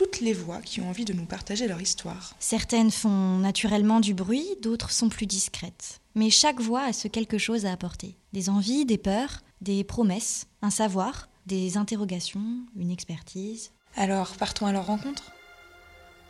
toutes 0.00 0.20
les 0.20 0.32
voix 0.32 0.62
qui 0.62 0.80
ont 0.80 0.88
envie 0.88 1.04
de 1.04 1.12
nous 1.12 1.26
partager 1.26 1.68
leur 1.68 1.82
histoire. 1.82 2.34
Certaines 2.38 2.90
font 2.90 3.36
naturellement 3.36 4.00
du 4.00 4.14
bruit, 4.14 4.46
d'autres 4.62 4.92
sont 4.92 5.10
plus 5.10 5.26
discrètes. 5.26 6.00
Mais 6.14 6.30
chaque 6.30 6.58
voix 6.58 6.84
a 6.84 6.94
ce 6.94 7.06
quelque 7.06 7.36
chose 7.36 7.66
à 7.66 7.72
apporter. 7.72 8.16
Des 8.32 8.48
envies, 8.48 8.86
des 8.86 8.96
peurs, 8.96 9.42
des 9.60 9.84
promesses, 9.84 10.46
un 10.62 10.70
savoir, 10.70 11.28
des 11.44 11.76
interrogations, 11.76 12.64
une 12.76 12.90
expertise. 12.90 13.72
Alors, 13.94 14.30
partons 14.38 14.64
à 14.64 14.72
leur 14.72 14.86
rencontre? 14.86 15.32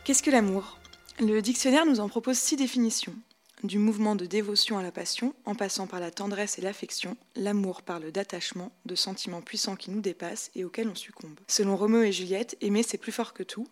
Qu'est-ce 0.03 0.21
que 0.21 0.31
l'amour? 0.31 0.77
Le 1.21 1.39
dictionnaire 1.41 1.85
nous 1.85 2.01
en 2.01 2.09
propose 2.09 2.37
six 2.37 2.57
définitions. 2.57 3.15
Du 3.63 3.77
mouvement 3.77 4.15
de 4.15 4.25
dévotion 4.25 4.79
à 4.79 4.83
la 4.83 4.91
passion, 4.91 5.35
en 5.45 5.53
passant 5.53 5.85
par 5.85 5.99
la 5.99 6.09
tendresse 6.09 6.57
et 6.57 6.61
l'affection, 6.61 7.15
l'amour 7.35 7.83
parle 7.83 8.11
d'attachement, 8.11 8.71
de 8.85 8.95
sentiments 8.95 9.43
puissants 9.43 9.75
qui 9.75 9.91
nous 9.91 10.01
dépassent 10.01 10.49
et 10.55 10.63
auxquels 10.63 10.89
on 10.89 10.95
succombe. 10.95 11.39
Selon 11.47 11.77
Roméo 11.77 12.01
et 12.01 12.11
Juliette, 12.11 12.57
aimer 12.61 12.81
c'est 12.81 12.97
plus 12.97 13.11
fort 13.11 13.33
que 13.33 13.43
tout, 13.43 13.67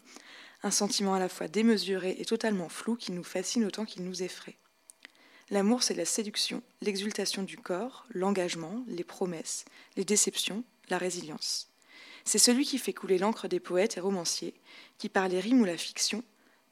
un 0.62 0.70
sentiment 0.70 1.16
à 1.16 1.20
la 1.20 1.28
fois 1.28 1.48
démesuré 1.48 2.16
et 2.20 2.26
totalement 2.26 2.70
flou 2.70 2.98
qui 2.98 3.12
nous 3.12 3.24
fascine 3.24 3.66
autant 3.66 3.86
qu'il 3.86 4.04
nous 4.04 4.22
effraie. 4.22 4.58
L'amour 5.50 5.82
c'est 5.82 5.96
la 5.96 6.06
séduction, 6.06 6.62
l'exultation 6.82 7.42
du 7.42 7.58
corps, 7.58 8.06
l'engagement, 8.12 8.84
les 8.88 9.04
promesses, 9.04 9.66
les 9.98 10.06
déceptions, 10.06 10.64
la 10.90 11.00
résilience. 11.00 11.68
C'est 12.26 12.38
celui 12.38 12.64
qui 12.64 12.78
fait 12.78 12.94
couler 12.94 13.18
l'encre 13.18 13.48
des 13.48 13.60
poètes 13.60 13.98
et 13.98 14.02
romanciers, 14.02 14.54
qui 15.00 15.10
par 15.10 15.28
les 15.28 15.40
rimes 15.40 15.62
ou 15.62 15.66
la 15.66 15.78
fiction 15.78 16.24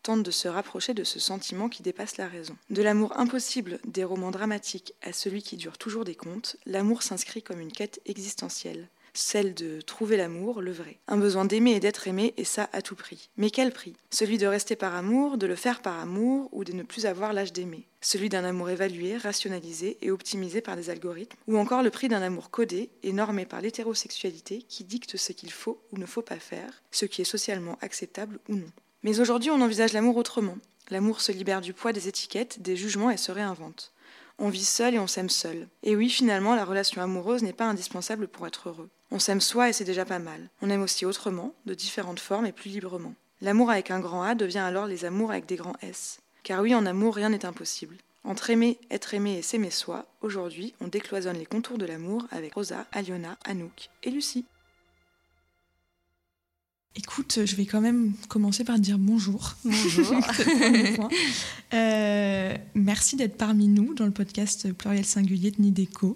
tente 0.03 0.23
de 0.23 0.31
se 0.31 0.47
rapprocher 0.47 0.93
de 0.93 1.03
ce 1.03 1.19
sentiment 1.19 1.69
qui 1.69 1.83
dépasse 1.83 2.17
la 2.17 2.27
raison. 2.27 2.55
De 2.69 2.81
l'amour 2.81 3.17
impossible 3.17 3.79
des 3.85 4.03
romans 4.03 4.31
dramatiques 4.31 4.93
à 5.01 5.13
celui 5.13 5.41
qui 5.41 5.57
dure 5.57 5.77
toujours 5.77 6.05
des 6.05 6.15
contes, 6.15 6.57
l'amour 6.65 7.03
s'inscrit 7.03 7.43
comme 7.43 7.59
une 7.59 7.71
quête 7.71 8.01
existentielle, 8.05 8.87
celle 9.13 9.53
de 9.53 9.81
trouver 9.81 10.15
l'amour, 10.15 10.61
le 10.61 10.71
vrai. 10.71 10.99
Un 11.07 11.17
besoin 11.17 11.45
d'aimer 11.45 11.71
et 11.71 11.79
d'être 11.79 12.07
aimé, 12.07 12.33
et 12.37 12.43
ça 12.43 12.69
à 12.71 12.81
tout 12.81 12.95
prix. 12.95 13.29
Mais 13.35 13.49
quel 13.49 13.71
prix? 13.71 13.95
Celui 14.11 14.37
de 14.37 14.45
rester 14.45 14.75
par 14.75 14.95
amour, 14.95 15.37
de 15.37 15.47
le 15.47 15.55
faire 15.55 15.81
par 15.81 15.99
amour, 15.99 16.49
ou 16.51 16.63
de 16.63 16.73
ne 16.73 16.83
plus 16.83 17.05
avoir 17.05 17.33
l'âge 17.33 17.53
d'aimer? 17.53 17.87
Celui 17.99 18.29
d'un 18.29 18.43
amour 18.43 18.69
évalué, 18.69 19.17
rationalisé 19.17 19.97
et 20.01 20.11
optimisé 20.11 20.61
par 20.61 20.75
des 20.75 20.89
algorithmes, 20.89 21.37
ou 21.47 21.57
encore 21.57 21.81
le 21.81 21.89
prix 21.89 22.09
d'un 22.09 22.21
amour 22.21 22.51
codé 22.51 22.91
et 23.01 23.11
normé 23.11 23.45
par 23.45 23.61
l'hétérosexualité 23.61 24.63
qui 24.69 24.83
dicte 24.83 25.17
ce 25.17 25.31
qu'il 25.31 25.51
faut 25.51 25.81
ou 25.91 25.97
ne 25.97 26.05
faut 26.05 26.21
pas 26.21 26.39
faire, 26.39 26.83
ce 26.91 27.05
qui 27.05 27.21
est 27.21 27.25
socialement 27.25 27.77
acceptable 27.81 28.39
ou 28.47 28.55
non? 28.55 28.71
Mais 29.03 29.19
aujourd'hui, 29.19 29.51
on 29.51 29.61
envisage 29.61 29.93
l'amour 29.93 30.17
autrement. 30.17 30.57
L'amour 30.89 31.21
se 31.21 31.31
libère 31.31 31.61
du 31.61 31.73
poids 31.73 31.93
des 31.93 32.07
étiquettes, 32.07 32.61
des 32.61 32.75
jugements 32.75 33.11
et 33.11 33.17
se 33.17 33.31
réinvente. 33.31 33.93
On 34.39 34.49
vit 34.49 34.65
seul 34.65 34.93
et 34.95 34.99
on 34.99 35.07
s'aime 35.07 35.29
seul. 35.29 35.67
Et 35.83 35.95
oui, 35.95 36.09
finalement, 36.09 36.55
la 36.55 36.65
relation 36.65 37.01
amoureuse 37.01 37.43
n'est 37.43 37.53
pas 37.53 37.65
indispensable 37.65 38.27
pour 38.27 38.45
être 38.47 38.69
heureux. 38.69 38.89
On 39.09 39.19
s'aime 39.19 39.41
soi 39.41 39.69
et 39.69 39.73
c'est 39.73 39.83
déjà 39.83 40.05
pas 40.05 40.19
mal. 40.19 40.49
On 40.61 40.69
aime 40.69 40.81
aussi 40.81 41.05
autrement, 41.05 41.53
de 41.65 41.73
différentes 41.73 42.19
formes 42.19 42.45
et 42.45 42.51
plus 42.51 42.69
librement. 42.69 43.15
L'amour 43.41 43.71
avec 43.71 43.91
un 43.91 43.99
grand 43.99 44.23
A 44.23 44.35
devient 44.35 44.59
alors 44.59 44.85
les 44.85 45.05
amours 45.05 45.31
avec 45.31 45.45
des 45.45 45.55
grands 45.55 45.75
S. 45.81 46.19
Car 46.43 46.61
oui, 46.61 46.75
en 46.75 46.85
amour, 46.85 47.15
rien 47.15 47.29
n'est 47.29 47.45
impossible. 47.45 47.97
Entre 48.23 48.49
aimer, 48.49 48.77
être 48.91 49.13
aimé 49.13 49.37
et 49.37 49.41
s'aimer 49.41 49.71
soi, 49.71 50.05
aujourd'hui, 50.21 50.73
on 50.81 50.87
décloisonne 50.87 51.37
les 51.37 51.45
contours 51.45 51.77
de 51.77 51.85
l'amour 51.85 52.25
avec 52.31 52.53
Rosa, 52.55 52.85
Aliona, 52.91 53.37
Anouk 53.45 53.89
et 54.03 54.11
Lucie. 54.11 54.45
Écoute, 56.97 57.41
je 57.45 57.55
vais 57.55 57.67
quand 57.67 57.79
même 57.79 58.13
commencer 58.27 58.63
par 58.63 58.79
dire 58.79 58.97
bonjour. 58.97 59.53
Bonjour. 59.63 60.15
euh, 61.73 62.57
merci 62.73 63.15
d'être 63.15 63.37
parmi 63.37 63.67
nous 63.67 63.93
dans 63.93 64.05
le 64.05 64.11
podcast 64.11 64.73
Pluriel 64.73 65.05
Singulier 65.05 65.51
de 65.51 65.61
Nideco. 65.61 66.15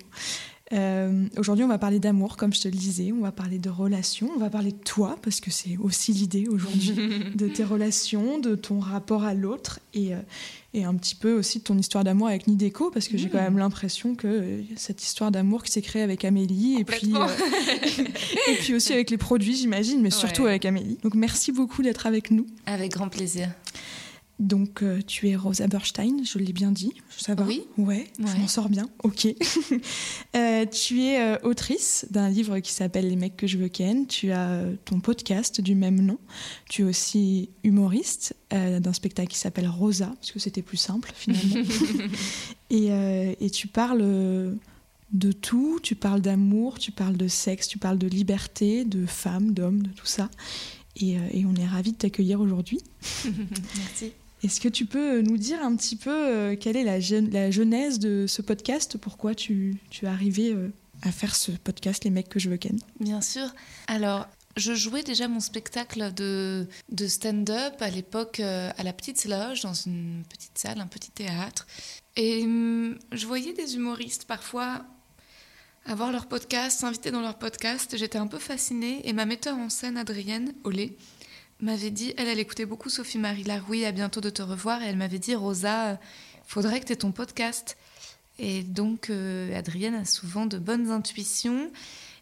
Euh, 0.74 1.26
Aujourd'hui, 1.38 1.66
on 1.66 1.68
va 1.68 1.78
parler 1.78 2.00
d'amour, 2.00 2.38
comme 2.38 2.54
je 2.54 2.62
te 2.62 2.68
le 2.68 2.76
disais. 2.76 3.12
On 3.12 3.22
va 3.22 3.32
parler 3.32 3.60
de 3.60 3.70
relations. 3.70 4.30
On 4.36 4.40
va 4.40 4.50
parler 4.50 4.72
de 4.72 4.78
toi, 4.78 5.18
parce 5.22 5.40
que 5.42 5.52
c'est 5.52 5.78
aussi 5.78 6.14
l'idée 6.14 6.46
aujourd'hui, 6.50 6.94
de 7.36 7.48
tes 7.48 7.64
relations, 7.64 8.40
de 8.40 8.56
ton 8.56 8.80
rapport 8.80 9.24
à 9.24 9.34
l'autre 9.34 9.80
et, 9.94 10.14
euh, 10.14 10.20
et, 10.74 10.84
un 10.86 10.96
petit 10.96 11.16
peu 11.16 11.34
aussi 11.34 11.60
de 11.60 11.64
ton 11.64 11.78
histoire 11.78 12.04
d'amour 12.04 12.28
avec 12.28 12.48
Nideco, 12.48 12.90
parce 12.92 13.08
que 13.08 13.18
j'ai 13.18 13.28
quand 13.30 13.42
même 13.42 13.58
l'impression 13.58 14.16
que 14.16 14.28
euh, 14.28 14.62
cette 14.78 15.04
histoire 15.04 15.32
d'amour 15.32 15.64
qui 15.64 15.72
s'est 15.72 15.82
créée 15.82 16.02
avec 16.02 16.24
Amélie 16.26 16.80
et 16.80 16.86
puis, 16.86 17.14
euh, 17.16 17.28
et 18.50 18.56
puis 18.56 18.74
aussi 18.74 18.94
avec 18.94 19.10
les 19.10 19.18
produits, 19.18 19.56
j'imagine, 19.56 20.02
mais 20.02 20.10
surtout 20.12 20.44
Ouais. 20.44 20.50
avec 20.52 20.66
Amélie. 20.66 20.98
Donc 21.04 21.16
merci 21.16 21.52
beaucoup 21.52 21.82
d'être 21.82 22.06
avec 22.08 22.32
nous. 22.32 22.46
Avec 22.66 22.92
grand 22.94 23.10
plaisir. 23.10 23.50
Donc, 24.42 24.82
euh, 24.82 25.00
tu 25.06 25.30
es 25.30 25.36
Rosa 25.36 25.68
Berstein, 25.68 26.24
je 26.24 26.40
l'ai 26.40 26.52
bien 26.52 26.72
dit. 26.72 26.94
Ça 27.16 27.36
va 27.36 27.44
Oui. 27.44 27.62
Ouais, 27.78 28.08
je 28.18 28.40
m'en 28.40 28.48
sors 28.48 28.70
bien. 28.70 28.90
Ok. 29.04 29.28
Euh, 30.34 30.66
tu 30.66 31.02
es 31.02 31.20
euh, 31.20 31.38
autrice 31.44 32.06
d'un 32.10 32.30
livre 32.30 32.60
qui 32.60 32.72
s'appelle 32.72 33.10
Les 33.10 33.18
mecs 33.18 33.36
que 33.36 33.48
je 33.48 33.58
veux 33.58 33.68
ken. 33.68 34.08
Tu 34.08 34.32
as 34.32 34.64
ton 34.86 35.02
podcast 35.02 35.60
du 35.60 35.76
même 35.76 36.00
nom. 36.00 36.18
Tu 36.70 36.84
es 36.84 36.86
aussi 36.86 37.50
humoriste 37.64 38.34
d'un 38.50 38.94
spectacle 38.94 39.28
qui 39.30 39.38
s'appelle 39.38 39.68
Rosa, 39.68 40.08
parce 40.08 40.32
que 40.32 40.40
c'était 40.40 40.62
plus 40.62 40.78
simple 40.78 41.12
finalement. 41.14 41.68
et, 42.70 42.88
et 43.42 43.50
tu 43.50 43.68
parles 43.68 44.58
de 45.12 45.32
tout. 45.34 45.80
Tu 45.84 45.96
parles 45.96 46.22
d'amour, 46.22 46.80
tu 46.80 46.92
parles 46.92 47.18
de 47.18 47.28
sexe, 47.28 47.68
tu 47.68 47.78
parles 47.78 47.98
de 47.98 48.08
liberté, 48.08 48.86
de 48.86 49.06
femmes, 49.06 49.54
d'hommes, 49.54 49.84
de 49.84 49.90
tout 49.90 50.08
ça. 50.08 50.30
Et, 50.96 51.18
et 51.34 51.46
on 51.46 51.56
est 51.56 51.68
ravis 51.68 51.92
de 51.92 51.98
t'accueillir 51.98 52.40
aujourd'hui. 52.40 52.80
Merci. 53.26 54.14
Est-ce 54.44 54.60
que 54.60 54.68
tu 54.70 54.86
peux 54.86 55.22
nous 55.22 55.38
dire 55.38 55.64
un 55.64 55.76
petit 55.76 55.96
peu 55.96 56.10
euh, 56.12 56.56
quelle 56.60 56.76
est 56.76 56.84
la, 56.84 57.00
gen- 57.00 57.30
la 57.32 57.52
genèse 57.52 58.00
de 58.00 58.26
ce 58.28 58.42
podcast? 58.42 58.98
Pourquoi 58.98 59.36
tu, 59.36 59.78
tu 59.92 60.06
es 60.06 60.08
arrivé 60.08 60.52
euh, 60.52 60.70
à 61.04 61.12
faire 61.12 61.36
ce 61.36 61.52
podcast 61.52 62.04
Les 62.04 62.10
mecs 62.10 62.30
que 62.30 62.40
je 62.40 62.50
veux 62.50 62.58
ken? 62.58 62.80
Bien 63.00 63.22
sûr. 63.22 63.54
Alors, 63.88 64.28
je 64.58 64.74
jouais 64.74 65.04
déjà 65.04 65.28
mon 65.28 65.40
spectacle 65.40 66.12
de, 66.16 66.68
de 66.92 67.08
stand-up 67.08 67.76
à 67.82 67.90
l'époque 67.92 68.40
euh, 68.40 68.72
à 68.78 68.84
la 68.84 68.94
Petite 68.94 69.26
Loge, 69.26 69.62
dans 69.62 69.74
une 69.76 70.24
petite 70.28 70.58
salle, 70.58 70.80
un 70.80 70.88
petit 70.88 71.12
théâtre. 71.12 71.68
Et 72.16 72.42
hum, 72.44 72.98
je 73.12 73.28
voyais 73.28 73.54
des 73.54 73.76
humoristes 73.76 74.26
parfois 74.26 74.84
avoir 75.86 76.12
leur 76.12 76.26
podcast, 76.28 76.80
s'inviter 76.80 77.12
dans 77.12 77.22
leur 77.22 77.38
podcast. 77.38 77.96
J'étais 77.96 78.18
un 78.18 78.28
peu 78.28 78.40
fascinée. 78.40 79.02
Et 79.08 79.14
ma 79.14 79.26
metteur 79.26 79.56
en 79.58 79.70
scène, 79.70 79.98
Adrienne 79.98 80.54
Olé, 80.64 80.98
m'avait 81.62 81.92
dit, 81.92 82.14
elle, 82.18 82.28
elle 82.28 82.40
écoutait 82.40 82.66
beaucoup 82.66 82.90
Sophie-Marie 82.90 83.44
Laroui, 83.44 83.86
à 83.86 83.92
bientôt 83.92 84.22
de 84.22 84.30
te 84.30 84.42
revoir. 84.42 84.82
Et 84.84 84.88
elle 84.88 84.98
m'avait 84.98 85.20
dit, 85.20 85.36
Rosa, 85.36 86.00
faudrait 86.46 86.80
que 86.80 86.86
tu 86.86 86.94
aies 86.94 86.98
ton 86.98 87.12
podcast. 87.12 87.78
Et 88.40 88.64
donc, 88.64 89.10
euh, 89.10 89.56
Adrienne 89.58 89.96
a 89.96 90.06
souvent 90.06 90.46
de 90.46 90.58
bonnes 90.58 90.90
intuitions. 90.90 91.72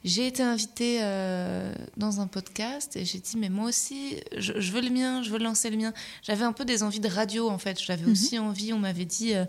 J'ai 0.06 0.28
été 0.28 0.44
invitée 0.44 1.00
euh, 1.02 1.74
dans 1.98 2.22
un 2.22 2.28
podcast 2.28 2.96
et 2.96 3.04
j'ai 3.04 3.20
dit, 3.20 3.36
mais 3.38 3.50
moi 3.50 3.68
aussi, 3.68 4.16
je, 4.38 4.54
je 4.60 4.72
veux 4.72 4.82
le 4.82 4.90
mien, 4.90 5.22
je 5.24 5.30
veux 5.30 5.40
lancer 5.40 5.70
le 5.70 5.78
mien. 5.78 5.94
J'avais 6.24 6.46
un 6.46 6.54
peu 6.54 6.64
des 6.66 6.84
envies 6.84 7.02
de 7.02 7.10
radio, 7.10 7.50
en 7.50 7.58
fait. 7.58 7.82
J'avais 7.82 8.06
Mhm. 8.06 8.12
aussi 8.12 8.40
envie, 8.40 8.72
on 8.74 8.80
m'avait 8.80 9.04
dit, 9.06 9.34
euh, 9.36 9.44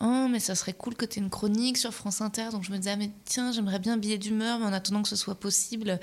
oh, 0.00 0.28
mais 0.30 0.38
ça 0.38 0.54
serait 0.54 0.72
cool 0.72 0.94
que 0.94 1.04
tu 1.04 1.18
aies 1.18 1.22
une 1.22 1.30
chronique 1.30 1.78
sur 1.78 1.92
France 1.92 2.20
Inter. 2.20 2.48
Donc 2.52 2.62
je 2.64 2.70
me 2.70 2.76
disais, 2.78 2.90
ah, 2.92 2.96
mais 2.96 3.10
tiens, 3.24 3.50
j'aimerais 3.52 3.80
bien 3.80 3.94
un 3.94 3.96
billet 3.98 4.18
d'humeur, 4.18 4.60
mais 4.60 4.66
en 4.66 4.72
attendant 4.72 5.02
que 5.02 5.08
ce 5.08 5.16
soit 5.16 5.34
possible. 5.38 5.98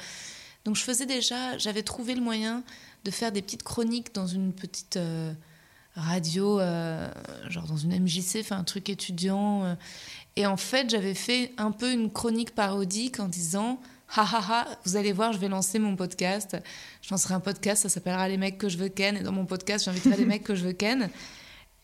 Donc 0.65 0.75
je 0.75 0.81
faisais 0.81 1.05
déjà, 1.05 1.57
j'avais 1.57 1.83
trouvé 1.83 2.15
le 2.15 2.21
moyen 2.21 2.63
de 3.05 3.11
faire 3.11 3.31
des 3.31 3.41
petites 3.41 3.63
chroniques 3.63 4.13
dans 4.13 4.27
une 4.27 4.51
petite 4.51 4.97
euh, 4.97 5.31
radio, 5.93 6.59
euh, 6.59 7.07
genre 7.49 7.67
dans 7.67 7.77
une 7.77 7.97
MJC, 7.97 8.39
enfin 8.39 8.57
un 8.57 8.63
truc 8.63 8.89
étudiant. 8.89 9.63
euh. 9.63 9.75
Et 10.35 10.45
en 10.47 10.57
fait, 10.57 10.89
j'avais 10.89 11.13
fait 11.13 11.53
un 11.57 11.71
peu 11.71 11.93
une 11.93 12.11
chronique 12.11 12.53
parodique 12.53 13.19
en 13.19 13.27
disant 13.29 13.79
Ha 14.17 14.23
ha 14.23 14.43
ha, 14.49 14.67
vous 14.85 14.97
allez 14.97 15.13
voir, 15.13 15.31
je 15.33 15.37
vais 15.37 15.47
lancer 15.47 15.79
mon 15.79 15.95
podcast. 15.95 16.57
Je 17.01 17.11
lancerai 17.11 17.35
un 17.35 17.39
podcast, 17.39 17.83
ça 17.83 17.89
s'appellera 17.89 18.27
Les 18.27 18.37
mecs 18.37 18.57
que 18.57 18.67
je 18.67 18.77
veux 18.77 18.89
ken. 18.89 19.15
Et 19.15 19.21
dans 19.21 19.31
mon 19.31 19.45
podcast, 19.45 19.85
j'inviterai 19.85 20.17
les 20.17 20.25
mecs 20.33 20.43
que 20.43 20.55
je 20.55 20.65
veux 20.65 20.73
ken. 20.73 21.09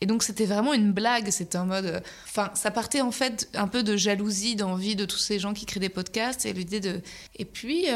Et 0.00 0.06
donc, 0.06 0.24
c'était 0.24 0.46
vraiment 0.46 0.74
une 0.74 0.92
blague. 0.92 1.30
C'était 1.30 1.58
en 1.58 1.66
mode. 1.66 2.02
Enfin, 2.24 2.50
ça 2.54 2.72
partait 2.72 3.00
en 3.00 3.12
fait 3.12 3.48
un 3.54 3.68
peu 3.68 3.84
de 3.84 3.96
jalousie, 3.96 4.56
d'envie 4.56 4.96
de 4.96 5.04
tous 5.04 5.18
ces 5.18 5.38
gens 5.38 5.54
qui 5.54 5.64
créent 5.64 5.80
des 5.80 5.88
podcasts. 5.88 6.44
Et 6.44 6.52
l'idée 6.52 6.80
de. 6.80 7.00
Et 7.36 7.44
puis, 7.44 7.86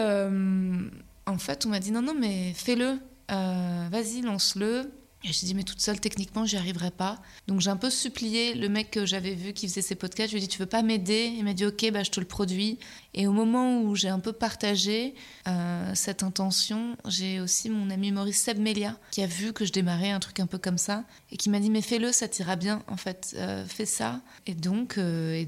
en 1.27 1.39
fait, 1.39 1.67
on 1.67 1.71
m'a 1.71 1.81
dit 1.81 1.91
non, 1.91 2.03
non, 2.03 2.15
mais 2.15 2.53
fais-le. 2.55 2.99
Euh, 3.31 3.89
Vas-y, 3.91 4.23
lance-le. 4.23 4.91
Et 5.25 5.33
je 5.33 5.45
dit, 5.45 5.55
mais 5.55 5.65
toute 5.65 5.81
seule, 5.81 5.99
techniquement, 5.99 6.45
j'y 6.45 6.57
arriverai 6.57 6.93
pas. 6.93 7.21
Donc 7.49 7.61
j'ai 7.61 7.71
un 7.71 7.77
peu 7.77 7.91
supplié 7.91 8.55
le 8.55 8.69
mec 8.69 8.93
que 8.93 9.07
j'avais 9.07 9.35
vu 9.35 9.55
qui 9.55 9.67
faisait 9.67 9.83
ses 9.83 9.97
podcasts. 9.97 10.31
Je 10.31 10.37
lui 10.37 10.45
ai 10.45 10.47
dit, 10.47 10.49
tu 10.49 10.59
veux 10.59 10.67
pas 10.67 10.83
m'aider? 10.83 11.33
Il 11.37 11.43
m'a 11.43 11.53
dit, 11.53 11.65
ok, 11.67 11.91
bah, 11.91 12.05
je 12.05 12.11
te 12.13 12.21
le 12.21 12.27
produis. 12.27 12.79
Et 13.13 13.27
au 13.27 13.33
moment 13.33 13.81
où 13.81 13.97
j'ai 13.97 14.09
un 14.09 14.21
peu 14.21 14.33
partagé 14.33 15.15
euh, 15.49 15.91
cette 15.95 16.23
intention, 16.23 16.97
j'ai 17.09 17.41
aussi 17.41 17.71
mon 17.71 17.91
ami 17.91 18.13
Maurice 18.13 18.41
Seb 18.41 18.59
Melia 18.59 18.97
qui 19.11 19.21
a 19.23 19.27
vu 19.27 19.53
que 19.53 19.65
je 19.65 19.73
démarrais 19.73 20.11
un 20.11 20.21
truc 20.21 20.39
un 20.39 20.47
peu 20.47 20.59
comme 20.59 20.79
ça 20.79 21.03
et 21.33 21.37
qui 21.37 21.51
m'a 21.51 21.59
dit, 21.59 21.71
mais 21.71 21.83
fais-le, 21.83 22.13
ça 22.13 22.29
t'ira 22.29 22.55
bien, 22.55 22.85
en 22.87 22.97
fait, 22.97 23.35
euh, 23.39 23.65
fais 23.67 23.87
ça. 23.87 24.21
Et 24.47 24.55
donc, 24.55 25.01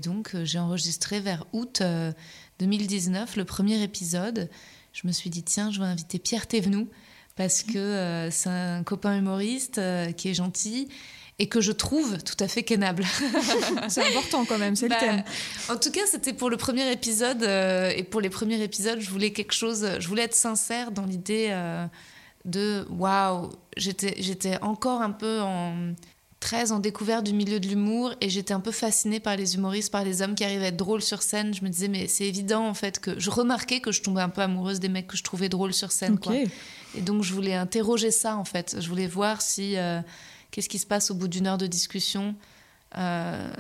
donc 0.03 0.35
j'ai 0.43 0.59
enregistré 0.59 1.21
vers 1.21 1.47
août 1.53 1.83
2019 2.59 3.37
le 3.37 3.45
premier 3.45 3.81
épisode. 3.83 4.51
Je 4.93 5.07
me 5.07 5.13
suis 5.13 5.31
dit, 5.31 5.45
tiens, 5.45 5.71
je 5.71 5.79
vais 5.79 5.87
inviter 5.87 6.19
Pierre 6.19 6.49
Thévenoud 6.49 6.89
parce 7.39 7.63
que 7.63 7.79
euh, 7.79 8.31
c'est 8.33 8.51
un 8.51 8.83
copain 8.83 9.17
humoriste 9.17 9.79
euh, 9.79 10.11
qui 10.11 10.29
est 10.29 10.35
gentil 10.35 10.89
et 11.39 11.49
que 11.49 11.61
je 11.61 11.71
trouve 11.71 12.21
tout 12.25 12.35
à 12.41 12.49
fait 12.49 12.65
kennable. 12.65 13.05
c'est 13.89 14.05
important 14.05 14.45
quand 14.45 14.59
même, 14.59 14.75
c'est 14.75 14.89
le 14.89 14.91
bah, 14.91 14.97
thème. 14.99 15.23
En 15.69 15.77
tout 15.77 15.93
cas, 15.93 16.01
c'était 16.11 16.33
pour 16.33 16.51
le 16.51 16.57
premier 16.57 16.91
épisode 16.91 17.45
euh, 17.45 17.93
et 17.95 18.03
pour 18.03 18.21
les 18.21 18.29
premiers 18.29 18.61
épisodes, 18.61 18.99
je 19.01 19.09
voulais 19.09 19.31
quelque 19.31 19.53
chose, 19.53 19.89
je 20.01 20.09
voulais 20.09 20.25
être 20.25 20.35
sincère 20.35 20.91
dans 20.91 21.05
l'idée 21.05 21.57
de 22.45 22.85
waouh, 22.91 23.51
j'étais 23.77 24.17
j'étais 24.19 24.61
encore 24.61 25.01
un 25.01 25.13
peu 25.13 25.41
en 25.41 25.95
très 26.41 26.71
en 26.71 26.79
découverte 26.79 27.25
du 27.25 27.33
milieu 27.33 27.59
de 27.59 27.67
l'humour 27.67 28.15
et 28.21 28.31
j'étais 28.31 28.55
un 28.55 28.61
peu 28.61 28.71
fascinée 28.71 29.21
par 29.21 29.37
les 29.37 29.57
humoristes, 29.57 29.91
par 29.91 30.05
les 30.05 30.23
hommes 30.23 30.35
qui 30.35 30.45
arrivaient 30.45 30.67
à 30.67 30.69
être 30.69 30.77
drôles 30.77 31.03
sur 31.03 31.23
scène. 31.23 31.53
Je 31.53 31.65
me 31.65 31.69
disais 31.69 31.89
mais 31.89 32.07
c'est 32.07 32.27
évident 32.27 32.67
en 32.67 32.75
fait 32.75 33.01
que 33.01 33.19
je 33.19 33.31
remarquais 33.31 33.81
que 33.81 33.91
je 33.91 34.03
tombais 34.03 34.21
un 34.21 34.29
peu 34.29 34.43
amoureuse 34.43 34.81
des 34.81 34.89
mecs 34.89 35.09
que 35.09 35.17
je 35.17 35.25
trouvais 35.25 35.49
drôles 35.49 35.75
sur 35.75 35.91
scène. 35.91 36.19
Quoi. 36.19 36.35
Et 36.95 37.01
donc 37.01 37.23
je 37.23 37.35
voulais 37.35 37.55
interroger 37.55 38.11
ça 38.11 38.37
en 38.37 38.45
fait. 38.45 38.77
Je 38.81 38.89
voulais 38.89 39.09
voir 39.09 39.43
si 39.43 39.77
euh, 39.77 40.01
qu'est-ce 40.51 40.69
qui 40.69 40.79
se 40.79 40.87
passe 40.87 41.11
au 41.11 41.15
bout 41.15 41.29
d'une 41.29 41.47
heure 41.47 41.59
de 41.59 41.67
discussion. 41.67 42.35
Euh, 42.97 43.51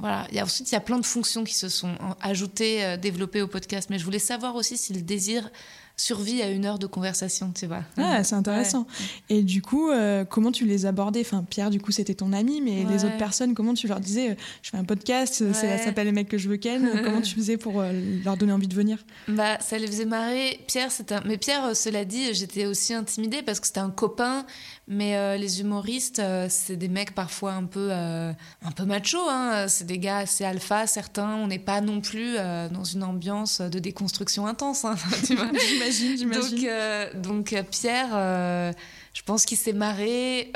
voilà. 0.00 0.26
Il 0.30 0.36
y 0.36 0.40
a, 0.40 0.44
ensuite, 0.44 0.70
il 0.70 0.74
y 0.74 0.76
a 0.76 0.80
plein 0.80 0.98
de 0.98 1.06
fonctions 1.06 1.44
qui 1.44 1.54
se 1.54 1.68
sont 1.68 1.96
ajoutées, 2.20 2.84
euh, 2.84 2.96
développées 2.96 3.42
au 3.42 3.48
podcast. 3.48 3.88
Mais 3.90 3.98
je 3.98 4.04
voulais 4.04 4.18
savoir 4.18 4.56
aussi 4.56 4.76
si 4.76 4.92
le 4.92 5.00
désir 5.00 5.50
survie 5.96 6.42
à 6.42 6.50
une 6.50 6.66
heure 6.66 6.78
de 6.78 6.86
conversation, 6.86 7.52
tu 7.54 7.66
vois. 7.66 7.82
Ah, 7.96 8.24
c'est 8.24 8.34
intéressant. 8.34 8.86
Et 9.28 9.42
du 9.42 9.62
coup, 9.62 9.90
euh, 9.90 10.24
comment 10.24 10.50
tu 10.50 10.64
les 10.64 10.86
abordais? 10.86 11.20
Enfin, 11.20 11.44
Pierre, 11.48 11.70
du 11.70 11.80
coup, 11.80 11.92
c'était 11.92 12.14
ton 12.14 12.32
ami, 12.32 12.60
mais 12.60 12.84
les 12.84 13.04
autres 13.04 13.16
personnes, 13.16 13.54
comment 13.54 13.74
tu 13.74 13.86
leur 13.86 14.00
disais 14.00 14.30
euh, 14.30 14.34
Je 14.62 14.70
fais 14.70 14.76
un 14.76 14.84
podcast, 14.84 15.42
euh, 15.42 15.52
ça 15.52 15.78
s'appelle 15.78 16.06
Les 16.06 16.12
mecs 16.12 16.28
que 16.28 16.38
je 16.38 16.48
veux 16.48 16.56
ken. 16.56 17.02
comment 17.04 17.20
tu 17.20 17.34
faisais 17.34 17.56
pour 17.56 17.82
leur 18.24 18.36
donner 18.36 18.52
envie 18.52 18.66
de 18.66 18.74
venir? 18.74 18.98
Bah, 19.28 19.58
ça 19.60 19.78
les 19.78 19.86
faisait 19.86 20.04
marrer. 20.04 20.60
Pierre, 20.66 20.90
c'était 20.90 21.14
un... 21.14 21.22
mais 21.24 21.38
Pierre, 21.38 21.76
cela 21.76 22.04
dit, 22.04 22.34
j'étais 22.34 22.66
aussi 22.66 22.92
intimidée 22.92 23.42
parce 23.42 23.60
que 23.60 23.66
c'était 23.66 23.80
un 23.80 23.90
copain, 23.90 24.46
mais 24.86 25.38
les 25.38 25.60
humoristes, 25.60 26.22
c'est 26.48 26.76
des 26.76 26.88
mecs 26.88 27.14
parfois 27.14 27.52
un 27.52 27.64
peu, 27.64 27.90
un 27.92 28.72
peu 28.76 28.84
macho. 28.84 29.18
Hein. 29.28 29.66
C'est 29.68 29.86
des 29.86 29.98
gars 29.98 30.18
assez 30.18 30.44
alpha, 30.44 30.86
certains. 30.86 31.34
On 31.36 31.46
n'est 31.46 31.58
pas 31.58 31.80
non 31.80 32.00
plus 32.00 32.36
dans 32.36 32.84
une 32.84 33.02
ambiance 33.02 33.60
de 33.60 33.78
déconstruction 33.78 34.46
intense, 34.46 34.84
hein, 34.84 34.94
vois 35.34 35.50
j'imagine, 35.68 36.30
Donc, 36.30 36.64
euh, 36.64 37.10
donc 37.14 37.52
euh, 37.52 37.62
Pierre, 37.62 38.10
euh, 38.12 38.72
je 39.12 39.22
pense 39.22 39.44
qu'il 39.44 39.58
s'est 39.58 39.72
marré. 39.72 40.50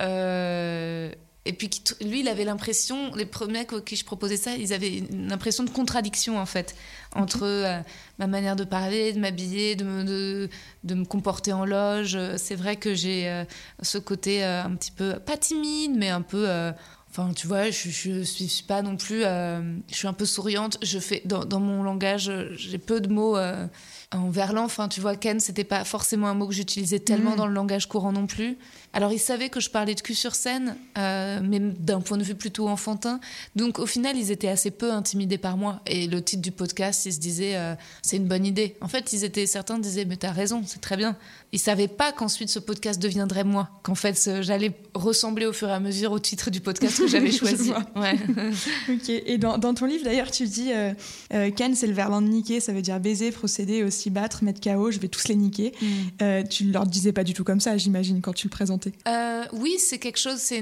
Et 1.48 1.52
puis 1.54 1.70
lui, 2.04 2.20
il 2.20 2.28
avait 2.28 2.44
l'impression, 2.44 3.14
les 3.14 3.24
premiers 3.24 3.60
à 3.60 3.64
qui 3.64 3.96
je 3.96 4.04
proposais 4.04 4.36
ça, 4.36 4.54
ils 4.54 4.74
avaient 4.74 4.98
une 4.98 5.32
impression 5.32 5.64
de 5.64 5.70
contradiction 5.70 6.38
en 6.38 6.46
fait 6.46 6.76
entre 7.14 7.82
ma 8.18 8.26
manière 8.26 8.54
de 8.54 8.64
parler, 8.64 9.14
de 9.14 9.18
m'habiller, 9.18 9.74
de 9.74 9.84
me, 9.84 10.48
de, 10.84 10.94
me 10.94 11.04
comporter 11.06 11.54
en 11.54 11.64
loge. 11.64 12.18
C'est 12.36 12.54
vrai 12.54 12.76
que 12.76 12.94
j'ai 12.94 13.44
ce 13.80 13.96
côté 13.96 14.44
un 14.44 14.74
petit 14.76 14.90
peu, 14.90 15.14
pas 15.14 15.38
timide, 15.38 15.92
mais 15.96 16.10
un 16.10 16.22
peu 16.22 16.46
Enfin, 17.10 17.32
tu 17.32 17.46
vois, 17.46 17.70
je, 17.70 17.88
je, 17.88 18.22
suis 18.22 18.64
pas 18.64 18.82
non 18.82 18.98
plus. 18.98 19.22
je 19.22 19.74
suis 19.90 20.06
un 20.06 20.12
peu 20.12 20.26
souriante. 20.26 20.76
Je 20.82 20.98
fais 20.98 21.22
dans 21.24 21.60
mon 21.60 21.82
langage, 21.82 22.30
j'ai 22.56 22.78
peu 22.78 23.00
de 23.00 23.08
mots 23.08 23.38
en 24.12 24.31
verlan. 24.31 24.64
Enfin, 24.64 24.88
tu 24.88 25.00
vois, 25.00 25.16
Ken, 25.16 25.38
c'était 25.38 25.64
pas 25.64 25.84
forcément 25.84 26.28
un 26.28 26.34
mot 26.34 26.46
que 26.46 26.55
j'utilisais 26.55 26.99
tellement 26.99 27.32
mm. 27.32 27.37
dans 27.37 27.46
le 27.46 27.52
langage 27.52 27.87
courant 27.87 28.12
non 28.12 28.26
plus. 28.26 28.56
Alors, 28.94 29.12
il 29.12 29.19
savait 29.19 29.50
que 29.50 29.60
je 29.60 29.69
parlais 29.69 29.94
de 29.94 30.00
cul 30.00 30.14
sur 30.14 30.34
scène, 30.34 30.76
euh, 30.96 31.40
mais 31.43 31.60
d'un 31.60 32.00
point 32.00 32.16
de 32.16 32.22
vue 32.22 32.34
plutôt 32.34 32.69
enfantin. 32.69 33.20
Donc, 33.55 33.78
au 33.78 33.87
final, 33.87 34.16
ils 34.16 34.31
étaient 34.31 34.49
assez 34.49 34.70
peu 34.70 34.93
intimidés 34.93 35.37
par 35.37 35.58
moi. 35.58 35.82
Et 35.87 36.06
le 36.06 36.22
titre 36.22 36.40
du 36.40 36.52
podcast, 36.52 37.05
ils 37.05 37.12
se 37.12 37.19
disaient, 37.19 37.56
euh, 37.56 37.75
c'est 38.02 38.16
une 38.16 38.26
bonne 38.26 38.46
idée. 38.46 38.76
En 38.81 38.88
fait, 38.88 39.12
ils 39.12 39.25
étaient 39.25 39.46
certains 39.46 39.78
disaient, 39.78 40.06
mais 40.06 40.16
t'as 40.16 40.32
raison, 40.32 40.62
c'est 40.66 40.81
très 40.81 40.96
bien. 40.96 41.16
Ils 41.52 41.58
savaient 41.58 41.88
pas 41.88 42.12
qu'ensuite 42.12 42.49
ce 42.49 42.58
podcast 42.58 43.00
deviendrait 43.00 43.44
moi, 43.44 43.69
qu'en 43.82 43.94
fait, 43.94 44.40
j'allais 44.40 44.72
ressembler 44.94 45.44
au 45.44 45.52
fur 45.52 45.69
et 45.69 45.72
à 45.72 45.81
mesure 45.81 46.12
au 46.12 46.19
titre 46.19 46.50
du 46.50 46.60
podcast 46.60 46.99
que 46.99 47.08
j'avais 47.08 47.31
choisi. 47.32 47.72
ouais. 47.94 48.16
ok. 48.88 49.08
Et 49.08 49.37
dans, 49.37 49.58
ton 49.75 49.84
livre, 49.84 50.05
d'ailleurs, 50.05 50.31
tu 50.31 50.46
dis, 50.46 50.72
euh, 50.72 51.50
Ken, 51.55 51.75
c'est 51.75 51.87
le 51.87 51.93
verlan 51.93 52.22
de 52.22 52.28
niquer, 52.28 52.60
ça 52.60 52.72
veut 52.72 52.82
dire 52.82 52.99
baiser, 53.00 53.32
procéder 53.32 53.82
aussi 53.82 53.97
s'y 53.98 54.10
battre, 54.10 54.44
mettre 54.44 54.60
KO, 54.60 54.90
je 54.90 54.98
vais 54.98 55.08
tous 55.08 55.28
les 55.28 55.36
niquer. 55.36 55.72
Mm. 55.80 55.86
Euh, 56.22 56.42
tu 56.42 56.64
leur 56.64 56.86
disais 56.86 57.12
pas 57.12 57.24
du 57.24 57.34
tout 57.34 57.44
comme 57.44 57.60
ça, 57.60 57.76
j'imagine, 57.76 58.20
quand 58.20 58.32
tu 58.32 58.46
le 58.46 58.50
présentais. 58.50 58.92
Euh, 59.06 59.44
oui, 59.52 59.76
c'est 59.78 59.98
quelque 59.98 60.18
chose, 60.18 60.38
c'est 60.38 60.58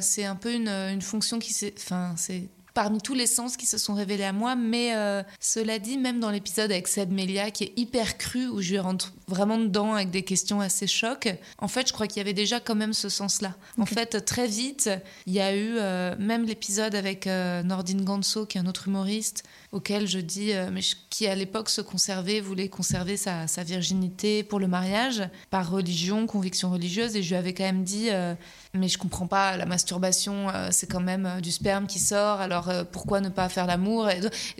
c'est 0.00 0.24
un 0.24 0.36
peu 0.36 0.52
une, 0.52 0.68
une 0.68 1.02
fonction 1.02 1.38
qui 1.38 1.52
s'est, 1.52 1.74
enfin, 1.76 2.14
c'est 2.16 2.48
parmi 2.74 3.00
tous 3.00 3.14
les 3.14 3.28
sens 3.28 3.56
qui 3.56 3.66
se 3.66 3.78
sont 3.78 3.94
révélés 3.94 4.24
à 4.24 4.32
moi. 4.32 4.56
Mais 4.56 4.94
euh, 4.96 5.22
cela 5.40 5.78
dit, 5.78 5.96
même 5.96 6.18
dans 6.18 6.30
l'épisode 6.30 6.70
avec 6.72 6.88
Seb 6.88 7.12
Melia, 7.12 7.50
qui 7.50 7.64
est 7.64 7.72
hyper 7.76 8.18
cru, 8.18 8.48
où 8.48 8.60
je 8.60 8.76
rentre 8.76 9.12
vraiment 9.28 9.58
dedans 9.58 9.94
avec 9.94 10.10
des 10.10 10.22
questions 10.22 10.60
assez 10.60 10.86
chocs, 10.86 11.28
en 11.58 11.68
fait, 11.68 11.88
je 11.88 11.92
crois 11.92 12.08
qu'il 12.08 12.18
y 12.18 12.20
avait 12.20 12.32
déjà 12.32 12.60
quand 12.60 12.74
même 12.74 12.92
ce 12.92 13.08
sens-là. 13.08 13.54
En 13.78 13.86
fait, 13.86 14.24
très 14.24 14.48
vite, 14.48 14.90
il 15.26 15.32
y 15.32 15.40
a 15.40 15.56
eu 15.56 15.74
même 16.18 16.44
l'épisode 16.44 16.94
avec 16.94 17.26
Nordine 17.26 18.04
Ganso, 18.04 18.44
qui 18.44 18.58
est 18.58 18.60
un 18.60 18.66
autre 18.66 18.88
humoriste, 18.88 19.44
auquel 19.74 20.06
je 20.06 20.20
dis, 20.20 20.52
euh, 20.52 20.70
mais 20.72 20.80
qui 21.10 21.26
à 21.26 21.34
l'époque 21.34 21.68
se 21.68 21.80
conservait, 21.80 22.40
voulait 22.40 22.68
conserver 22.68 23.16
sa, 23.16 23.46
virginité 23.64 24.44
pour 24.44 24.60
le 24.60 24.68
mariage, 24.68 25.28
par 25.50 25.68
religion, 25.68 26.26
conviction 26.26 26.70
religieuse, 26.70 27.16
et 27.16 27.22
je 27.22 27.30
lui 27.30 27.36
avais 27.36 27.54
quand 27.54 27.64
même 27.64 27.82
dit, 27.82 28.08
euh, 28.10 28.34
mais 28.72 28.86
je 28.86 28.98
comprends 28.98 29.26
pas, 29.26 29.56
la 29.56 29.66
masturbation, 29.66 30.48
euh, 30.48 30.68
c'est 30.70 30.86
quand 30.86 31.00
même 31.00 31.40
du 31.42 31.50
sperme 31.50 31.88
qui 31.88 31.98
sort, 31.98 32.40
alors 32.40 32.70
pourquoi 32.92 33.20
ne 33.20 33.28
pas 33.28 33.48
faire 33.48 33.66
l'amour? 33.66 34.08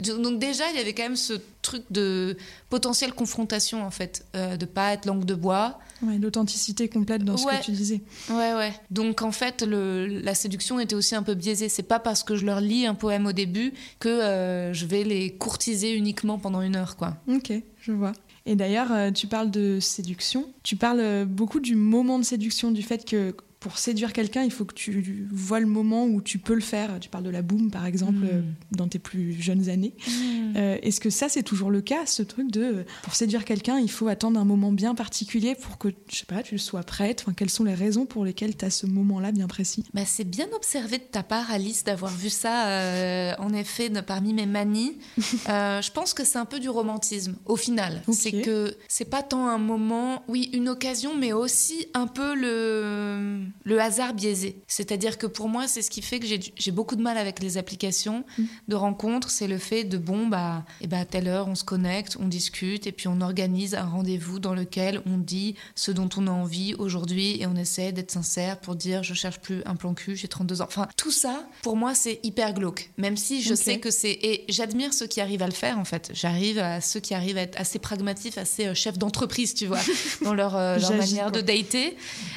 Donc 0.00 0.40
déjà, 0.40 0.69
il 0.70 0.76
y 0.76 0.81
avait 0.81 0.94
quand 0.94 1.05
même 1.05 1.17
ce 1.17 1.34
truc 1.64 1.82
de 1.90 2.37
potentielle 2.70 3.12
confrontation, 3.12 3.84
en 3.84 3.90
fait, 3.90 4.26
de 4.34 4.64
pas 4.66 4.93
être 4.93 5.06
langue 5.06 5.25
de 5.25 5.34
bois. 5.34 5.78
Ouais, 6.02 6.19
l'authenticité 6.19 6.88
complète 6.88 7.25
dans 7.25 7.37
ce 7.37 7.46
que 7.46 7.62
tu 7.62 7.72
disais. 7.72 8.02
Ouais, 8.31 8.55
ouais. 8.55 8.72
Donc 8.90 9.22
en 9.22 9.32
fait, 9.32 9.62
le, 9.62 10.06
la 10.06 10.34
séduction 10.34 10.78
était 10.78 10.94
aussi 10.94 11.14
un 11.14 11.22
peu 11.22 11.34
biaisée. 11.34 11.69
C'est 11.69 11.82
pas 11.82 11.99
parce 11.99 12.22
que 12.22 12.37
je 12.37 12.44
leur 12.44 12.61
lis 12.61 12.87
un 12.87 12.94
poème 12.94 13.26
au 13.26 13.32
début 13.32 13.72
que 13.99 14.70
je 14.72 14.87
vais 14.87 15.05
les 15.05 15.34
courtiser 15.34 15.94
uniquement 15.94 16.38
pendant 16.38 16.61
une 16.61 16.76
heure, 16.76 16.96
quoi. 16.96 17.16
Ok, 17.28 17.52
je 17.81 17.93
vois. 17.93 18.12
Et 18.46 18.56
d'ailleurs, 18.56 18.93
euh, 18.93 19.10
tu 19.10 19.26
parles 19.26 19.50
de 19.50 19.78
séduction. 19.81 20.46
Tu 20.62 20.76
parles 20.76 21.00
euh, 21.00 21.25
beaucoup 21.25 21.60
du 21.60 21.76
moment 21.76 22.19
de 22.19 22.25
séduction, 22.25 22.70
du 22.70 22.82
fait 22.82 23.08
que 23.08 23.34
pour 23.64 23.78
séduire 23.78 24.12
quelqu'un, 24.12 24.43
il 24.43 24.50
faut 24.50 24.67
que 24.67 24.74
tu 24.74 25.27
vois 25.32 25.58
le 25.58 25.65
moment 25.65 26.05
où 26.05 26.20
tu 26.20 26.38
peux 26.38 26.53
le 26.53 26.60
faire. 26.60 27.00
Tu 27.00 27.08
parles 27.08 27.24
de 27.24 27.31
la 27.31 27.41
boum, 27.41 27.70
par 27.70 27.86
exemple, 27.86 28.19
hmm. 28.19 28.31
euh, 28.31 28.43
dans 28.72 28.88
tes 28.88 28.98
plus 28.98 29.41
jeunes 29.41 29.70
années. 29.70 29.94
Hmm. 30.06 30.53
Euh, 30.55 30.77
est-ce 30.82 31.00
que 31.00 31.08
ça, 31.08 31.31
c'est 31.31 31.43
toujours 31.43 31.70
le 31.70 31.81
cas, 31.81 32.05
ce 32.05 32.22
truc 32.22 32.50
de 32.50 32.84
pour 33.03 33.15
séduire 33.15 33.46
quelqu'un, 33.46 33.79
il 33.79 33.91
faut 33.91 34.06
attendre 34.08 34.38
un 34.38 34.44
moment 34.44 34.70
bien 34.70 34.94
particulier 34.94 35.55
pour 35.55 35.79
que, 35.79 35.88
je 36.10 36.17
sais 36.17 36.27
pas, 36.27 36.43
tu 36.43 36.58
sois 36.58 36.82
prête? 36.82 37.22
Enfin, 37.22 37.32
Quelles 37.32 37.48
sont 37.48 37.65
les 37.65 37.72
raisons 37.72 38.05
pour 38.05 38.27
lesquelles 38.27 38.55
tu 38.55 38.67
as 38.67 38.70
ce 38.70 38.84
moment-là 38.84 39.32
bien 39.32 39.46
précis? 39.46 39.82
Bah, 39.94 40.03
C'est 40.05 40.29
bien 40.29 40.46
observé 40.55 40.98
de 40.98 41.05
ta 41.05 41.22
part, 41.22 41.50
Alice, 41.50 41.84
d'avoir 41.84 42.15
vu 42.15 42.29
ça, 42.29 42.69
euh, 42.69 43.32
en 43.38 43.55
effet, 43.55 43.88
parmi 44.06 44.34
mes 44.34 44.44
manies. 44.44 44.98
je 45.17 45.91
pense 45.91 46.12
que 46.12 46.22
c'est 46.22 46.38
un 46.38 46.44
peu 46.44 46.60
du 46.60 46.69
romantisme, 46.69 47.36
au 47.46 47.56
final. 47.56 48.03
C'est 48.12 48.43
que 48.43 48.77
c'est 48.88 49.08
pas 49.08 49.22
tant 49.22 49.48
un 49.48 49.56
moment, 49.56 50.22
oui, 50.29 50.50
une 50.53 50.69
occasion, 50.69 51.17
mais 51.17 51.32
aussi 51.32 51.86
un 51.94 52.06
peu 52.06 52.34
le 52.34 53.46
le 53.65 53.81
hasard 53.81 54.15
biaisé. 54.15 54.63
C'est-à-dire 54.67 55.19
que 55.19 55.27
pour 55.27 55.49
moi, 55.49 55.67
c'est 55.67 55.82
ce 55.82 55.91
qui 55.91 56.03
fait 56.03 56.20
que 56.20 56.27
j'ai 56.27 56.70
beaucoup 56.70 56.96
de 56.96 57.03
mal 57.03 57.17
avec 57.17 57.41
les 57.41 57.56
applications 57.56 58.25
mm. 58.39 58.44
de 58.69 58.77
rencontres. 58.77 59.31
C'est 59.31 59.46
le 59.46 59.58
fait 59.58 59.84
de, 59.84 59.96
bon, 59.96 60.27
bah, 60.27 60.65
et 60.81 60.84
eh 60.84 60.87
bah, 60.87 60.99
à 60.99 61.05
telle 61.05 61.29
heure, 61.29 61.49
on 61.49 61.55
se 61.55 61.65
connecte, 61.65 62.17
on 62.20 62.29
discute, 62.29 62.87
et 62.87 62.93
puis 62.93 63.08
on 63.08 63.20
organise 63.20 63.75
un 63.75 63.87
rendez-vous 63.87 64.39
dans 64.39 64.55
lequel 64.55 65.01
on 65.06 65.17
dit 65.17 65.55
ce 65.75 65.91
dont 65.91 66.08
on 66.17 66.27
a 66.27 66.31
envie 66.31 66.75
aujourd'hui, 66.75 67.41
et 67.41 67.46
on 67.46 67.56
essaie 67.56 67.93
d'être 67.93 68.11
sincère 68.11 68.61
pour 68.61 68.77
dire 68.77 69.03
je 69.03 69.15
cherche 69.15 69.41
plus 69.41 69.63
un 69.65 69.77
plan 69.77 69.94
cul, 69.94 70.17
j'ai 70.17 70.29
32 70.29 70.61
ans. 70.61 70.67
Enfin, 70.67 70.87
tout 70.96 71.11
ça, 71.11 71.46
pour 71.63 71.77
moi, 71.77 71.94
c'est 71.94 72.20
hyper 72.23 72.53
glauque. 72.53 72.91
Même 72.99 73.17
si 73.17 73.43
je 73.43 73.55
sais 73.55 73.81
que 73.81 73.91
c'est. 73.91 74.19
Et 74.23 74.44
j'admire 74.49 74.93
ceux 74.93 75.06
qui 75.06 75.20
arrivent 75.20 75.43
à 75.43 75.46
le 75.46 75.53
faire, 75.53 75.79
en 75.79 75.84
fait. 75.84 76.11
J'arrive 76.13 76.58
à 76.58 76.81
ceux 76.81 77.01
qui 77.01 77.15
arrivent 77.15 77.39
à 77.39 77.43
être 77.43 77.58
assez 77.58 77.79
pragmatifs, 77.79 78.37
assez 78.37 78.67
euh, 78.67 78.75
chefs 78.75 78.99
d'entreprise, 78.99 79.55
tu 79.55 79.67
vois, 79.67 79.81
dans 80.23 80.34
leur, 80.34 80.55
euh, 80.56 80.79
leur 80.79 80.94
manière 80.94 81.32
de 81.32 81.41
dater. 81.41 81.96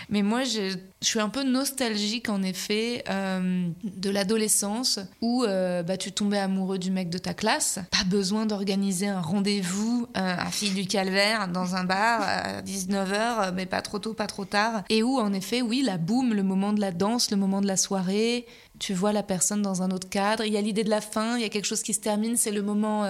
Mais 0.10 0.22
moi, 0.22 0.44
je 0.44 0.78
je 1.08 1.12
suis 1.12 1.22
un 1.22 1.30
peu 1.30 1.44
nostalgique 1.44 2.28
en 2.28 2.44
effet 2.44 3.02
euh, 3.10 3.70
de 3.82 4.10
l'adolescence 4.10 5.00
où 5.22 5.46
euh, 5.46 5.82
bah, 5.82 5.96
tu 5.96 6.12
tombais 6.12 6.38
amoureux 6.38 6.80
du 6.80 6.92
mec 6.92 7.10
de 7.10 7.18
ta 7.18 7.34
classe. 7.34 7.80
Pas 7.92 8.04
besoin 8.04 8.46
d'organiser 8.46 9.08
un 9.08 9.22
rendez-vous 9.22 10.06
euh, 10.18 10.36
à 10.38 10.52
Fille 10.52 10.72
du 10.72 10.86
Calvaire 10.86 11.48
dans 11.48 11.78
un 11.78 11.86
bar 11.86 12.24
à 12.24 12.62
19h, 12.62 13.54
mais 13.54 13.66
pas 13.66 13.82
trop 13.82 14.00
tôt, 14.00 14.14
pas 14.14 14.28
trop 14.28 14.44
tard. 14.44 14.84
Et 14.90 15.02
où 15.02 15.18
en 15.18 15.32
effet, 15.32 15.62
oui, 15.62 15.82
la 15.82 15.96
boum, 15.98 16.34
le 16.34 16.44
moment 16.44 16.74
de 16.74 16.82
la 16.82 16.92
danse, 16.92 17.32
le 17.32 17.38
moment 17.38 17.62
de 17.62 17.68
la 17.68 17.78
soirée, 17.78 18.46
tu 18.78 18.94
vois 18.94 19.14
la 19.14 19.24
personne 19.24 19.62
dans 19.62 19.84
un 19.84 19.92
autre 19.92 20.10
cadre. 20.10 20.44
Il 20.44 20.52
y 20.52 20.58
a 20.58 20.62
l'idée 20.62 20.84
de 20.84 20.90
la 20.90 21.00
fin, 21.00 21.38
il 21.38 21.42
y 21.42 21.46
a 21.46 21.50
quelque 21.50 21.68
chose 21.68 21.84
qui 21.84 21.94
se 21.94 22.02
termine, 22.02 22.36
c'est 22.36 22.52
le 22.52 22.64
moment, 22.64 23.04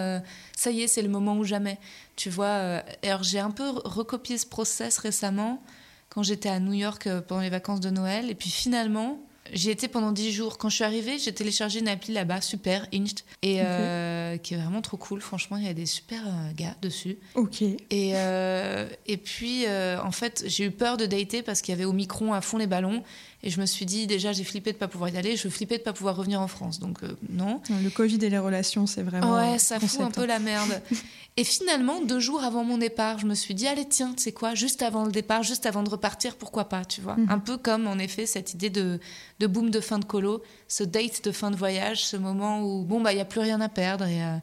ça 0.55 0.69
y 0.69 0.83
est, 0.83 0.87
c'est 0.87 1.01
le 1.01 1.09
moment 1.09 1.35
ou 1.35 1.43
jamais. 1.43 1.79
Tu 2.15 2.29
vois, 2.29 2.83
alors 3.01 3.23
j'ai 3.23 3.39
un 3.39 3.49
peu 3.49 3.67
recopié 3.85 4.37
ce 4.37 4.45
process 4.45 4.99
récemment 4.99 5.63
quand 6.09 6.23
j'étais 6.23 6.49
à 6.49 6.59
New 6.59 6.73
York 6.73 7.07
euh, 7.07 7.21
pendant 7.21 7.41
les 7.41 7.49
vacances 7.49 7.79
de 7.79 7.89
Noël. 7.89 8.29
Et 8.29 8.35
puis 8.35 8.49
finalement, 8.49 9.19
J'y 9.53 9.69
étais 9.69 9.87
pendant 9.87 10.11
10 10.11 10.31
jours. 10.31 10.57
Quand 10.57 10.69
je 10.69 10.75
suis 10.75 10.83
arrivée, 10.83 11.17
j'ai 11.19 11.33
téléchargé 11.33 11.79
une 11.79 11.87
appli 11.87 12.13
là-bas, 12.13 12.41
super, 12.41 12.87
Inched, 12.93 13.21
et 13.41 13.61
euh, 13.61 14.37
qui 14.37 14.53
est 14.53 14.57
vraiment 14.57 14.81
trop 14.81 14.97
cool. 14.97 15.21
Franchement, 15.21 15.57
il 15.57 15.65
y 15.65 15.69
a 15.69 15.73
des 15.73 15.85
super 15.85 16.21
euh, 16.25 16.51
gars 16.55 16.75
dessus. 16.81 17.17
Ok. 17.35 17.61
Et, 17.61 17.77
euh, 18.15 18.87
et 19.05 19.17
puis, 19.17 19.65
en 19.67 20.11
fait, 20.11 20.43
j'ai 20.47 20.65
eu 20.65 20.71
peur 20.71 20.97
de 20.97 21.05
dater 21.05 21.41
parce 21.41 21.61
qu'il 21.61 21.73
y 21.73 21.75
avait 21.75 21.85
au 21.85 21.93
micron 21.93 22.33
à 22.33 22.41
fond 22.41 22.57
les 22.57 22.67
ballons. 22.67 23.03
Et 23.43 23.51
je 23.51 23.61
me 23.61 23.65
suis 23.65 23.85
dit, 23.85 24.07
déjà, 24.07 24.31
j'ai 24.31 24.43
flippé 24.43 24.73
de 24.73 24.77
pas 24.77 24.87
pouvoir 24.87 25.11
y 25.11 25.17
aller. 25.17 25.35
Je 25.35 25.47
flippais 25.47 25.77
de 25.77 25.83
pas 25.83 25.93
pouvoir 25.93 26.15
revenir 26.15 26.41
en 26.41 26.47
France. 26.47 26.79
Donc, 26.79 26.99
non. 27.29 27.61
Le 27.69 27.89
Covid 27.89 28.17
et 28.23 28.29
les 28.29 28.39
relations, 28.39 28.87
c'est 28.87 29.03
vraiment. 29.03 29.35
Ouais, 29.35 29.59
ça 29.59 29.79
fout 29.79 30.01
un 30.01 30.11
peu 30.11 30.25
la 30.25 30.39
merde. 30.39 30.81
et 31.39 31.43
finalement, 31.43 32.01
deux 32.01 32.19
jours 32.19 32.43
avant 32.43 32.63
mon 32.63 32.79
départ, 32.79 33.19
je 33.19 33.27
me 33.27 33.35
suis 33.35 33.53
dit, 33.53 33.67
allez, 33.67 33.87
tiens, 33.87 34.13
tu 34.17 34.23
sais 34.23 34.31
quoi, 34.31 34.55
juste 34.55 34.81
avant 34.81 35.05
le 35.05 35.11
départ, 35.11 35.43
juste 35.43 35.67
avant 35.67 35.83
de 35.83 35.89
repartir, 35.89 36.35
pourquoi 36.35 36.67
pas, 36.67 36.83
tu 36.83 36.99
vois? 36.99 37.15
Mhm. 37.15 37.27
Un 37.29 37.37
peu 37.37 37.57
comme, 37.57 37.85
en 37.85 37.99
effet, 37.99 38.25
cette 38.25 38.55
idée 38.55 38.71
de 38.71 38.99
de 39.39 39.45
boom 39.45 39.69
de 39.69 39.79
fin 39.79 39.99
de 39.99 40.05
colo, 40.05 40.41
ce 40.67 40.83
date 40.83 41.23
de 41.23 41.31
fin 41.31 41.51
de 41.51 41.55
voyage, 41.55 42.03
ce 42.03 42.17
moment 42.17 42.63
où 42.63 42.83
bon 42.83 43.01
bah 43.01 43.13
il 43.13 43.19
y 43.19 43.21
a 43.21 43.25
plus 43.25 43.39
rien 43.39 43.61
à 43.61 43.69
perdre 43.69 44.05
et, 44.05 44.23
euh, 44.23 44.37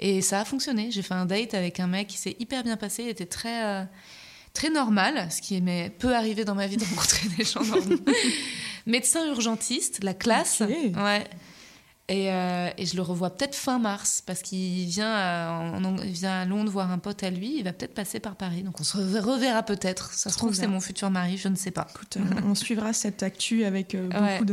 et 0.00 0.22
ça 0.22 0.40
a 0.40 0.44
fonctionné. 0.44 0.90
J'ai 0.90 1.02
fait 1.02 1.14
un 1.14 1.24
date 1.24 1.54
avec 1.54 1.78
un 1.78 1.86
mec 1.86 2.08
qui 2.08 2.18
s'est 2.18 2.34
hyper 2.40 2.64
bien 2.64 2.76
passé, 2.76 3.04
il 3.04 3.08
était 3.10 3.26
très 3.26 3.64
euh, 3.64 3.84
très 4.52 4.70
normal, 4.70 5.28
ce 5.30 5.40
qui 5.40 5.60
m'est 5.60 5.90
peu 5.90 6.16
arrivé 6.16 6.44
dans 6.44 6.56
ma 6.56 6.66
vie 6.66 6.78
de 6.78 6.84
rencontrer 6.90 7.28
des 7.38 7.44
gens 7.44 7.62
normaux. 7.62 7.94
Médecin 8.86 9.24
urgentiste, 9.28 10.02
la 10.02 10.14
classe, 10.14 10.60
ouais. 10.60 11.24
Euh, 12.10 12.70
et, 12.76 12.86
je 12.86 12.96
le 12.96 13.02
revois 13.02 13.30
peut-être 13.30 13.54
fin 13.54 13.78
mars, 13.78 14.22
parce 14.24 14.42
qu'il 14.42 14.86
vient, 14.86 15.12
à, 15.12 15.78
vient 16.02 16.40
à 16.40 16.44
Londres 16.44 16.70
voir 16.70 16.90
un 16.90 16.98
pote 16.98 17.22
à 17.22 17.30
lui. 17.30 17.56
Il 17.58 17.64
va 17.64 17.72
peut-être 17.72 17.94
passer 17.94 18.18
par 18.18 18.36
Paris. 18.36 18.62
Donc 18.62 18.80
on 18.80 18.84
se 18.84 18.96
reverra 18.96 19.62
peut-être. 19.62 20.12
Ça 20.12 20.30
se 20.30 20.36
trouve, 20.36 20.54
c'est 20.54 20.66
mon 20.66 20.80
futur 20.80 21.10
mari, 21.10 21.36
je 21.36 21.48
ne 21.48 21.54
sais 21.54 21.70
pas. 21.70 21.86
Écoute, 21.94 22.18
on, 22.44 22.54
suivra 22.54 22.92
cette 22.92 23.22
actu 23.22 23.64
avec 23.64 23.94
euh, 23.94 24.08
beaucoup 24.08 24.44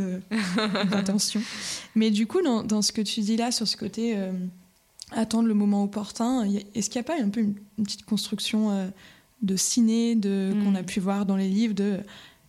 d'attention. 0.90 1.42
Mais 1.96 2.12
du 2.12 2.28
coup, 2.28 2.42
dans, 2.42 2.82
ce 2.82 2.92
que 2.92 3.02
tu 3.02 3.22
dis 3.22 3.38
là, 3.38 3.52
sur 3.52 3.68
ce 3.68 3.76
côté 3.76 4.14
euh, 4.16 4.32
attendre 5.12 5.48
le 5.48 5.54
moment 5.54 5.84
opportun, 5.84 6.44
est-ce 6.76 6.90
qu'il 6.90 7.02
n'y 7.02 7.06
a 7.06 7.16
pas 7.16 7.22
un 7.22 7.30
peu 7.30 7.42
une, 7.42 7.56
petite 7.84 8.06
construction 8.06 8.92
de 9.42 9.56
ciné 9.56 10.16
de, 10.16 10.54
qu'on 10.64 10.76
a 10.76 10.84
pu 10.84 11.00
voir 11.00 11.26
dans 11.26 11.36
les 11.36 11.50
livres 11.50 11.74
de 11.74 12.00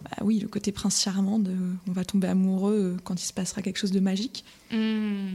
bah 0.02 0.11
oui, 0.23 0.38
le 0.38 0.49
côté 0.49 0.73
prince 0.73 1.00
charmant, 1.02 1.38
de, 1.38 1.57
on 1.88 1.93
va 1.93 2.05
tomber 2.05 2.28
amoureux 2.28 2.95
euh, 2.97 3.00
quand 3.02 3.21
il 3.21 3.26
se 3.26 3.33
passera 3.33 3.62
quelque 3.62 3.78
chose 3.78 3.90
de 3.90 4.00
magique. 4.00 4.45
Hmm. 4.71 5.35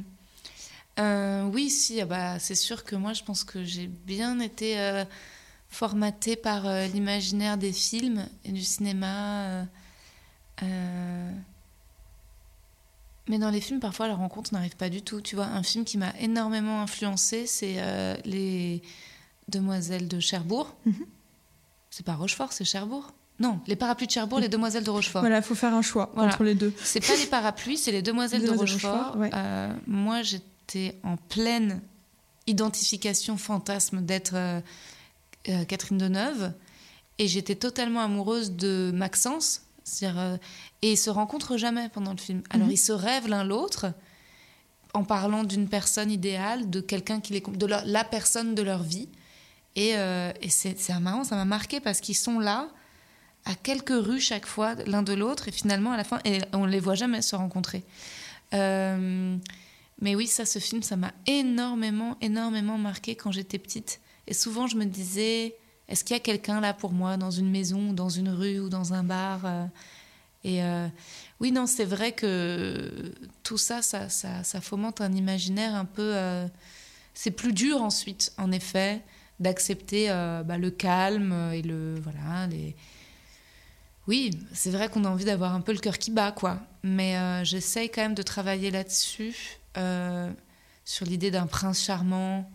Euh, 0.99 1.43
oui, 1.45 1.69
si, 1.69 1.99
ah 1.99 2.05
bah, 2.05 2.39
c'est 2.39 2.55
sûr 2.55 2.83
que 2.83 2.95
moi, 2.95 3.13
je 3.13 3.23
pense 3.23 3.43
que 3.43 3.63
j'ai 3.63 3.87
bien 3.87 4.39
été 4.39 4.79
euh, 4.79 5.03
formatée 5.69 6.35
par 6.35 6.63
l'imaginaire 6.93 7.57
des 7.57 7.73
films 7.73 8.27
et 8.45 8.51
du 8.51 8.63
cinéma. 8.63 9.65
Mais 13.29 13.39
dans 13.39 13.49
les 13.49 13.61
films, 13.61 13.79
parfois, 13.79 14.07
la 14.07 14.15
rencontre 14.15 14.53
n'arrive 14.53 14.75
pas 14.75 14.89
du 14.89 15.01
tout. 15.01 15.19
Tu 15.19 15.35
vois, 15.35 15.45
un 15.45 15.63
film 15.63 15.83
qui 15.83 15.97
m'a 15.97 16.13
énormément 16.19 16.81
influencé, 16.81 17.47
c'est 17.47 17.81
Les 18.23 18.81
Demoiselles 19.47 20.07
de 20.07 20.19
Cherbourg. 20.19 20.75
Mhm. 20.85 21.05
C'est 21.89 22.05
pas 22.05 22.15
Rochefort, 22.15 22.53
c'est 22.53 22.65
Cherbourg. 22.65 23.13
Non, 23.43 23.59
les 23.67 23.75
parapluies 23.75 24.07
de 24.07 24.11
Cherbourg, 24.13 24.39
les 24.39 24.47
demoiselles 24.47 24.85
de 24.85 24.89
Rochefort. 24.89 25.21
Voilà, 25.21 25.37
il 25.37 25.43
faut 25.43 25.53
faire 25.53 25.73
un 25.73 25.81
choix 25.81 26.13
entre 26.15 26.45
les 26.45 26.55
deux. 26.55 26.73
C'est 26.81 27.05
pas 27.05 27.17
les 27.17 27.25
parapluies, 27.25 27.77
c'est 27.77 27.91
les 27.91 28.01
demoiselles, 28.01 28.41
de 28.41 28.49
Rochefort. 28.49 29.17
Euh, 29.19 29.73
moi, 29.85 30.21
j'étais 30.21 30.97
en 31.03 31.17
pleine 31.17 31.81
identification 32.47 33.35
fantasme 33.35 34.01
d'être 34.01 34.35
euh, 34.35 34.61
euh, 35.49 35.65
Catherine 35.65 35.97
Deneuve 35.97 36.53
et 37.19 37.27
j'étais 37.27 37.55
totalement 37.55 37.99
amoureuse 37.99 38.53
de 38.53 38.91
Maxence. 38.93 39.63
et 40.81 40.91
ils 40.93 40.97
se 40.97 41.09
rencontrent 41.09 41.57
jamais 41.57 41.89
pendant 41.89 42.11
le 42.11 42.19
film. 42.19 42.43
Alors 42.49 42.67
mhm. 42.67 42.73
ils 42.73 42.77
se 42.77 42.93
rêvent 42.93 43.27
l'un 43.27 43.43
l'autre 43.43 43.87
en 44.93 45.03
parlant 45.03 45.43
d'une 45.43 45.67
personne 45.67 46.11
idéale, 46.11 46.69
de 46.69 46.79
quelqu'un 46.79 47.19
qui 47.19 47.33
les 47.33 47.41
de 47.41 47.65
la 47.65 48.03
personne 48.05 48.55
de 48.55 48.61
leur 48.61 48.83
vie. 48.83 49.09
Et, 49.75 49.89
et 49.89 50.49
c'est 50.49 50.99
marrant, 51.01 51.25
ça 51.25 51.35
m'a 51.35 51.45
marqué 51.45 51.79
parce 51.81 51.99
qu'ils 51.99 52.15
sont 52.15 52.39
là 52.39 52.69
à 53.45 53.55
quelques 53.55 53.89
rues 53.89 54.21
chaque 54.21 54.45
fois 54.45 54.75
l'un 54.85 55.03
de 55.03 55.13
l'autre 55.13 55.47
et 55.47 55.51
finalement 55.51 55.91
à 55.91 55.97
la 55.97 56.03
fin 56.03 56.19
et 56.25 56.39
on 56.53 56.65
les 56.65 56.79
voit 56.79 56.95
jamais 56.95 57.21
se 57.21 57.35
rencontrer. 57.35 57.83
Euh, 58.53 59.35
mais 60.01 60.15
oui, 60.15 60.27
ça, 60.27 60.45
ce 60.45 60.59
film, 60.59 60.83
ça 60.83 60.95
m'a 60.95 61.13
énormément, 61.27 62.17
énormément 62.21 62.77
marqué 62.77 63.15
quand 63.15 63.31
j'étais 63.31 63.59
petite. 63.59 63.99
Et 64.27 64.33
souvent, 64.33 64.67
je 64.67 64.77
me 64.77 64.85
disais, 64.85 65.55
est-ce 65.87 66.03
qu'il 66.03 66.15
y 66.15 66.17
a 66.17 66.21
quelqu'un 66.21 66.61
là 66.61 66.73
pour 66.73 66.91
moi 66.91 67.17
dans 67.17 67.31
une 67.31 67.49
maison, 67.49 67.93
dans 67.93 68.09
une 68.09 68.29
rue 68.29 68.59
ou 68.59 68.69
dans 68.69 68.93
un 68.93 69.03
bar 69.03 69.41
euh, 69.45 69.65
Et 70.43 70.63
euh, 70.63 70.87
oui, 71.39 71.51
non, 71.51 71.67
c'est 71.67 71.85
vrai 71.85 72.13
que 72.13 73.13
tout 73.43 73.57
ça 73.57 73.81
ça, 73.81 74.07
ça, 74.09 74.61
fomente 74.61 75.01
un 75.01 75.11
imaginaire 75.11 75.75
un 75.75 75.85
peu. 75.85 76.15
c'est 77.13 77.31
plus 77.31 77.51
dur 77.51 77.81
ensuite, 77.81 78.31
en 78.37 78.51
effet, 78.51 79.01
d'accepter 79.41 80.07
bah, 80.45 80.57
le 80.57 80.71
calme 80.71 81.51
et 81.53 81.61
le 81.61 81.99
voilà 81.99 82.47
les 82.47 82.75
oui, 84.07 84.31
c'est 84.51 84.71
vrai 84.71 84.89
qu'on 84.89 85.05
a 85.05 85.09
envie 85.09 85.25
d'avoir 85.25 85.53
un 85.53 85.61
peu 85.61 85.71
le 85.71 85.79
cœur 85.79 85.97
qui 85.97 86.11
bat, 86.11 86.31
quoi. 86.31 86.59
Mais 86.83 87.17
euh, 87.17 87.43
j'essaye 87.43 87.89
quand 87.89 88.01
même 88.01 88.15
de 88.15 88.21
travailler 88.21 88.69
là-dessus, 88.69 89.35
euh, 89.77 90.31
sur 90.83 91.05
l'idée 91.05 91.31
d'un 91.31 91.47
prince 91.47 91.81
charmant, 91.81 92.49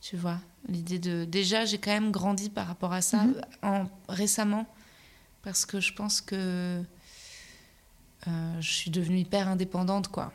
tu 0.00 0.16
vois. 0.16 0.38
L'idée 0.68 1.00
de. 1.00 1.24
Déjà, 1.24 1.64
j'ai 1.64 1.78
quand 1.78 1.90
même 1.90 2.12
grandi 2.12 2.50
par 2.50 2.68
rapport 2.68 2.92
à 2.92 3.02
ça 3.02 3.24
mhm. 3.24 3.34
en... 3.62 3.86
récemment, 4.08 4.66
parce 5.42 5.66
que 5.66 5.80
je 5.80 5.92
pense 5.92 6.20
que 6.20 6.82
euh, 8.28 8.60
je 8.60 8.70
suis 8.70 8.90
devenue 8.90 9.18
hyper 9.18 9.48
indépendante, 9.48 10.06
quoi. 10.06 10.32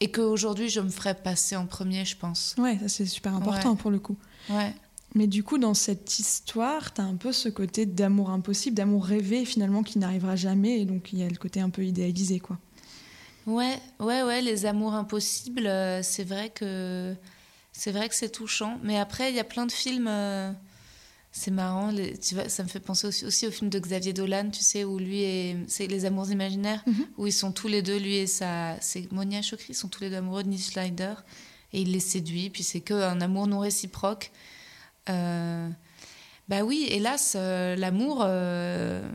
Et 0.00 0.10
qu'aujourd'hui, 0.10 0.68
je 0.68 0.80
me 0.80 0.90
ferais 0.90 1.14
passer 1.14 1.54
en 1.56 1.66
premier, 1.66 2.04
je 2.04 2.16
pense. 2.16 2.56
Ouais, 2.58 2.78
ça 2.78 2.88
c'est 2.88 3.06
super 3.06 3.34
important 3.34 3.76
pour 3.76 3.90
le 3.90 3.98
coup. 3.98 4.16
Ouais. 4.48 4.74
Mais 5.14 5.26
du 5.26 5.42
coup, 5.42 5.58
dans 5.58 5.74
cette 5.74 6.18
histoire, 6.18 6.92
tu 6.92 7.00
as 7.00 7.04
un 7.04 7.16
peu 7.16 7.32
ce 7.32 7.48
côté 7.48 7.86
d'amour 7.86 8.30
impossible, 8.30 8.76
d'amour 8.76 9.04
rêvé 9.04 9.44
finalement 9.44 9.82
qui 9.82 9.98
n'arrivera 9.98 10.36
jamais. 10.36 10.80
Et 10.80 10.84
donc, 10.84 11.12
il 11.12 11.20
y 11.20 11.22
a 11.22 11.28
le 11.28 11.36
côté 11.36 11.60
un 11.60 11.70
peu 11.70 11.84
idéalisé, 11.84 12.40
quoi. 12.40 12.58
Ouais, 13.46 13.80
ouais, 13.98 14.22
ouais, 14.22 14.42
les 14.42 14.66
amours 14.66 14.92
impossibles, 14.92 15.66
euh, 15.66 16.02
c'est 16.02 16.24
vrai 16.24 16.50
que 16.50 17.14
c'est 17.72 17.92
vrai 17.92 18.10
que 18.10 18.14
c'est 18.14 18.28
touchant. 18.28 18.78
Mais 18.82 18.98
après, 18.98 19.30
il 19.30 19.36
y 19.36 19.40
a 19.40 19.44
plein 19.44 19.64
de 19.64 19.72
films. 19.72 20.06
Euh, 20.06 20.52
c'est 21.32 21.50
marrant, 21.50 21.92
tu 21.94 22.34
vois, 22.34 22.48
ça 22.48 22.62
me 22.62 22.68
fait 22.68 22.80
penser 22.80 23.06
aussi, 23.06 23.24
aussi, 23.24 23.46
au 23.46 23.50
film 23.50 23.70
de 23.70 23.78
Xavier 23.78 24.12
Dolan, 24.12 24.50
tu 24.50 24.62
sais, 24.62 24.84
où 24.84 24.98
lui 24.98 25.22
et 25.22 25.56
c'est 25.68 25.86
Les 25.86 26.04
Amours 26.04 26.30
imaginaires, 26.30 26.82
mhm. 26.86 27.06
où 27.16 27.26
ils 27.26 27.32
sont 27.32 27.52
tous 27.52 27.68
les 27.68 27.80
deux, 27.82 27.98
lui 27.98 28.16
et 28.16 28.26
sa, 28.26 28.76
c'est 28.80 29.10
Monia 29.12 29.40
Chokri, 29.42 29.68
ils 29.70 29.74
sont 29.74 29.88
tous 29.88 30.02
les 30.02 30.10
deux 30.10 30.16
amoureux 30.16 30.42
de 30.42 30.48
Nick 30.48 30.62
Schneider 30.62 31.24
et 31.72 31.82
il 31.82 31.92
les 31.92 32.00
séduit, 32.00 32.50
puis 32.50 32.62
c'est 32.62 32.80
que 32.80 32.94
un 32.94 33.20
amour 33.20 33.46
non 33.46 33.60
réciproque. 33.60 34.32
Euh, 35.08 35.68
bah 36.48 36.62
oui, 36.62 36.86
hélas, 36.90 37.34
euh, 37.36 37.76
l'amour, 37.76 38.22
euh, 38.22 39.06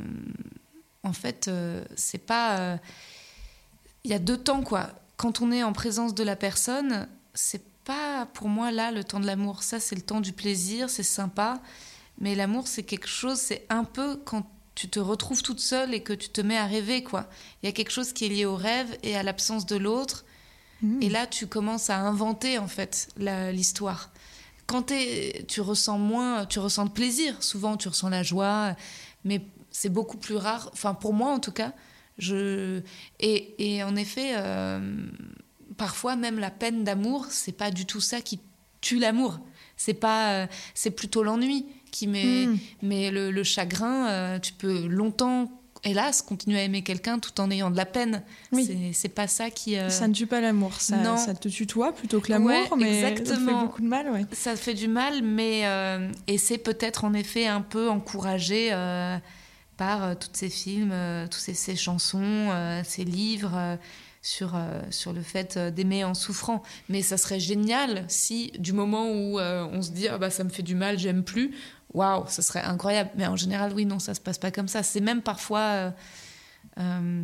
en 1.03 1.13
fait, 1.13 1.49
c'est 1.95 2.25
pas. 2.25 2.79
Il 4.03 4.11
y 4.11 4.13
a 4.13 4.19
deux 4.19 4.37
temps, 4.37 4.63
quoi. 4.63 4.89
Quand 5.17 5.41
on 5.41 5.51
est 5.51 5.63
en 5.63 5.73
présence 5.73 6.13
de 6.13 6.23
la 6.23 6.35
personne, 6.35 7.07
c'est 7.33 7.63
pas 7.85 8.27
pour 8.33 8.47
moi 8.47 8.71
là 8.71 8.91
le 8.91 9.03
temps 9.03 9.19
de 9.19 9.25
l'amour. 9.25 9.63
Ça, 9.63 9.79
c'est 9.79 9.95
le 9.95 10.01
temps 10.01 10.21
du 10.21 10.33
plaisir, 10.33 10.89
c'est 10.89 11.03
sympa. 11.03 11.61
Mais 12.19 12.35
l'amour, 12.35 12.67
c'est 12.67 12.83
quelque 12.83 13.07
chose, 13.07 13.39
c'est 13.39 13.65
un 13.69 13.83
peu 13.83 14.17
quand 14.17 14.45
tu 14.75 14.89
te 14.89 14.99
retrouves 14.99 15.43
toute 15.43 15.59
seule 15.59 15.93
et 15.93 16.01
que 16.01 16.13
tu 16.13 16.29
te 16.29 16.41
mets 16.41 16.57
à 16.57 16.65
rêver, 16.65 17.03
quoi. 17.03 17.29
Il 17.61 17.65
y 17.67 17.69
a 17.69 17.71
quelque 17.71 17.91
chose 17.91 18.13
qui 18.13 18.25
est 18.25 18.29
lié 18.29 18.45
au 18.45 18.55
rêve 18.55 18.97
et 19.03 19.15
à 19.15 19.23
l'absence 19.23 19.65
de 19.65 19.75
l'autre. 19.75 20.25
Mmh. 20.81 21.01
Et 21.01 21.09
là, 21.09 21.27
tu 21.27 21.47
commences 21.47 21.89
à 21.89 21.99
inventer, 21.99 22.57
en 22.57 22.67
fait, 22.67 23.09
l'histoire 23.17 24.12
quand 24.67 24.91
tu 25.47 25.61
ressens 25.61 25.97
moins, 25.97 26.45
tu 26.45 26.59
ressens 26.59 26.85
de 26.85 26.91
plaisir. 26.91 27.41
Souvent, 27.43 27.77
tu 27.77 27.87
ressens 27.87 28.09
la 28.09 28.23
joie, 28.23 28.75
mais 29.23 29.41
c'est 29.71 29.89
beaucoup 29.89 30.17
plus 30.17 30.35
rare. 30.35 30.69
Enfin, 30.73 30.93
pour 30.93 31.13
moi, 31.13 31.31
en 31.31 31.39
tout 31.39 31.51
cas. 31.51 31.73
Je... 32.17 32.81
Et, 33.19 33.75
et 33.75 33.83
en 33.83 33.95
effet, 33.95 34.33
euh, 34.35 35.07
parfois, 35.77 36.15
même 36.15 36.39
la 36.39 36.51
peine 36.51 36.83
d'amour, 36.83 37.25
c'est 37.29 37.57
pas 37.57 37.71
du 37.71 37.85
tout 37.85 38.01
ça 38.01 38.21
qui 38.21 38.39
tue 38.81 38.99
l'amour. 38.99 39.39
C'est 39.77 39.93
pas, 39.93 40.33
euh, 40.33 40.47
c'est 40.75 40.91
plutôt 40.91 41.23
l'ennui 41.23 41.65
qui 41.91 42.07
met, 42.07 42.47
hmm. 42.47 42.57
mais 42.83 43.11
le, 43.11 43.43
chagrin. 43.43 44.07
Euh, 44.09 44.39
tu 44.39 44.53
peux 44.53 44.87
longtemps 44.87 45.51
hélas, 45.83 46.21
continuer 46.21 46.59
à 46.59 46.63
aimer 46.63 46.81
quelqu'un 46.81 47.19
tout 47.19 47.39
en 47.41 47.49
ayant 47.51 47.69
de 47.71 47.77
la 47.77 47.85
peine. 47.85 48.23
Oui. 48.51 48.91
C'est- 48.93 49.09
pas 49.09 49.27
ça 49.27 49.49
qui. 49.49 49.77
euh, 49.77 49.89
Ça 49.89 50.07
ne 50.07 50.13
tue 50.13 50.25
pas 50.27 50.41
l'amour, 50.41 50.73
ça, 50.79 50.97
Non. 50.97 51.17
ça 51.17 51.33
te 51.33 51.47
tutoie 51.49 51.93
plutôt 51.93 52.19
que 52.21 52.31
l'amour, 52.31 52.49
Ouais, 52.49 52.63
mais 52.77 53.01
ça 53.01 53.09
te 53.11 53.15
fait 53.15 53.21
exactement. 53.21 53.61
beaucoup 53.63 53.81
de 53.81 53.87
mal, 53.87 54.09
ouais. 54.09 54.25
Ça 54.31 54.55
fait 54.55 54.73
du 54.73 54.87
mal, 54.87 55.21
mais 55.21 55.61
euh, 55.65 56.09
et 56.27 56.37
c'est 56.37 56.57
peut-être 56.57 57.03
en 57.05 57.13
effet 57.13 57.47
un 57.47 57.61
peu 57.61 57.89
encouragé 57.89 58.69
euh, 58.71 59.17
par 59.77 60.17
tous 60.17 60.29
ces 60.33 60.49
films, 60.49 60.93
toutes 61.29 61.41
ces, 61.41 61.53
ces 61.53 61.75
chansons, 61.75 62.49
ces 62.83 63.03
livres 63.03 63.77
sur, 64.21 64.55
sur 64.91 65.11
le 65.13 65.21
fait 65.21 65.57
d'aimer 65.57 66.03
en 66.05 66.13
souffrant. 66.13 66.61
Mais 66.89 67.01
ça 67.01 67.17
serait 67.17 67.39
génial 67.39 68.05
si, 68.07 68.51
du 68.59 68.71
moment 68.71 69.09
où 69.09 69.39
on 69.39 69.81
se 69.81 69.91
dit 69.91 70.07
ah 70.07 70.17
bah 70.17 70.29
ça 70.29 70.43
me 70.43 70.49
fait 70.49 70.61
du 70.63 70.75
mal, 70.75 70.97
j'aime 70.99 71.23
plus, 71.23 71.55
waouh, 71.93 72.25
ça 72.27 72.41
serait 72.41 72.61
incroyable. 72.63 73.09
Mais 73.15 73.27
en 73.27 73.35
général, 73.35 73.73
oui, 73.73 73.85
non, 73.85 73.99
ça 73.99 74.13
se 74.13 74.21
passe 74.21 74.37
pas 74.37 74.51
comme 74.51 74.67
ça. 74.67 74.83
C'est 74.83 75.01
même 75.01 75.21
parfois 75.21 75.59
euh, 75.59 75.91
euh, 76.79 77.23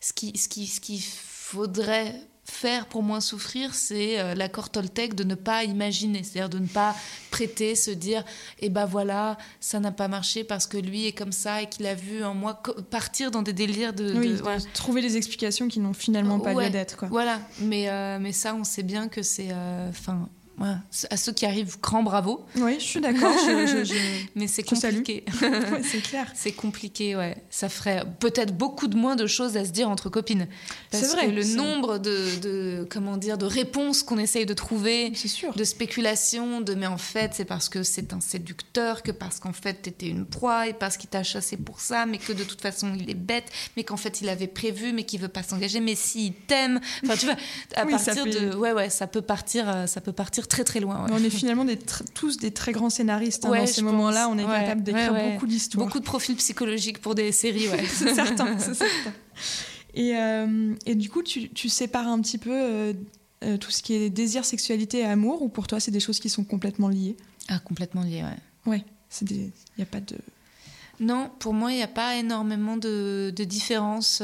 ce 0.00 0.12
qui, 0.12 0.36
ce 0.36 0.48
qui, 0.48 0.66
ce 0.66 0.80
qu'il 0.80 1.02
faudrait 1.02 2.14
faire 2.44 2.86
pour 2.86 3.04
moins 3.04 3.20
souffrir, 3.20 3.74
c'est 3.76 4.18
euh, 4.18 4.34
l'accord 4.34 4.70
Toltec 4.70 5.14
de 5.14 5.22
ne 5.22 5.36
pas 5.36 5.62
imaginer, 5.62 6.24
c'est-à-dire 6.24 6.48
de 6.48 6.58
ne 6.58 6.66
pas 6.66 6.96
prêter, 7.30 7.76
se 7.76 7.92
dire, 7.92 8.24
eh 8.58 8.68
ben 8.70 8.86
voilà, 8.86 9.38
ça 9.60 9.78
n'a 9.78 9.92
pas 9.92 10.08
marché 10.08 10.42
parce 10.42 10.66
que 10.66 10.76
lui 10.76 11.06
est 11.06 11.12
comme 11.12 11.30
ça 11.30 11.62
et 11.62 11.68
qu'il 11.68 11.86
a 11.86 11.94
vu 11.94 12.24
en 12.24 12.34
moi 12.34 12.60
partir 12.90 13.30
dans 13.30 13.42
des 13.42 13.52
délires 13.52 13.92
de, 13.92 14.14
Oui, 14.18 14.28
de- 14.30 14.36
de 14.36 14.42
voilà. 14.42 14.60
trouver 14.74 15.00
des 15.00 15.16
explications 15.16 15.68
qui 15.68 15.78
n'ont 15.78 15.92
finalement 15.92 16.40
pas 16.40 16.52
Ouais. 16.52 16.64
lieu 16.64 16.70
d'être. 16.70 17.04
Voilà, 17.08 17.38
mais, 17.60 17.88
euh, 17.88 18.18
mais 18.20 18.32
ça, 18.32 18.52
on 18.56 18.64
sait 18.64 18.82
bien 18.82 19.06
que 19.06 19.22
c'est, 19.22 19.50
euh, 19.52 19.88
enfin, 19.90 20.28
voilà. 20.60 20.78
à 21.10 21.16
ceux 21.16 21.32
qui 21.32 21.44
arrivent, 21.46 21.78
grand 21.80 22.02
bravo, 22.04 22.44
Oui, 22.56 22.76
je 22.78 22.84
suis 22.84 23.00
d'accord. 23.00 23.32
je- 23.44 23.66
je- 23.66 23.84
je- 23.84 23.94
mais 24.36 24.46
c'est 24.46 24.62
compliqué. 24.62 25.24
ouais, 25.42 25.82
c'est 25.82 26.00
clair. 26.02 26.30
C'est 26.34 26.52
compliqué, 26.52 27.16
ouais. 27.16 27.36
Ça 27.50 27.68
ferait 27.68 28.04
peut-être 28.20 28.56
beaucoup 28.56 28.86
de 28.86 28.96
moins 28.96 29.16
de 29.16 29.26
choses 29.26 29.56
à 29.56 29.64
se 29.64 29.70
dire 29.70 29.88
entre 29.90 30.08
copines. 30.08 30.46
C'est 30.92 31.06
vrai, 31.08 31.26
que 31.26 31.32
le 31.32 31.44
nombre 31.56 31.98
de, 31.98 32.36
de, 32.40 32.86
comment 32.88 33.16
dire, 33.16 33.36
de 33.38 33.46
réponses 33.46 34.02
qu'on 34.02 34.18
essaye 34.18 34.46
de 34.46 34.54
trouver, 34.54 35.12
sûr. 35.14 35.52
de 35.54 35.64
spéculation, 35.64 36.60
de 36.60 36.74
mais 36.74 36.86
en 36.86 36.98
fait 36.98 37.32
c'est 37.34 37.44
parce 37.44 37.68
que 37.68 37.82
c'est 37.82 38.12
un 38.12 38.20
séducteur, 38.20 39.02
que 39.02 39.10
parce 39.12 39.38
qu'en 39.40 39.52
fait 39.52 39.74
t'étais 39.82 40.08
une 40.08 40.24
proie 40.26 40.68
et 40.68 40.72
parce 40.72 40.96
qu'il 40.96 41.08
t'a 41.10 41.22
chassé 41.22 41.56
pour 41.56 41.80
ça, 41.80 42.06
mais 42.06 42.18
que 42.18 42.32
de 42.32 42.44
toute 42.44 42.60
façon 42.60 42.92
il 42.98 43.10
est 43.10 43.14
bête, 43.14 43.46
mais 43.76 43.84
qu'en 43.84 43.96
fait 43.96 44.20
il 44.20 44.28
avait 44.28 44.46
prévu, 44.46 44.92
mais 44.92 45.04
qu'il 45.04 45.20
veut 45.20 45.28
pas 45.28 45.42
s'engager, 45.42 45.80
mais 45.80 45.94
s'il 45.94 46.32
t'aime, 46.34 46.80
enfin 47.04 47.16
tu 47.16 47.26
vois, 47.26 47.36
à 47.74 47.84
Oui, 47.84 47.92
partir 47.92 48.24
fait- 48.24 48.30
de, 48.30 48.54
ouais 48.56 48.72
ouais, 48.72 48.90
ça 48.90 49.06
peut 49.06 49.22
partir, 49.22 49.68
euh, 49.68 49.86
ça 49.86 50.00
peut 50.00 50.12
partir 50.12 50.48
très 50.50 50.64
très 50.64 50.80
loin. 50.80 51.04
ouais. 51.06 51.10
On 51.14 51.24
est 51.24 51.30
finalement 51.30 51.64
des 51.64 51.78
tous 51.78 52.36
des 52.36 52.50
très 52.50 52.72
grands 52.72 52.90
scénaristes. 52.90 53.46
hein. 53.46 53.50
Ouais, 53.50 53.60
Dans 53.60 53.66
ces 53.66 53.80
moments-là, 53.82 54.28
on 54.28 54.36
est 54.36 54.44
Ouais, 54.44 54.50
capable 54.60 54.82
d'écrire 54.82 55.14
beaucoup 55.32 55.46
d'histoires. 55.46 55.86
Beaucoup 55.86 56.00
de 56.00 56.04
profils 56.04 56.36
psychologiques 56.36 57.00
pour 57.00 57.14
des 57.14 57.32
séries, 57.32 57.68
ouais. 57.68 57.86
c'est 57.86 58.14
certain, 58.14 58.58
c'est 58.58 58.74
certain. 58.74 59.12
Et, 59.94 60.14
euh, 60.16 60.74
et 60.84 60.94
du 60.94 61.08
coup, 61.08 61.22
tu, 61.22 61.48
tu 61.48 61.68
sépares 61.70 62.08
un 62.08 62.20
petit 62.20 62.38
peu 62.38 62.50
euh, 62.52 62.92
euh, 63.44 63.56
tout 63.56 63.70
ce 63.70 63.82
qui 63.82 63.94
est 63.94 64.10
désir, 64.10 64.44
sexualité 64.44 64.98
et 64.98 65.04
amour, 65.06 65.40
ou 65.42 65.48
pour 65.48 65.66
toi, 65.66 65.80
c'est 65.80 65.90
des 65.90 66.00
choses 66.00 66.20
qui 66.20 66.28
sont 66.28 66.44
complètement 66.44 66.88
liées? 66.88 67.16
Ah 67.48 67.58
complètement 67.58 68.02
lié, 68.02 68.22
ouais. 68.22 68.36
Ouais, 68.72 68.84
il 69.22 69.50
n'y 69.78 69.82
a 69.82 69.86
pas 69.86 70.00
de... 70.00 70.16
Non, 71.00 71.30
pour 71.38 71.54
moi, 71.54 71.72
il 71.72 71.76
n'y 71.76 71.82
a 71.82 71.88
pas 71.88 72.16
énormément 72.16 72.76
de, 72.76 73.32
de 73.34 73.44
différence. 73.44 74.18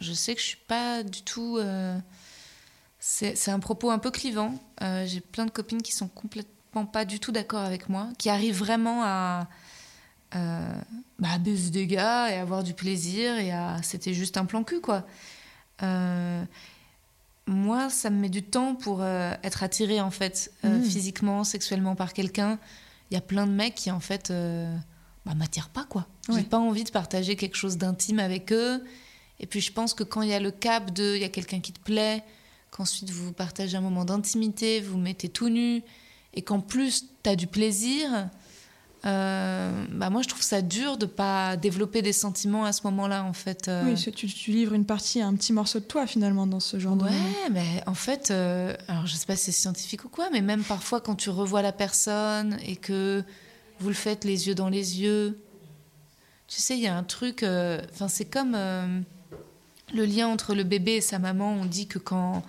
je 0.00 0.12
sais 0.12 0.36
que 0.36 0.40
je 0.40 0.46
suis 0.46 0.58
pas 0.68 1.02
du 1.02 1.22
tout. 1.22 1.58
C'est 3.10 3.36
c'est 3.36 3.50
un 3.50 3.58
propos 3.58 3.90
un 3.90 3.98
peu 3.98 4.10
clivant. 4.10 4.54
Euh, 4.82 5.06
J'ai 5.06 5.20
plein 5.20 5.46
de 5.46 5.50
copines 5.50 5.80
qui 5.80 5.92
sont 5.92 6.08
complètement 6.08 6.84
pas 6.84 7.06
du 7.06 7.20
tout 7.20 7.32
d'accord 7.32 7.62
avec 7.64 7.88
moi, 7.88 8.08
qui 8.18 8.28
arrivent 8.28 8.58
vraiment 8.58 9.02
à, 9.02 9.48
euh, 10.34 10.72
bah, 11.18 11.38
baiser 11.38 11.70
des 11.70 11.86
gars 11.86 12.30
et 12.30 12.34
avoir 12.38 12.62
du 12.62 12.74
plaisir 12.74 13.38
et 13.38 13.50
à. 13.50 13.82
C'était 13.82 14.12
juste 14.12 14.36
un 14.36 14.44
plan 14.44 14.62
cul, 14.62 14.82
quoi. 14.82 15.06
Euh, 15.82 16.44
moi, 17.46 17.88
ça 17.88 18.10
me 18.10 18.20
met 18.20 18.28
du 18.28 18.42
temps 18.42 18.74
pour 18.74 19.00
euh, 19.00 19.32
être 19.42 19.62
attirée, 19.62 20.02
en 20.02 20.10
fait, 20.10 20.52
Mhm. 20.62 20.82
physiquement, 20.82 21.44
sexuellement 21.44 21.94
par 21.96 22.12
quelqu'un. 22.12 22.58
Il 23.10 23.14
y 23.14 23.16
a 23.16 23.22
plein 23.22 23.46
de 23.46 23.52
mecs 23.52 23.74
qui, 23.74 23.90
en 23.90 24.00
fait, 24.00 24.30
bah, 25.24 25.34
m'attirent 25.34 25.70
pas, 25.70 25.84
quoi. 25.84 26.06
Ouais. 26.28 26.34
J'ai 26.36 26.42
pas 26.44 26.58
envie 26.58 26.84
de 26.84 26.90
partager 26.90 27.36
quelque 27.36 27.56
chose 27.56 27.78
d'intime 27.78 28.18
avec 28.18 28.52
eux. 28.52 28.84
Et 29.40 29.46
puis, 29.46 29.62
je 29.62 29.72
pense 29.72 29.94
que 29.94 30.04
quand 30.04 30.20
il 30.20 30.28
y 30.28 30.34
a 30.34 30.40
le 30.40 30.50
cap 30.50 30.92
de, 30.92 31.14
il 31.16 31.22
y 31.22 31.24
a 31.24 31.30
quelqu'un 31.30 31.60
qui 31.60 31.72
te 31.72 31.80
plaît, 31.80 32.22
qu'ensuite 32.70 33.10
vous 33.10 33.32
partagez 33.32 33.76
un 33.76 33.80
moment 33.80 34.04
d'intimité, 34.04 34.80
vous 34.80 34.92
vous 34.92 34.98
mettez 34.98 35.28
tout 35.28 35.48
nu, 35.48 35.82
et 36.34 36.42
qu'en 36.42 36.60
plus, 36.60 37.06
tu 37.22 37.30
as 37.30 37.36
du 37.36 37.46
plaisir, 37.46 38.28
euh, 39.04 39.84
bah 39.92 40.10
moi, 40.10 40.22
je 40.22 40.28
trouve 40.28 40.42
ça 40.42 40.60
dur 40.60 40.96
de 40.98 41.06
pas 41.06 41.56
développer 41.56 42.02
des 42.02 42.12
sentiments 42.12 42.64
à 42.64 42.72
ce 42.72 42.82
moment-là, 42.84 43.24
en 43.24 43.32
fait. 43.32 43.68
euh. 43.68 43.84
Oui, 43.84 44.12
tu, 44.12 44.26
tu 44.26 44.50
livres 44.50 44.74
une 44.74 44.84
partie, 44.84 45.20
un 45.22 45.34
petit 45.34 45.52
morceau 45.52 45.78
de 45.78 45.84
toi, 45.84 46.06
finalement, 46.06 46.46
dans 46.46 46.60
ce 46.60 46.78
genre 46.78 46.96
de... 46.96 47.04
Ouais, 47.04 47.50
mais 47.50 47.82
en 47.86 47.94
fait, 47.94 48.30
euh, 48.30 48.74
alors 48.88 49.06
je 49.06 49.14
sais 49.14 49.26
pas 49.26 49.36
si 49.36 49.46
c'est 49.46 49.60
scientifique 49.60 50.04
ou 50.04 50.08
quoi, 50.08 50.28
mais 50.30 50.40
même 50.40 50.64
parfois 50.64 51.00
quand 51.00 51.14
tu 51.14 51.30
revois 51.30 51.62
la 51.62 51.72
personne 51.72 52.58
et 52.66 52.76
que 52.76 53.22
vous 53.80 53.88
le 53.88 53.94
faites 53.94 54.24
les 54.24 54.48
yeux 54.48 54.54
dans 54.56 54.68
les 54.68 55.00
yeux, 55.00 55.38
tu 56.48 56.60
sais, 56.60 56.76
il 56.76 56.82
y 56.82 56.88
a 56.88 56.96
un 56.96 57.04
truc, 57.04 57.42
euh, 57.42 57.80
enfin 57.92 58.08
c'est 58.08 58.24
comme 58.24 58.56
le 59.94 60.04
lien 60.04 60.28
entre 60.28 60.54
le 60.54 60.64
bébé 60.64 60.96
et 60.96 61.00
sa 61.00 61.18
maman. 61.18 61.52
On 61.52 61.64
dit 61.64 61.86
que 61.86 61.98
quand 61.98 62.42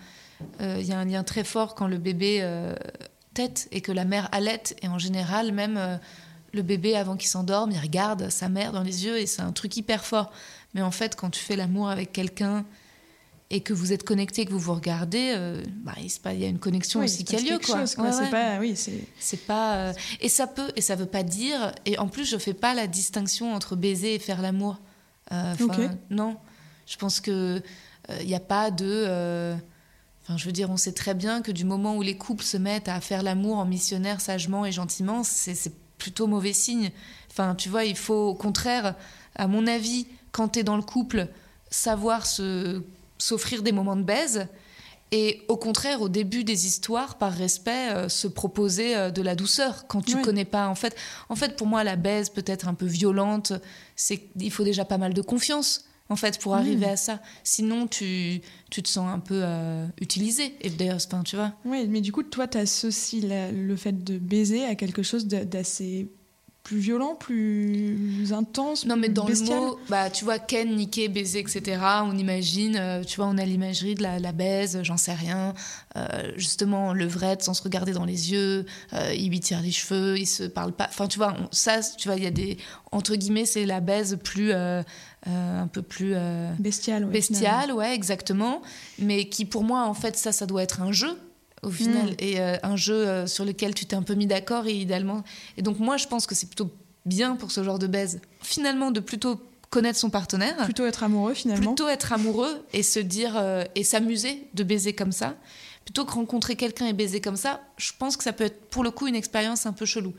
euh, 0.61 0.77
il 0.79 0.87
y 0.87 0.93
a 0.93 0.99
un 0.99 1.05
lien 1.05 1.23
très 1.23 1.43
fort 1.43 1.75
quand 1.75 1.87
le 1.87 1.97
bébé 1.97 2.39
euh, 2.41 2.75
tète 3.33 3.67
et 3.71 3.81
que 3.81 3.91
la 3.91 4.05
mère 4.05 4.29
allaite, 4.31 4.75
et 4.81 4.87
en 4.87 4.99
général 4.99 5.51
même 5.51 5.77
euh, 5.77 5.97
le 6.53 6.61
bébé 6.61 6.95
avant 6.95 7.15
qu'il 7.17 7.29
s'endorme, 7.29 7.71
il 7.71 7.79
regarde 7.79 8.29
sa 8.29 8.49
mère 8.49 8.71
dans 8.71 8.83
les 8.83 9.05
yeux 9.05 9.17
et 9.17 9.25
c'est 9.25 9.41
un 9.41 9.51
truc 9.51 9.75
hyper 9.77 10.03
fort. 10.05 10.31
Mais 10.73 10.81
en 10.81 10.91
fait, 10.91 11.15
quand 11.15 11.29
tu 11.29 11.39
fais 11.39 11.55
l'amour 11.55 11.89
avec 11.89 12.11
quelqu'un 12.11 12.65
et 13.51 13.61
que 13.61 13.73
vous 13.73 13.91
êtes 13.93 14.03
connecté, 14.03 14.45
que 14.45 14.51
vous 14.51 14.59
vous 14.59 14.75
regardez, 14.75 15.33
euh, 15.35 15.63
bah, 15.83 15.93
il, 15.97 16.11
il 16.33 16.39
y 16.39 16.45
a 16.45 16.47
une 16.47 16.59
connexion 16.59 16.99
Oui, 16.99 17.05
aussi 17.07 17.23
qui 17.23 17.35
a 17.35 17.39
lieu. 17.39 17.57
Quoi. 17.57 17.79
chose, 17.79 17.95
quoi. 17.95 18.05
Ouais, 18.05 18.11
C'est 18.11 18.21
ouais. 18.21 18.29
pas... 18.29 18.59
Oui, 18.59 18.75
c'est... 18.75 19.37
Pas 19.47 19.75
euh, 19.75 19.93
et 20.21 20.29
ça 20.29 20.45
peut 20.45 20.71
et 20.75 20.81
ça 20.81 20.95
veut 20.95 21.07
pas 21.07 21.23
dire 21.23 21.71
et 21.85 21.97
en 21.97 22.07
plus 22.07 22.25
je 22.29 22.37
fais 22.37 22.53
pas 22.53 22.75
la 22.75 22.85
distinction 22.85 23.53
entre 23.55 23.75
baiser 23.75 24.15
et 24.15 24.19
faire 24.19 24.41
l'amour. 24.41 24.77
Euh, 25.31 25.55
'fin, 25.55 25.65
Ok. 25.65 25.79
Non, 26.11 26.37
je 26.89 26.97
pense 26.97 27.21
que 27.21 27.61
il 28.21 28.25
n'y 28.27 28.35
a 28.35 28.39
pas 28.39 28.71
de. 28.71 28.85
euh, 29.07 29.55
Enfin, 30.23 30.37
je 30.37 30.45
veux 30.45 30.51
dire, 30.51 30.69
on 30.69 30.77
sait 30.77 30.91
très 30.91 31.13
bien 31.15 31.41
que 31.41 31.51
du 31.51 31.63
moment 31.65 31.95
où 31.95 32.01
les 32.03 32.15
couples 32.17 32.43
se 32.43 32.57
mettent 32.57 32.87
à 32.87 32.99
faire 33.01 33.23
l'amour 33.23 33.57
en 33.57 33.65
missionnaire 33.65 34.21
sagement 34.21 34.63
et 34.65 34.71
gentiment, 34.71 35.23
c'est 35.23 35.55
plutôt 35.97 36.27
mauvais 36.27 36.53
signe. 36.53 36.91
Enfin, 37.31 37.55
tu 37.55 37.67
vois, 37.69 37.83
il 37.85 37.95
faut 37.95 38.27
au 38.29 38.35
contraire, 38.35 38.93
à 39.35 39.47
mon 39.47 39.65
avis, 39.65 40.05
quand 40.31 40.49
tu 40.49 40.59
es 40.59 40.63
dans 40.63 40.75
le 40.75 40.83
couple, 40.83 41.27
savoir 41.71 42.25
se 42.27 42.83
s'offrir 43.17 43.63
des 43.63 43.71
moments 43.71 43.95
de 43.95 44.03
baise 44.03 44.47
et 45.11 45.41
au 45.47 45.57
contraire, 45.57 46.01
au 46.01 46.09
début 46.09 46.43
des 46.43 46.67
histoires, 46.67 47.17
par 47.17 47.33
respect, 47.33 47.89
euh, 47.91 48.07
se 48.09 48.27
proposer 48.27 48.95
euh, 48.95 49.09
de 49.09 49.23
la 49.23 49.33
douceur 49.35 49.87
quand 49.87 50.03
tu 50.03 50.15
Ouais. 50.17 50.21
connais 50.21 50.45
pas. 50.45 50.67
En 50.67 50.75
fait, 50.75 50.95
en 51.29 51.35
fait, 51.35 51.55
pour 51.57 51.65
moi, 51.65 51.83
la 51.83 51.95
baise 51.95 52.29
peut 52.29 52.43
être 52.45 52.67
un 52.67 52.75
peu 52.75 52.85
violente. 52.85 53.51
C'est 53.95 54.21
il 54.39 54.51
faut 54.51 54.63
déjà 54.63 54.85
pas 54.85 54.99
mal 54.99 55.15
de 55.15 55.21
confiance. 55.23 55.85
En 56.09 56.15
fait, 56.15 56.39
pour 56.39 56.53
Mm. 56.55 56.57
arriver 56.59 56.85
à 56.87 56.97
ça. 56.97 57.19
Sinon, 57.43 57.85
tu, 57.87 58.41
tu 58.71 58.81
te 58.81 58.89
sens 58.89 59.07
un 59.13 59.19
peu 59.19 59.41
euh, 59.43 59.85
utilisé. 60.01 60.55
Et 60.61 60.69
d'ailleurs, 60.71 60.97
enfin, 61.05 61.21
tu 61.23 61.35
vois. 61.35 61.53
Oui, 61.65 61.85
mais 61.87 62.01
du 62.01 62.11
coup, 62.11 62.23
toi, 62.23 62.47
tu 62.47 62.57
associes 62.57 63.21
la- 63.21 63.51
le 63.51 63.75
fait 63.75 64.03
de 64.03 64.17
baiser 64.17 64.65
à 64.65 64.73
quelque 64.75 65.03
chose 65.03 65.27
d'assez 65.27 66.07
plus 66.63 66.79
violent, 66.79 67.15
plus 67.15 68.31
intense, 68.31 68.85
Non, 68.85 68.95
mais 68.97 69.09
dans 69.09 69.25
bestial. 69.25 69.57
le 69.59 69.65
mot, 69.67 69.79
bah, 69.89 70.09
tu 70.11 70.23
vois, 70.23 70.37
ken, 70.39 70.75
niquer, 70.75 71.07
baiser, 71.07 71.39
etc., 71.39 71.81
on 72.03 72.15
imagine, 72.17 72.75
euh, 72.75 73.03
tu 73.03 73.15
vois, 73.15 73.25
on 73.27 73.37
a 73.39 73.45
l'imagerie 73.45 73.95
de 73.95 74.03
la, 74.03 74.19
la 74.19 74.31
baise, 74.33 74.79
j'en 74.83 74.97
sais 74.97 75.13
rien, 75.13 75.53
euh, 75.95 76.31
justement, 76.35 76.93
levrette 76.93 77.41
sans 77.43 77.53
se 77.55 77.63
regarder 77.63 77.91
dans 77.93 78.05
les 78.05 78.31
yeux, 78.33 78.65
euh, 78.93 79.13
il 79.17 79.29
lui 79.29 79.39
tire 79.39 79.61
les 79.61 79.71
cheveux, 79.71 80.19
il 80.19 80.27
se 80.27 80.43
parle 80.43 80.73
pas. 80.73 80.85
Enfin, 80.89 81.07
tu 81.07 81.17
vois, 81.17 81.33
on- 81.39 81.47
ça, 81.51 81.79
tu 81.97 82.07
vois, 82.07 82.17
il 82.17 82.23
y 82.23 82.27
a 82.27 82.31
des. 82.31 82.57
Entre 82.91 83.15
guillemets, 83.15 83.45
c'est 83.45 83.65
la 83.65 83.79
baise 83.79 84.19
plus. 84.23 84.51
Euh, 85.27 85.61
un 85.61 85.67
peu 85.67 85.81
plus. 85.81 86.13
euh, 86.15 86.51
Bestial, 86.59 87.05
ouais, 87.05 87.11
bestial, 87.11 87.71
ouais, 87.73 87.93
exactement. 87.93 88.61
Mais 88.99 89.25
qui, 89.29 89.45
pour 89.45 89.63
moi, 89.63 89.83
en 89.85 89.93
fait, 89.93 90.17
ça, 90.17 90.31
ça 90.31 90.45
doit 90.45 90.63
être 90.63 90.81
un 90.81 90.91
jeu, 90.91 91.17
au 91.63 91.69
final. 91.69 92.11
Mm. 92.11 92.15
Et 92.19 92.39
euh, 92.39 92.55
un 92.63 92.75
jeu 92.75 92.93
euh, 93.07 93.27
sur 93.27 93.45
lequel 93.45 93.73
tu 93.75 93.85
t'es 93.85 93.95
un 93.95 94.03
peu 94.03 94.13
mis 94.15 94.27
d'accord, 94.27 94.65
et 94.67 94.73
idéalement. 94.75 95.23
Et 95.57 95.61
donc, 95.61 95.79
moi, 95.79 95.97
je 95.97 96.07
pense 96.07 96.25
que 96.25 96.35
c'est 96.35 96.47
plutôt 96.47 96.71
bien 97.05 97.35
pour 97.35 97.51
ce 97.51 97.63
genre 97.63 97.79
de 97.79 97.87
baise, 97.87 98.21
finalement, 98.41 98.91
de 98.91 98.99
plutôt 98.99 99.39
connaître 99.69 99.99
son 99.99 100.09
partenaire, 100.09 100.55
Plutôt 100.65 100.85
être 100.85 101.03
amoureux, 101.03 101.33
finalement. 101.35 101.73
plutôt 101.73 101.87
être 101.89 102.11
amoureux 102.13 102.65
et 102.73 102.81
se 102.83 102.99
dire. 102.99 103.33
euh, 103.37 103.63
et 103.75 103.83
s'amuser 103.83 104.47
de 104.55 104.63
baiser 104.63 104.93
comme 104.93 105.11
ça. 105.11 105.35
Plutôt 105.85 106.05
que 106.05 106.11
rencontrer 106.13 106.55
quelqu'un 106.55 106.85
et 106.87 106.93
baiser 106.93 107.19
comme 107.21 107.35
ça, 107.35 107.61
je 107.77 107.91
pense 107.97 108.15
que 108.17 108.23
ça 108.23 108.31
peut 108.33 108.43
être 108.45 108.69
pour 108.69 108.83
le 108.83 108.91
coup 108.91 109.07
une 109.07 109.15
expérience 109.15 109.65
un 109.65 109.73
peu 109.73 109.85
chelou. 109.85 110.13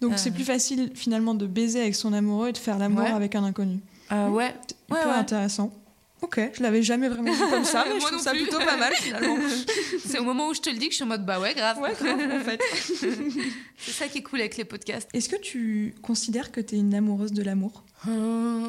Donc 0.00 0.12
c'est 0.16 0.30
plus 0.30 0.44
facile, 0.44 0.92
finalement, 0.94 1.34
de 1.34 1.46
baiser 1.46 1.80
avec 1.80 1.94
son 1.96 2.12
amoureux 2.12 2.48
et 2.48 2.52
de 2.52 2.58
faire 2.58 2.78
l'amour 2.78 3.02
Ouais. 3.02 3.10
avec 3.10 3.34
un 3.34 3.42
inconnu. 3.42 3.80
Euh, 4.12 4.28
ouais, 4.28 4.54
ouais, 4.90 5.04
ouais. 5.04 5.10
intéressant. 5.12 5.72
Ok, 6.20 6.40
je 6.52 6.62
l'avais 6.62 6.82
jamais 6.82 7.08
vraiment 7.08 7.32
vu 7.32 7.48
comme 7.50 7.64
ça, 7.64 7.84
mais 7.92 8.00
je 8.00 8.06
trouve 8.06 8.20
ça 8.20 8.32
plus. 8.32 8.42
plutôt 8.42 8.58
pas 8.58 8.76
mal 8.76 8.92
finalement. 8.94 9.36
C'est 10.04 10.18
au 10.18 10.24
moment 10.24 10.48
où 10.48 10.54
je 10.54 10.60
te 10.60 10.70
le 10.70 10.76
dis 10.76 10.86
que 10.86 10.92
je 10.92 10.96
suis 10.96 11.04
en 11.04 11.08
mode 11.08 11.24
bah 11.24 11.38
ouais, 11.38 11.54
grave. 11.54 11.78
Ouais, 11.78 11.94
grave, 11.94 12.18
en 12.20 12.40
fait. 12.40 12.60
C'est 13.78 13.92
ça 13.92 14.08
qui 14.08 14.18
est 14.18 14.22
cool 14.22 14.40
avec 14.40 14.56
les 14.56 14.64
podcasts. 14.64 15.08
Est-ce 15.12 15.28
que 15.28 15.36
tu 15.36 15.94
considères 16.02 16.50
que 16.50 16.60
tu 16.60 16.74
es 16.74 16.78
une 16.78 16.94
amoureuse 16.94 17.32
de 17.32 17.42
l'amour? 17.42 17.84
Euh, 18.08 18.68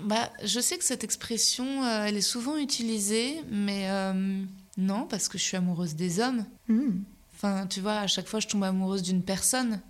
bah, 0.00 0.30
je 0.44 0.60
sais 0.60 0.76
que 0.76 0.84
cette 0.84 1.04
expression, 1.04 1.84
euh, 1.84 2.04
elle 2.06 2.16
est 2.16 2.20
souvent 2.20 2.58
utilisée, 2.58 3.36
mais 3.50 3.88
euh, 3.90 4.42
non, 4.76 5.06
parce 5.06 5.28
que 5.28 5.38
je 5.38 5.42
suis 5.42 5.56
amoureuse 5.56 5.94
des 5.94 6.20
hommes. 6.20 6.44
Hmm. 6.68 7.02
Enfin, 7.34 7.66
tu 7.66 7.80
vois, 7.80 8.00
à 8.00 8.06
chaque 8.06 8.28
fois, 8.28 8.40
je 8.40 8.48
tombe 8.48 8.64
amoureuse 8.64 9.02
d'une 9.02 9.22
personne. 9.22 9.80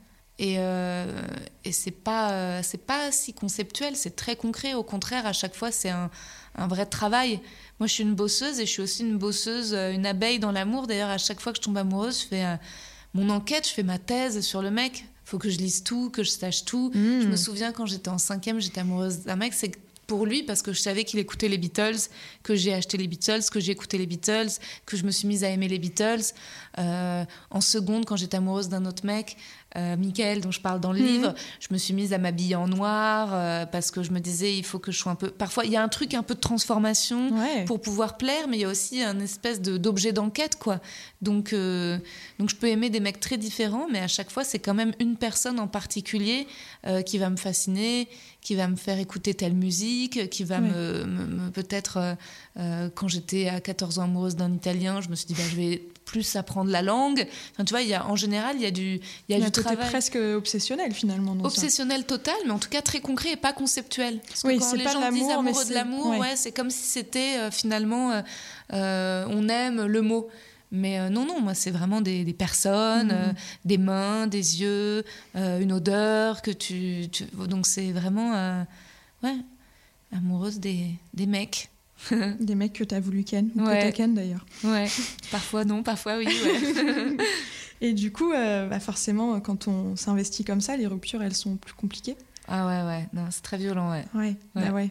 Et, 0.40 0.56
euh, 0.58 1.20
et 1.66 1.70
c'est 1.70 1.90
pas, 1.90 2.32
euh, 2.32 2.60
c'est 2.64 2.86
pas 2.86 3.12
si 3.12 3.34
conceptuel, 3.34 3.94
c'est 3.94 4.16
très 4.16 4.36
concret. 4.36 4.72
Au 4.72 4.82
contraire, 4.82 5.26
à 5.26 5.34
chaque 5.34 5.54
fois, 5.54 5.70
c'est 5.70 5.90
un, 5.90 6.10
un 6.54 6.66
vrai 6.66 6.86
travail. 6.86 7.40
Moi, 7.78 7.86
je 7.86 7.92
suis 7.92 8.02
une 8.02 8.14
bosseuse 8.14 8.58
et 8.58 8.64
je 8.64 8.70
suis 8.70 8.80
aussi 8.80 9.02
une 9.02 9.18
bosseuse, 9.18 9.74
euh, 9.74 9.92
une 9.92 10.06
abeille 10.06 10.38
dans 10.38 10.50
l'amour. 10.50 10.86
D'ailleurs, 10.86 11.10
à 11.10 11.18
chaque 11.18 11.40
fois 11.40 11.52
que 11.52 11.58
je 11.58 11.62
tombe 11.62 11.76
amoureuse, 11.76 12.22
je 12.22 12.26
fais 12.26 12.44
euh, 12.46 12.56
mon 13.12 13.28
enquête, 13.28 13.68
je 13.68 13.74
fais 13.74 13.82
ma 13.82 13.98
thèse 13.98 14.40
sur 14.40 14.62
le 14.62 14.70
mec. 14.70 15.04
Faut 15.26 15.36
que 15.36 15.50
je 15.50 15.58
lise 15.58 15.84
tout, 15.84 16.08
que 16.08 16.22
je 16.22 16.30
sache 16.30 16.64
tout. 16.64 16.90
Hmm. 16.94 17.20
Je 17.20 17.26
me 17.26 17.36
souviens 17.36 17.70
quand 17.70 17.84
j'étais 17.84 18.08
en 18.08 18.16
cinquième, 18.16 18.60
j'étais 18.60 18.80
amoureuse 18.80 19.20
d'un 19.20 19.36
mec. 19.36 19.52
C'est 19.52 19.72
pour 20.10 20.26
lui 20.26 20.42
parce 20.42 20.60
que 20.62 20.72
je 20.72 20.80
savais 20.80 21.04
qu'il 21.04 21.20
écoutait 21.20 21.46
les 21.46 21.56
Beatles, 21.56 22.08
que 22.42 22.56
j'ai 22.56 22.74
acheté 22.74 22.96
les 22.96 23.06
Beatles, 23.06 23.42
que 23.48 23.60
j'ai 23.60 23.70
écouté 23.70 23.96
les 23.96 24.06
Beatles, 24.06 24.50
que 24.84 24.96
je 24.96 25.04
me 25.04 25.12
suis 25.12 25.28
mise 25.28 25.44
à 25.44 25.50
aimer 25.50 25.68
les 25.68 25.78
Beatles. 25.78 26.32
Euh, 26.78 27.24
en 27.50 27.60
seconde, 27.60 28.06
quand 28.06 28.16
j'étais 28.16 28.38
amoureuse 28.38 28.68
d'un 28.68 28.86
autre 28.86 29.06
mec, 29.06 29.36
euh, 29.76 29.96
Michael, 29.96 30.40
dont 30.40 30.50
je 30.50 30.60
parle 30.60 30.80
dans 30.80 30.92
le 30.92 30.98
Mhm. 31.00 31.06
livre, 31.06 31.34
je 31.60 31.68
me 31.70 31.78
suis 31.78 31.94
mise 31.94 32.12
à 32.12 32.18
m'habiller 32.18 32.56
en 32.56 32.66
noir 32.66 33.30
euh, 33.32 33.66
parce 33.66 33.90
que 33.90 34.02
je 34.02 34.10
me 34.10 34.18
disais 34.18 34.56
il 34.56 34.64
faut 34.64 34.78
que 34.78 34.90
je 34.92 34.98
sois 34.98 35.12
un 35.12 35.14
peu. 35.16 35.30
Parfois, 35.30 35.64
il 35.64 35.70
y 35.70 35.76
a 35.76 35.82
un 35.82 35.88
truc 35.88 36.14
un 36.14 36.22
peu 36.24 36.34
de 36.34 36.40
transformation 36.40 37.30
Ouais. 37.30 37.64
pour 37.66 37.80
pouvoir 37.80 38.16
plaire, 38.16 38.48
mais 38.48 38.56
il 38.58 38.60
y 38.60 38.64
a 38.64 38.68
aussi 38.68 39.02
un 39.02 39.20
espèce 39.20 39.60
de- 39.60 39.76
d'objet 39.78 40.12
d'enquête, 40.12 40.56
quoi. 40.58 40.80
Donc, 41.22 41.52
euh, 41.52 41.98
donc, 42.38 42.50
je 42.50 42.56
peux 42.56 42.66
aimer 42.68 42.90
des 42.90 43.00
mecs 43.00 43.20
très 43.20 43.36
différents, 43.36 43.86
mais 43.90 44.00
à 44.00 44.08
chaque 44.08 44.30
fois, 44.30 44.42
c'est 44.44 44.58
quand 44.58 44.74
même 44.74 44.92
une 44.98 45.16
personne 45.16 45.60
en 45.60 45.68
particulier 45.68 46.46
euh, 46.86 47.02
qui 47.02 47.18
va 47.18 47.30
me 47.30 47.36
fasciner, 47.36 48.08
qui 48.40 48.54
va 48.56 48.66
me 48.68 48.76
faire 48.76 48.98
écouter 48.98 49.34
telle 49.34 49.54
musique, 49.54 50.30
qui 50.30 50.44
va 50.44 50.60
Ouais. 50.60 50.68
me, 50.70 51.04
me- 51.04 51.26
me- 51.26 51.50
peut-être, 51.50 52.16
quand 52.94 53.08
j'étais 53.08 53.48
à 53.48 53.60
14 53.60 53.98
ans 53.98 54.04
amoureuse 54.04 54.34
d'un 54.36 54.52
Italien, 54.52 55.00
je 55.00 55.08
me 55.10 55.14
suis 55.14 55.26
dit, 55.26 55.34
bah, 55.34 55.42
je 55.50 55.56
vais 55.56 55.82
plus 56.10 56.36
apprendre 56.36 56.70
la 56.70 56.82
langue. 56.82 57.26
Enfin, 57.52 57.64
tu 57.64 57.70
vois, 57.72 57.82
il 57.82 57.88
y 57.88 57.94
a, 57.94 58.06
en 58.06 58.16
général, 58.16 58.56
il 58.56 58.62
y 58.62 58.66
a 58.66 58.70
du, 58.70 58.82
il 58.82 58.92
y 58.94 58.94
a 58.96 59.00
Il 59.28 59.32
y 59.32 59.34
a 59.34 59.38
du 59.38 59.44
un 59.46 59.50
côté 59.50 59.62
travail. 59.74 59.88
presque 59.90 60.16
obsessionnel 60.16 60.92
finalement. 60.92 61.34
Dans 61.34 61.48
ça. 61.48 61.56
Obsessionnel 61.62 62.04
total, 62.04 62.34
mais 62.46 62.50
en 62.52 62.58
tout 62.58 62.68
cas 62.68 62.82
très 62.82 63.00
concret 63.00 63.32
et 63.32 63.36
pas 63.36 63.52
conceptuel. 63.52 64.20
Parce 64.28 64.42
que 64.42 64.48
Oui, 64.48 64.58
quand 64.58 64.64
c'est 64.66 64.76
les 64.76 64.84
pas 64.84 64.92
gens 64.92 65.00
l'amour, 65.00 65.18
disent 65.18 65.26
mais 65.28 65.32
amoureux 65.34 65.62
de 65.64 65.68
c'est- 65.68 65.74
l'amour, 65.74 66.06
ouais. 66.08 66.18
ouais, 66.18 66.36
c'est 66.36 66.52
comme 66.52 66.70
si 66.70 66.82
c'était 66.84 67.36
euh, 67.38 67.50
finalement 67.50 68.10
euh, 68.12 68.22
euh, 68.72 69.26
on 69.30 69.48
aime 69.48 69.84
le 69.86 70.02
mot. 70.02 70.28
Mais 70.72 71.10
non, 71.10 71.26
non, 71.26 71.40
moi 71.40 71.54
c'est 71.54 71.72
vraiment 71.72 72.00
des, 72.00 72.22
des 72.24 72.32
personnes, 72.32 73.08
Mhm. 73.08 73.12
euh, 73.12 73.32
des 73.64 73.76
mains, 73.78 74.26
des 74.28 74.60
yeux, 74.60 75.04
une 75.34 75.72
odeur 75.72 76.42
que 76.42 76.52
tu, 76.52 77.08
tu- 77.10 77.24
donc 77.48 77.66
c'est 77.66 77.90
vraiment 77.90 78.64
ouais 79.24 79.36
amoureuse 80.12 80.58
des, 80.60 80.90
des 81.14 81.26
mecs. 81.26 81.70
Des 82.40 82.54
mecs 82.54 82.72
que 82.72 82.84
tu 82.84 82.94
as 82.94 83.00
voulu 83.00 83.24
ken, 83.24 83.50
ou 83.56 83.60
Ouais. 83.62 83.78
que 83.78 83.82
t'as 83.82 83.92
ken 83.92 84.14
d'ailleurs. 84.14 84.44
Ouais, 84.64 84.86
parfois 85.30 85.64
non, 85.64 85.82
parfois 85.82 86.16
oui. 86.18 86.26
Ouais. 86.26 87.16
Et 87.82 87.92
du 87.94 88.12
coup, 88.12 88.32
euh, 88.32 88.68
bah 88.68 88.78
forcément, 88.80 89.40
quand 89.40 89.66
on 89.68 89.96
s'investit 89.96 90.44
comme 90.44 90.60
ça, 90.60 90.76
les 90.76 90.86
ruptures, 90.86 91.22
elles 91.22 91.34
sont 91.34 91.56
plus 91.56 91.72
compliquées. 91.72 92.16
ah 92.46 92.66
ouais, 92.66 92.86
ouais, 92.88 93.08
non, 93.14 93.22
c'est 93.30 93.40
très 93.42 93.56
violent, 93.56 93.90
ouais. 93.90 94.04
Ouais, 94.14 94.36
Ouais. 94.54 94.62
bah 94.66 94.72
ouais. 94.72 94.90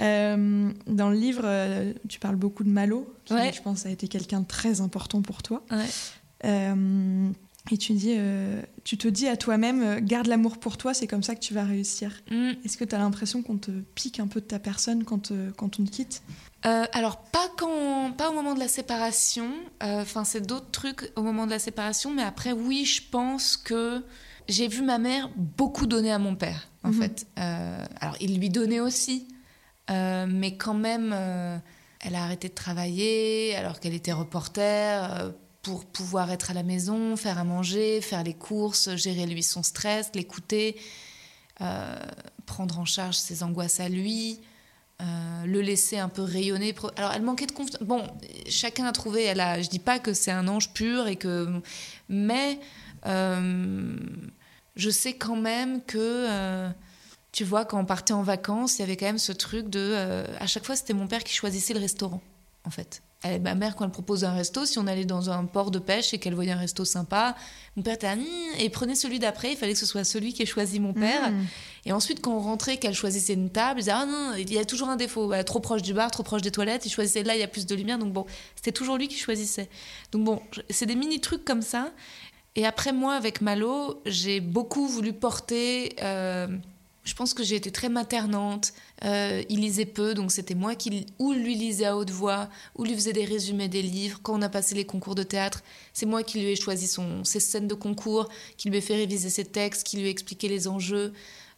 Euh, 0.00 0.70
dans 0.86 1.10
le 1.10 1.16
livre, 1.16 1.42
euh, 1.44 1.92
tu 2.08 2.18
parles 2.18 2.36
beaucoup 2.36 2.64
de 2.64 2.68
Malo, 2.70 3.14
qui, 3.24 3.34
Ouais. 3.34 3.52
je 3.52 3.62
pense, 3.62 3.86
a 3.86 3.90
été 3.90 4.08
quelqu'un 4.08 4.40
de 4.40 4.46
très 4.46 4.80
important 4.80 5.22
pour 5.22 5.42
toi. 5.42 5.62
Ouais. 5.70 6.50
Et 7.70 7.78
tu 7.78 7.92
dis, 7.92 8.14
euh, 8.16 8.60
tu 8.82 8.98
te 8.98 9.06
dis 9.06 9.28
à 9.28 9.36
toi-même, 9.36 9.82
euh, 9.82 10.00
garde 10.02 10.26
l'amour 10.26 10.58
pour 10.58 10.76
toi, 10.76 10.94
c'est 10.94 11.06
comme 11.06 11.22
ça 11.22 11.34
que 11.36 11.40
tu 11.40 11.54
vas 11.54 11.62
réussir. 11.64 12.12
Mm. 12.30 12.50
Est-ce 12.64 12.76
que 12.76 12.84
tu 12.84 12.94
as 12.94 12.98
l'impression 12.98 13.40
qu'on 13.42 13.56
te 13.56 13.70
pique 13.94 14.18
un 14.18 14.26
peu 14.26 14.40
de 14.40 14.46
ta 14.46 14.58
personne 14.58 15.04
quand, 15.04 15.30
euh, 15.30 15.52
quand 15.56 15.78
on 15.78 15.84
te 15.84 15.90
quitte? 15.90 16.22
Euh, 16.66 16.84
alors 16.92 17.18
pas 17.22 17.48
quand, 17.56 18.12
pas 18.16 18.30
au 18.30 18.32
moment 18.34 18.54
de 18.54 18.58
la 18.58 18.68
séparation. 18.68 19.48
Euh, 19.82 20.02
Enfin, 20.02 20.24
c'est 20.24 20.44
d'autres 20.44 20.70
trucs 20.72 21.12
au 21.14 21.22
moment 21.22 21.46
de 21.46 21.52
la 21.52 21.60
séparation, 21.60 22.12
mais 22.12 22.22
après, 22.22 22.50
oui, 22.52 22.84
je 22.84 23.00
pense 23.10 23.56
que 23.56 24.02
j'ai 24.48 24.66
vu 24.66 24.82
ma 24.82 24.98
mère 24.98 25.30
beaucoup 25.36 25.86
donner 25.86 26.10
à 26.10 26.18
mon 26.18 26.34
père, 26.34 26.68
en 26.82 26.88
Mhm. 26.90 27.00
fait. 27.00 27.26
Euh, 27.38 27.84
alors, 28.00 28.16
il 28.20 28.38
lui 28.40 28.50
donnait 28.50 28.80
aussi, 28.80 29.28
mais 29.88 30.56
quand 30.56 30.74
même, 30.74 31.12
elle 32.00 32.14
a 32.16 32.24
arrêté 32.24 32.48
de 32.48 32.54
travailler 32.54 33.54
alors 33.56 33.78
qu'elle 33.78 33.94
était 33.94 34.12
reporter. 34.12 35.32
Pour 35.62 35.84
pouvoir 35.84 36.30
être 36.30 36.50
à 36.50 36.54
la 36.54 36.64
maison, 36.64 37.16
faire 37.16 37.38
à 37.38 37.44
manger, 37.44 38.00
faire 38.00 38.24
les 38.24 38.34
courses, 38.34 38.94
gérer 38.96 39.26
lui 39.26 39.42
son 39.42 39.62
stress, 39.62 40.10
l'écouter, 40.14 40.76
euh, 41.60 41.96
prendre 42.46 42.78
en 42.80 42.84
charge 42.84 43.16
ses 43.16 43.44
angoisses 43.44 43.78
à 43.78 43.88
lui, 43.88 44.40
euh, 45.00 45.44
le 45.46 45.60
laisser 45.60 45.98
un 45.98 46.08
peu 46.08 46.22
rayonner. 46.22 46.74
Alors, 46.96 47.12
elle 47.12 47.22
manquait 47.22 47.46
de 47.46 47.52
confiance. 47.52 47.80
Bon, 47.80 48.04
chacun 48.48 48.86
a 48.86 48.92
trouvé. 48.92 49.22
Elle 49.22 49.40
a. 49.40 49.62
Je 49.62 49.68
dis 49.68 49.78
pas 49.78 50.00
que 50.00 50.12
c'est 50.12 50.32
un 50.32 50.48
ange 50.48 50.72
pur 50.72 51.06
et 51.06 51.16
que, 51.16 51.60
mais 52.08 52.58
euh, 53.06 53.96
je 54.74 54.90
sais 54.90 55.12
quand 55.12 55.36
même 55.36 55.80
que. 55.82 56.68
tu 57.30 57.44
vois, 57.44 57.64
quand 57.64 57.80
on 57.80 57.84
partait 57.84 58.12
en 58.12 58.22
vacances, 58.24 58.78
il 58.78 58.80
y 58.80 58.82
avait 58.82 58.96
quand 58.96 59.06
même 59.06 59.18
ce 59.18 59.32
truc 59.32 59.68
de. 59.68 60.24
à 60.40 60.46
chaque 60.48 60.64
fois, 60.64 60.74
c'était 60.74 60.94
mon 60.94 61.06
père 61.06 61.22
qui 61.22 61.34
choisissait 61.34 61.74
le 61.74 61.80
restaurant, 61.80 62.20
en 62.64 62.70
fait. 62.70 63.02
Elle, 63.24 63.40
ma 63.40 63.54
mère, 63.54 63.76
quand 63.76 63.84
elle 63.84 63.90
proposait 63.90 64.26
un 64.26 64.34
resto, 64.34 64.66
si 64.66 64.78
on 64.78 64.86
allait 64.86 65.04
dans 65.04 65.30
un 65.30 65.44
port 65.44 65.70
de 65.70 65.78
pêche 65.78 66.12
et 66.12 66.18
qu'elle 66.18 66.34
voyait 66.34 66.52
un 66.52 66.56
resto 66.58 66.84
sympa, 66.84 67.36
mon 67.76 67.82
père 67.82 67.94
était 67.94 68.06
là, 68.06 68.14
Hum 68.14 68.26
et 68.58 68.68
prenait 68.68 68.94
celui 68.94 69.18
d'après. 69.18 69.52
Il 69.52 69.56
fallait 69.56 69.72
que 69.72 69.78
ce 69.78 69.86
soit 69.86 70.04
celui 70.04 70.32
qui 70.32 70.42
ait 70.42 70.46
choisi 70.46 70.80
mon 70.80 70.92
père. 70.92 71.30
Mmh. 71.30 71.46
Et 71.86 71.92
ensuite, 71.92 72.20
quand 72.20 72.32
on 72.32 72.40
rentrait, 72.40 72.78
qu'elle 72.78 72.94
choisissait 72.94 73.34
une 73.34 73.50
table, 73.50 73.78
elle 73.78 73.84
disait 73.84 73.92
Ah 73.92 74.06
non, 74.06 74.34
il 74.36 74.52
y 74.52 74.58
a 74.58 74.64
toujours 74.64 74.88
un 74.88 74.96
défaut. 74.96 75.32
Trop 75.44 75.60
proche 75.60 75.82
du 75.82 75.94
bar, 75.94 76.10
trop 76.10 76.22
proche 76.22 76.42
des 76.42 76.50
toilettes. 76.50 76.84
Il 76.86 76.90
choisissait 76.90 77.22
là, 77.22 77.34
il 77.34 77.40
y 77.40 77.44
a 77.44 77.48
plus 77.48 77.66
de 77.66 77.74
lumière. 77.74 77.98
Donc 77.98 78.12
bon, 78.12 78.26
c'était 78.56 78.72
toujours 78.72 78.98
lui 78.98 79.08
qui 79.08 79.18
choisissait. 79.18 79.68
Donc 80.10 80.24
bon, 80.24 80.42
c'est 80.68 80.86
des 80.86 80.96
mini 80.96 81.20
trucs 81.20 81.44
comme 81.44 81.62
ça. 81.62 81.92
Et 82.54 82.66
après, 82.66 82.92
moi, 82.92 83.14
avec 83.14 83.40
Malo, 83.40 84.02
j'ai 84.04 84.40
beaucoup 84.40 84.86
voulu 84.86 85.12
porter. 85.12 85.96
euh, 86.02 86.48
je 87.04 87.14
pense 87.14 87.34
que 87.34 87.42
j'ai 87.42 87.56
été 87.56 87.70
très 87.70 87.88
maternante. 87.88 88.72
Euh, 89.04 89.42
il 89.48 89.60
lisait 89.60 89.86
peu, 89.86 90.14
donc 90.14 90.30
c'était 90.30 90.54
moi 90.54 90.74
qui 90.74 91.06
ou 91.18 91.32
lui 91.32 91.54
lisais 91.54 91.86
à 91.86 91.96
haute 91.96 92.10
voix, 92.10 92.48
ou 92.76 92.84
lui 92.84 92.94
faisais 92.94 93.12
des 93.12 93.24
résumés 93.24 93.68
des 93.68 93.82
livres. 93.82 94.20
Quand 94.22 94.38
on 94.38 94.42
a 94.42 94.48
passé 94.48 94.74
les 94.74 94.84
concours 94.84 95.14
de 95.14 95.24
théâtre, 95.24 95.62
c'est 95.92 96.06
moi 96.06 96.22
qui 96.22 96.40
lui 96.40 96.50
ai 96.50 96.56
choisi 96.56 96.86
son, 96.86 97.24
ses 97.24 97.40
scènes 97.40 97.66
de 97.66 97.74
concours, 97.74 98.28
qui 98.56 98.70
lui 98.70 98.78
ai 98.78 98.80
fait 98.80 98.94
réviser 98.94 99.30
ses 99.30 99.44
textes, 99.44 99.84
qui 99.84 99.96
lui 99.96 100.06
ai 100.06 100.10
expliqué 100.10 100.48
les 100.48 100.68
enjeux. 100.68 101.12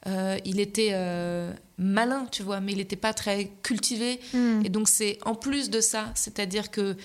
Euh, 0.06 0.38
il 0.44 0.60
était 0.60 0.90
euh, 0.92 1.52
malin, 1.76 2.26
tu 2.30 2.42
vois, 2.42 2.60
mais 2.60 2.72
il 2.72 2.78
n'était 2.78 2.96
pas 2.96 3.12
très 3.12 3.50
cultivé. 3.62 4.20
Mmh. 4.32 4.62
Et 4.64 4.68
donc 4.70 4.88
c'est 4.88 5.18
en 5.26 5.34
plus 5.34 5.68
de 5.68 5.80
ça, 5.80 6.10
c'est-à-dire 6.14 6.70
que 6.70 6.96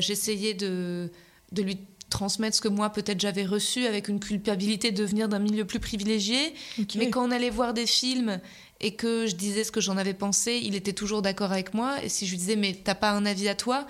j'essayais 0.00 0.52
de, 0.52 1.10
de 1.52 1.62
lui 1.62 1.78
transmettre 2.12 2.56
ce 2.56 2.60
que 2.60 2.68
moi 2.68 2.90
peut-être 2.90 3.20
j'avais 3.20 3.44
reçu 3.44 3.86
avec 3.86 4.08
une 4.08 4.20
culpabilité 4.20 4.92
de 4.92 5.02
venir 5.04 5.28
d'un 5.28 5.38
milieu 5.38 5.64
plus 5.64 5.80
privilégié. 5.80 6.54
Mais 6.96 7.10
quand 7.10 7.26
on 7.26 7.30
allait 7.30 7.50
voir 7.50 7.74
des 7.74 7.86
films 7.86 8.40
et 8.80 8.94
que 8.94 9.26
je 9.26 9.34
disais 9.34 9.64
ce 9.64 9.72
que 9.72 9.80
j'en 9.80 9.96
avais 9.96 10.14
pensé, 10.14 10.60
il 10.62 10.74
était 10.74 10.92
toujours 10.92 11.22
d'accord 11.22 11.52
avec 11.52 11.74
moi. 11.74 12.02
Et 12.04 12.08
si 12.08 12.26
je 12.26 12.32
lui 12.32 12.38
disais 12.38 12.56
mais 12.56 12.74
t'as 12.84 12.94
pas 12.94 13.10
un 13.10 13.26
avis 13.26 13.48
à 13.48 13.54
toi, 13.54 13.86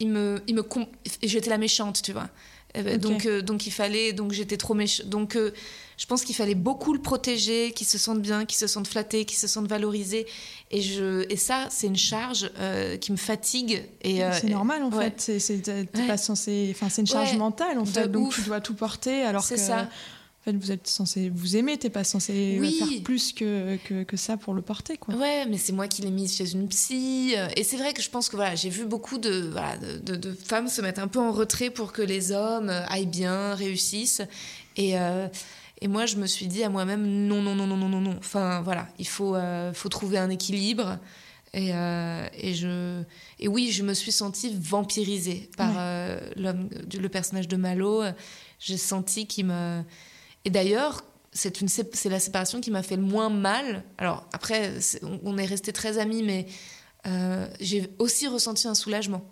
il 0.00 0.08
me, 0.08 0.42
il 0.46 0.54
me 0.54 0.64
j'étais 1.22 1.50
la 1.50 1.58
méchante, 1.58 2.02
tu 2.02 2.12
vois. 2.12 2.28
Eh 2.74 2.82
ben. 2.82 2.98
Donc, 2.98 3.26
euh, 3.26 3.40
donc 3.42 3.66
il 3.66 3.70
fallait, 3.72 4.12
donc 4.12 4.32
j'étais 4.32 4.56
trop 4.56 4.74
méchante. 4.74 5.06
Donc 5.08 5.36
euh, 5.36 5.52
je 5.96 6.06
pense 6.06 6.22
qu'il 6.22 6.34
fallait 6.34 6.54
beaucoup 6.54 6.92
le 6.92 7.00
protéger, 7.00 7.72
qu'il 7.72 7.86
se 7.86 7.98
sente 7.98 8.20
bien, 8.20 8.44
qu'il 8.44 8.58
se 8.58 8.66
sente 8.66 8.86
flatté, 8.86 9.24
qu'il 9.24 9.38
se 9.38 9.46
sente 9.48 9.66
valorisé. 9.66 10.26
Et 10.70 10.80
je, 10.82 11.24
et 11.32 11.36
ça, 11.36 11.66
c'est 11.70 11.86
une 11.86 11.96
charge 11.96 12.50
euh, 12.58 12.96
qui 12.98 13.10
me 13.10 13.16
fatigue. 13.16 13.82
Et 14.02 14.20
c'est 14.32 14.48
normal 14.48 14.82
en 14.82 14.90
ouais. 14.90 15.12
fait, 15.16 15.38
c'est 15.40 15.66
Ouais. 15.68 16.06
pas 16.06 16.16
censé, 16.18 16.68
enfin 16.74 16.88
c'est 16.88 17.00
une 17.00 17.06
charge 17.08 17.32
Ouais, 17.32 17.38
mentale 17.38 17.78
en 17.78 17.82
de 17.82 17.88
fait, 17.88 18.06
donc 18.08 18.28
ouf. 18.28 18.34
tu 18.36 18.42
dois 18.42 18.60
tout 18.60 18.74
porter 18.74 19.22
alors 19.22 19.42
que 19.42 19.48
C'est 19.48 19.56
ça. 19.56 19.88
Fait 20.52 20.56
vous 20.58 20.72
êtes 20.72 20.86
censé 20.86 21.30
vous 21.34 21.56
aimer, 21.56 21.76
t'es 21.78 21.90
pas 21.90 22.04
censé 22.04 22.58
Oui. 22.60 22.72
faire 22.78 22.88
plus 23.04 23.32
que, 23.32 23.76
que, 23.84 24.02
que 24.02 24.16
ça 24.16 24.36
pour 24.36 24.54
le 24.54 24.62
porter 24.62 24.96
quoi. 24.96 25.14
Ouais, 25.14 25.46
mais 25.48 25.58
c'est 25.58 25.72
moi 25.72 25.88
qui 25.88 26.02
l'ai 26.02 26.10
mise 26.10 26.36
chez 26.36 26.52
une 26.52 26.68
psy. 26.68 27.34
euh, 27.36 27.48
Et 27.56 27.64
c'est 27.64 27.76
vrai 27.76 27.92
que 27.92 28.02
je 28.02 28.10
pense 28.10 28.28
que 28.28 28.36
voilà, 28.36 28.54
j'ai 28.54 28.70
vu 28.70 28.84
beaucoup 28.84 29.18
de, 29.18 29.48
voilà, 29.52 29.76
de, 29.78 30.32
femmes 30.32 30.68
se 30.68 30.80
mettre 30.80 31.00
un 31.00 31.08
peu 31.08 31.18
en 31.20 31.32
retrait 31.32 31.70
pour 31.70 31.92
que 31.92 32.02
les 32.02 32.32
hommes 32.32 32.68
euh, 32.70 32.84
aillent 32.88 33.06
bien, 33.06 33.54
réussissent. 33.54 34.22
Et, 34.76 34.98
euh, 34.98 35.26
et 35.80 35.88
moi, 35.88 36.06
je 36.06 36.16
me 36.16 36.26
suis 36.26 36.46
dit 36.46 36.62
à 36.64 36.68
moi-même, 36.68 37.06
non, 37.06 37.42
non, 37.42 37.54
non, 37.54 37.66
non, 37.66 37.76
non, 37.76 37.88
non, 37.88 38.00
non. 38.00 38.16
Enfin, 38.18 38.60
voilà, 38.62 38.88
il 38.98 39.06
faut, 39.06 39.34
euh, 39.36 39.72
faut 39.72 39.88
trouver 39.88 40.18
un 40.18 40.30
équilibre. 40.30 40.98
Et, 41.54 41.70
euh, 41.72 42.26
et, 42.34 42.54
je, 42.54 43.02
et 43.40 43.48
oui, 43.48 43.70
je 43.72 43.82
me 43.82 43.94
suis 43.94 44.12
sentie 44.12 44.54
vampirisée 44.60 45.48
par 45.56 45.70
Ouais. 45.70 45.76
euh, 45.78 46.20
l'homme, 46.36 46.68
le 46.92 47.08
personnage 47.08 47.48
de 47.48 47.56
Malo. 47.56 48.02
J'ai 48.60 48.76
senti 48.76 49.26
qu'il 49.26 49.46
me... 49.46 49.82
Et 50.48 50.50
d'ailleurs, 50.50 51.04
c'est 51.30 51.60
une 51.60 51.68
c'est 51.68 52.08
la 52.08 52.20
séparation 52.20 52.62
qui 52.62 52.70
m'a 52.70 52.82
fait 52.82 52.96
le 52.96 53.02
moins 53.02 53.28
mal. 53.28 53.84
Alors 53.98 54.26
après, 54.32 54.72
on 55.22 55.36
est 55.36 55.44
resté 55.44 55.74
très 55.74 55.98
amis, 55.98 56.22
mais 56.22 56.46
euh, 57.06 57.46
j'ai 57.60 57.92
aussi 57.98 58.26
ressenti 58.28 58.66
un 58.66 58.74
soulagement 58.74 59.22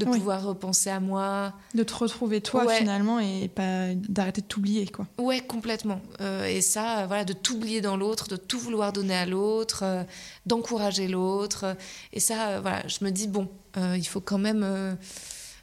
de 0.00 0.04
pouvoir 0.04 0.42
repenser 0.42 0.90
à 0.90 0.98
moi. 0.98 1.52
De 1.76 1.84
te 1.84 1.94
retrouver 1.94 2.40
toi 2.40 2.68
finalement 2.68 3.20
et 3.20 3.46
pas 3.46 3.94
d'arrêter 3.94 4.40
de 4.40 4.48
t'oublier 4.48 4.88
quoi. 4.88 5.06
Ouais, 5.16 5.42
complètement. 5.42 6.00
Euh, 6.20 6.44
et 6.44 6.60
ça, 6.60 7.06
voilà, 7.06 7.24
de 7.24 7.34
t'oublier 7.34 7.80
dans 7.80 7.96
l'autre, 7.96 8.26
de 8.26 8.34
tout 8.34 8.58
vouloir 8.58 8.92
donner 8.92 9.14
à 9.14 9.26
l'autre, 9.26 9.84
euh, 9.84 10.02
d'encourager 10.44 11.06
l'autre. 11.06 11.76
Et 12.12 12.18
ça, 12.18 12.60
voilà, 12.60 12.82
je 12.88 13.04
me 13.04 13.10
dis, 13.10 13.28
bon, 13.28 13.48
il 13.76 14.08
faut 14.08 14.20
quand 14.20 14.38
même 14.38 14.98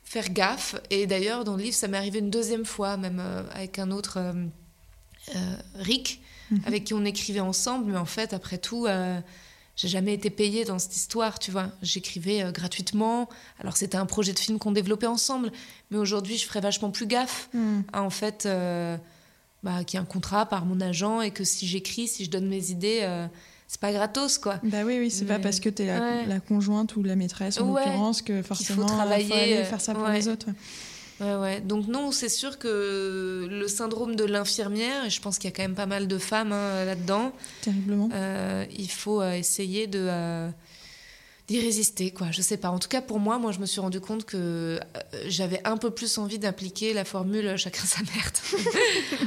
faire 0.06 0.30
gaffe. 0.30 0.78
Et 0.90 1.06
d'ailleurs, 1.06 1.44
dans 1.44 1.58
le 1.58 1.64
livre, 1.64 1.76
ça 1.76 1.90
m'est 1.90 1.98
arrivé 1.98 2.20
une 2.20 2.30
deuxième 2.30 2.64
fois, 2.64 2.96
même 2.96 3.22
avec 3.54 3.78
un 3.78 3.92
autre 3.92 4.18
Rick, 5.76 6.22
mhm. 6.50 6.62
avec 6.66 6.84
qui 6.86 6.94
on 6.94 7.06
écrivait 7.06 7.40
ensemble. 7.40 7.92
Mais 7.92 7.98
en 7.98 8.06
fait, 8.06 8.34
après 8.34 8.58
tout 8.58 8.88
j'ai 9.76 9.88
jamais 9.88 10.14
été 10.14 10.30
payée 10.30 10.66
dans 10.66 10.80
cette 10.80 10.96
histoire, 10.96 11.40
tu 11.40 11.52
vois. 11.52 11.70
J'écrivais 11.82 12.44
euh, 12.44 12.52
gratuitement. 12.52 13.30
Alors 13.60 13.78
c'était 13.78 13.98
un 13.98 14.06
projet 14.06 14.34
de 14.34 14.40
film 14.40 14.60
qu'on 14.60 14.72
développait 14.72 15.08
ensemble, 15.08 15.52
mais 15.90 15.98
aujourd'hui 15.98 16.38
je 16.38 16.46
ferais 16.46 16.62
vachement 16.62 16.92
plus 16.92 17.08
gaffe 17.08 17.50
à 17.94 18.04
en 18.04 18.10
fait 18.10 18.46
euh, 18.46 18.98
bah, 19.64 19.84
qu'il 19.84 19.98
y 19.98 20.00
a 20.00 20.02
un 20.02 20.06
contrat 20.06 20.46
par 20.46 20.66
mon 20.66 20.82
agent 20.82 21.22
et 21.22 21.32
que 21.32 21.44
si 21.44 21.68
j'écris, 21.68 22.08
si 22.08 22.26
je 22.26 22.30
donne 22.30 22.48
mes 22.48 22.70
idées, 22.70 23.00
euh, 23.02 23.26
c'est 23.68 23.80
pas 23.80 23.92
gratos 23.92 24.38
quoi. 24.38 24.60
Bah 24.64 24.84
oui, 24.86 25.00
oui, 25.00 25.10
c'est 25.10 25.26
pas 25.26 25.40
parce 25.40 25.60
que 25.60 25.70
tu 25.70 25.84
es 25.84 26.26
la, 26.28 26.40
conjointe 26.42 26.96
ou 26.96 27.04
la 27.04 27.16
maîtresse 27.16 27.60
en 27.60 27.74
l'occurrence 27.74 28.22
que 28.22 28.42
forcément 28.44 28.84
il 28.84 28.90
faut 28.90 28.96
travailler, 28.96 29.64
faire 29.64 29.82
ça 29.82 29.96
pour 29.96 30.10
les 30.10 30.28
autres. 30.28 30.48
Ouais, 31.22 31.36
ouais. 31.36 31.62
Donc 31.62 31.88
non, 31.88 32.12
c'est 32.12 32.30
sûr 32.30 32.58
que 32.58 33.48
le 33.50 33.68
syndrome 33.68 34.16
de 34.16 34.26
l'infirmière, 34.26 35.06
et 35.06 35.10
je 35.10 35.22
pense 35.22 35.38
qu'il 35.38 35.50
y 35.50 35.54
a 35.54 35.56
quand 35.56 35.62
même 35.62 35.76
pas 35.76 35.86
mal 35.86 36.08
de 36.08 36.18
femmes 36.18 36.52
hein, 36.52 36.84
là-dedans. 36.84 37.32
Terriblement. 37.62 38.10
Euh, 38.14 38.66
il 38.76 38.90
faut 38.90 39.22
euh, 39.22 39.34
essayer 39.34 39.86
de 39.86 40.08
euh, 40.10 40.50
d'y 41.48 41.60
résister, 41.60 42.10
quoi. 42.10 42.32
Je 42.32 42.42
sais 42.42 42.58
pas. 42.58 42.72
En 42.72 42.80
tout 42.80 42.90
cas, 42.90 43.02
pour 43.02 43.20
moi, 43.20 43.38
moi, 43.38 43.52
je 43.52 43.60
me 43.60 43.68
suis 43.68 43.80
rendu 43.80 44.02
compte 44.02 44.26
que 44.26 44.80
j'avais 45.28 45.62
un 45.64 45.78
peu 45.78 45.92
plus 45.92 46.18
envie 46.18 46.40
d'appliquer 46.40 46.94
la 46.94 47.06
formule 47.06 47.56
chacun 47.56 47.84
sa 47.86 48.02
merde. 48.02 48.66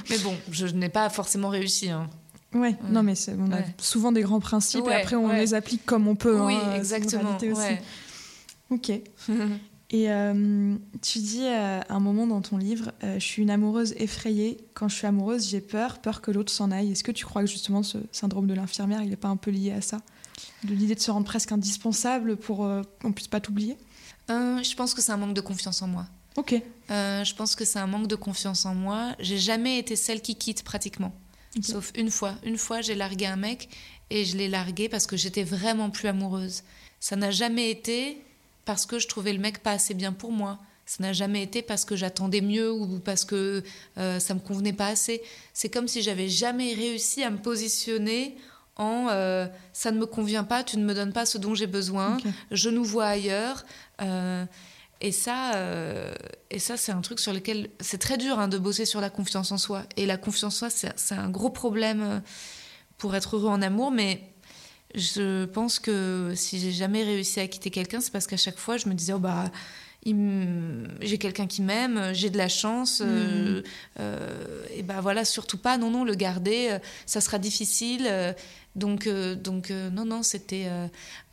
mais 0.11 0.19
bon, 0.19 0.37
je 0.51 0.67
n'ai 0.67 0.89
pas 0.89 1.09
forcément 1.11 1.49
réussi. 1.49 1.91
Hein. 1.91 2.09
Ouais, 2.55 2.77
non, 2.89 3.03
mais 3.03 3.15
on 3.31 3.53
a 3.53 3.59
souvent 3.79 4.11
des 4.13 4.23
grands 4.23 4.41
principes 4.41 4.87
et 4.89 4.95
après 4.95 5.17
on 5.17 5.29
les 5.29 5.55
applique 5.55 5.85
comme 5.85 6.07
on 6.07 6.15
peut. 6.15 6.41
Oui, 6.41 6.55
hein, 6.55 6.75
exactement. 6.77 7.37
Aussi. 7.37 7.77
Ok. 8.71 8.93
Et 9.91 10.11
euh, 10.11 10.77
tu 11.03 11.19
dis 11.19 11.45
euh, 11.45 11.81
à 11.81 11.95
un 11.95 12.01
moment 12.01 12.27
dans 12.27 12.41
ton 12.41 12.57
livre, 12.57 12.93
euh, 13.03 13.19
je 13.19 13.25
suis 13.25 13.43
une 13.43 13.51
amoureuse 13.51 13.95
effrayée. 13.99 14.59
Quand 14.75 14.89
je 14.89 14.97
suis 14.97 15.07
amoureuse, 15.07 15.49
j'ai 15.49 15.61
peur, 15.61 16.01
peur 16.01 16.21
que 16.21 16.31
l'autre 16.31 16.53
s'en 16.53 16.71
aille. 16.71 16.93
Est-ce 16.93 17.05
que 17.05 17.13
tu 17.13 17.25
crois 17.25 17.43
que 17.43 17.51
justement 17.51 17.83
ce 17.83 17.99
syndrome 18.11 18.47
de 18.47 18.55
l'infirmière, 18.55 19.03
il 19.03 19.11
n'est 19.11 19.17
pas 19.17 19.29
un 19.29 19.37
peu 19.37 19.51
lié 19.51 19.73
à 19.73 19.81
ça? 19.81 20.01
De 20.65 20.75
l'idée 20.75 20.95
de 20.95 21.01
se 21.01 21.11
rendre 21.11 21.27
presque 21.27 21.53
indispensable 21.53 22.37
pour 22.37 22.67
qu'on 23.01 23.13
puisse 23.13 23.29
pas 23.29 23.41
t'oublier? 23.41 23.77
Je 24.29 24.75
pense 24.75 24.95
que 24.95 25.03
c'est 25.03 25.13
un 25.13 25.17
manque 25.17 25.35
de 25.35 25.41
confiance 25.41 25.83
en 25.83 25.87
moi. 25.87 26.07
Ok. 26.37 26.61
je 26.89 27.35
pense 27.35 27.55
que 27.55 27.65
c'est 27.65 27.79
un 27.79 27.87
manque 27.87 28.09
de 28.09 28.17
confiance 28.17 28.65
en 28.65 28.75
moi. 28.75 29.15
J'ai 29.21 29.39
jamais 29.39 29.79
été 29.79 29.95
celle 29.95 30.23
qui 30.23 30.35
quitte 30.35 30.65
pratiquement. 30.65 31.13
Sauf 31.63 31.93
une 31.95 32.11
fois. 32.11 32.35
Une 32.45 32.59
fois, 32.59 32.81
j'ai 32.81 32.97
largué 32.97 33.27
un 33.27 33.37
mec 33.37 33.69
et 34.11 34.25
je 34.25 34.37
l'ai 34.37 34.49
largué 34.49 34.89
parce 34.89 35.07
que 35.07 35.17
j'étais 35.17 35.45
vraiment 35.45 35.91
plus 35.91 36.09
amoureuse. 36.09 36.63
Ça 36.99 37.15
n'a 37.17 37.31
jamais 37.31 37.71
été 37.71 38.25
parce 38.65 38.87
que 38.87 38.99
je 38.99 39.09
trouvais 39.09 39.33
le 39.33 39.39
mec 39.39 39.63
pas 39.63 39.73
assez 39.73 39.95
bien 39.95 40.13
pour 40.13 40.33
moi. 40.33 40.59
Ça 40.87 41.03
n'a 41.03 41.13
jamais 41.13 41.43
été 41.43 41.63
parce 41.63 41.85
que 41.85 41.97
j'attendais 41.97 42.43
mieux 42.43 42.71
ou 42.71 42.99
parce 43.01 43.25
que 43.25 43.63
euh, 43.97 44.21
ça 44.21 44.35
me 44.35 44.41
convenait 44.41 44.75
pas 44.75 44.89
assez. 44.89 45.23
C'est 45.55 45.71
comme 45.71 45.89
si 45.89 46.03
j'avais 46.03 46.29
jamais 46.29 46.75
réussi 46.75 47.23
à 47.23 47.31
me 47.31 47.39
positionner 47.39 48.37
en 48.77 49.07
euh, 49.11 49.47
ça 49.73 49.93
ne 49.93 49.99
me 49.99 50.05
convient 50.07 50.45
pas, 50.45 50.63
tu 50.63 50.77
ne 50.79 50.85
me 50.85 50.95
donnes 50.95 51.13
pas 51.13 51.27
ce 51.27 51.39
dont 51.39 51.55
j'ai 51.55 51.69
besoin, 51.69 52.19
je 52.51 52.69
nous 52.71 52.85
vois 52.85 53.07
ailleurs. 53.07 53.65
Euh, 54.03 54.45
et 55.01 55.13
ça, 55.13 55.53
et 56.51 56.59
ça 56.59 56.77
c'est 56.77 56.93
un 56.93 57.01
truc 57.03 57.21
sur 57.21 57.33
lequel 57.33 57.69
c'est 57.81 57.99
très 57.99 58.17
dur 58.17 58.39
hein, 58.39 58.49
de 58.49 58.57
bosser 58.57 58.87
sur 58.87 59.01
la 59.01 59.11
confiance 59.11 59.53
en 59.53 59.59
soi. 59.59 59.83
Et 59.97 60.07
la 60.07 60.17
confiance 60.17 60.63
en 60.63 60.69
soi, 60.69 60.93
c'est 60.97 61.15
un 61.15 61.29
gros 61.31 61.51
problème 61.51 62.23
pour 62.97 63.15
être 63.15 63.37
heureux 63.37 63.51
en 63.51 63.61
amour, 63.61 63.91
mais 63.91 64.34
je 64.95 65.45
pense 65.47 65.79
que 65.79 66.33
si 66.35 66.59
j'ai 66.61 66.73
jamais 66.73 67.03
réussi 67.03 67.41
à 67.41 67.49
quitter 67.49 67.71
quelqu'un, 67.71 68.01
c'est 68.01 68.13
parce 68.13 68.27
qu'à 68.27 68.37
chaque 68.37 68.59
fois, 68.59 68.77
je 68.77 68.89
me 68.89 68.95
disais, 68.95 69.13
oh 69.13 69.19
bah, 69.19 69.51
j'ai 71.01 71.19
quelqu'un 71.19 71.47
qui 71.47 71.63
m'aime, 71.63 72.13
j'ai 72.13 72.31
de 72.31 72.37
la 72.37 72.49
chance, 72.49 73.03
euh, 73.05 73.61
mm. 73.61 73.65
euh, 74.01 74.67
et 74.75 74.83
ben 74.83 75.01
voilà, 75.01 75.25
surtout 75.25 75.59
pas, 75.59 75.79
non, 75.79 75.91
non, 75.91 76.05
le 76.05 76.15
garder, 76.15 76.69
euh, 76.73 76.79
ça 77.07 77.21
sera 77.21 77.39
difficile. 77.39 78.09
donc, 78.77 79.09
donc 79.09 79.71
non, 79.71 80.05
non, 80.05 80.23
c'était. 80.23 80.67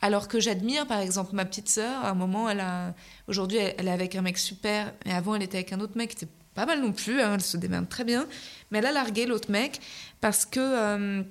alors 0.00 0.28
que 0.28 0.40
j'admire, 0.40 0.86
par 0.86 1.00
exemple, 1.00 1.34
ma 1.34 1.44
petite 1.44 1.68
sœur, 1.68 2.04
à 2.04 2.10
un 2.10 2.14
moment, 2.14 2.48
elle 2.48 2.60
a. 2.60 2.94
Aujourd'hui, 3.28 3.58
elle, 3.58 3.88
est 3.88 3.92
avec 3.92 4.14
un 4.14 4.22
mec 4.22 4.38
super, 4.38 4.92
mais 5.04 5.12
avant, 5.12 5.34
elle 5.34 5.42
était 5.42 5.58
avec 5.58 5.72
un 5.72 5.80
autre 5.80 5.96
mec 5.96 6.10
qui 6.10 6.24
était 6.24 6.32
pas 6.54 6.66
mal 6.66 6.80
non 6.80 6.92
plus, 6.92 7.20
hein, 7.20 7.34
elle 7.34 7.40
se 7.40 7.56
démerde 7.56 7.88
très 7.88 8.04
bien, 8.04 8.26
mais 8.70 8.78
elle 8.78 8.86
a 8.86 8.92
largué 8.92 9.26
l'autre 9.26 9.50
mec 9.50 9.80
parce 10.20 10.44
que 10.44 11.24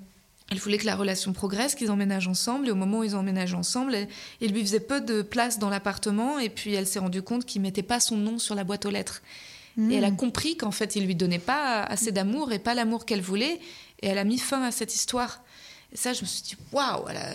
il 0.51 0.59
voulait 0.59 0.77
que 0.77 0.85
la 0.85 0.95
relation 0.95 1.33
progresse, 1.33 1.75
qu'ils 1.75 1.91
emménagent 1.91 2.27
ensemble. 2.27 2.67
Et 2.67 2.71
au 2.71 2.75
moment 2.75 2.99
où 2.99 3.03
ils 3.03 3.15
emménagent 3.15 3.53
ensemble, 3.53 3.95
il 4.41 4.51
lui 4.51 4.61
faisait 4.61 4.79
peu 4.79 5.01
de 5.01 5.21
place 5.21 5.59
dans 5.59 5.69
l'appartement. 5.69 6.39
Et 6.39 6.49
puis 6.49 6.73
elle 6.73 6.87
s'est 6.87 6.99
rendue 6.99 7.21
compte 7.21 7.45
qu'il 7.45 7.61
mettait 7.61 7.83
pas 7.83 7.99
son 7.99 8.17
nom 8.17 8.37
sur 8.37 8.55
la 8.55 8.63
boîte 8.63 8.85
aux 8.85 8.91
lettres. 8.91 9.21
Et 9.89 9.95
elle 9.95 10.03
a 10.03 10.11
hmm. 10.11 10.17
compris 10.17 10.57
qu'en 10.57 10.71
fait, 10.71 10.97
il 10.97 11.05
lui 11.05 11.15
donnait 11.15 11.39
pas 11.39 11.81
assez 11.83 12.11
d'amour 12.11 12.51
et 12.51 12.59
pas 12.59 12.73
l'amour 12.73 13.05
qu'elle 13.05 13.21
voulait. 13.21 13.59
Et 14.01 14.07
elle 14.07 14.17
a 14.17 14.25
mis 14.25 14.37
fin 14.37 14.61
à 14.63 14.71
cette 14.71 14.93
histoire. 14.93 15.41
Et 15.93 15.97
ça, 15.97 16.11
je 16.11 16.21
me 16.21 16.27
suis 16.27 16.41
dit, 16.43 16.57
waouh, 16.73 17.07
elle 17.09 17.17
a 17.17 17.29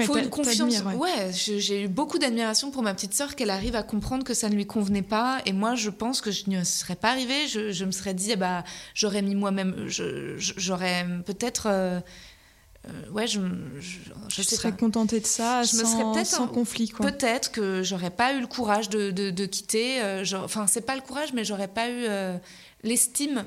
il 0.00 0.06
faut 0.06 0.16
une 0.16 0.30
confiance. 0.30 0.82
Ouais, 0.96 1.30
j'ai 1.32 1.82
eu 1.82 1.88
beaucoup 1.88 2.18
d'admiration 2.18 2.70
pour 2.70 2.82
ma 2.82 2.94
petite 2.94 3.14
sœur 3.14 3.36
qu'elle 3.36 3.50
arrive 3.50 3.76
à 3.76 3.82
comprendre 3.82 4.24
que 4.24 4.34
ça 4.34 4.48
ne 4.48 4.54
lui 4.54 4.66
convenait 4.66 5.02
pas. 5.02 5.40
Et 5.46 5.52
moi, 5.52 5.74
je 5.74 5.90
pense 5.90 6.20
que 6.20 6.30
je 6.30 6.44
ne 6.48 6.64
serais 6.64 6.96
pas 6.96 7.10
arrivée. 7.10 7.46
Je, 7.46 7.84
me 7.84 7.92
serais 7.92 8.14
dit, 8.14 8.32
eh 8.32 8.36
bah, 8.36 8.64
j'aurais 8.94 9.22
mis 9.22 9.34
moi-même, 9.34 9.86
j'aurais 9.86 11.06
peut-être. 11.24 11.66
Euh, 11.66 12.00
euh, 12.86 13.10
ouais, 13.12 13.26
je, 13.26 13.40
je, 14.28 14.42
serais 14.42 14.72
contentée 14.72 15.18
de 15.18 15.26
ça, 15.26 15.62
je 15.62 15.68
sans, 15.68 15.78
me 15.78 15.84
serais 15.84 16.12
peut-être 16.12 16.26
sans 16.26 16.48
conflit. 16.48 16.92
Peut-être 16.98 17.50
que 17.50 17.82
j'aurais 17.82 18.10
pas 18.10 18.34
eu 18.34 18.40
le 18.40 18.46
courage 18.46 18.90
de, 18.90 19.10
de, 19.10 19.46
quitter. 19.46 20.02
Euh, 20.02 20.24
enfin, 20.34 20.66
c'est 20.66 20.82
pas 20.82 20.94
le 20.94 21.00
courage, 21.00 21.32
mais 21.32 21.44
j'aurais 21.44 21.68
pas 21.68 21.88
eu 21.88 22.06
l'estime 22.82 23.44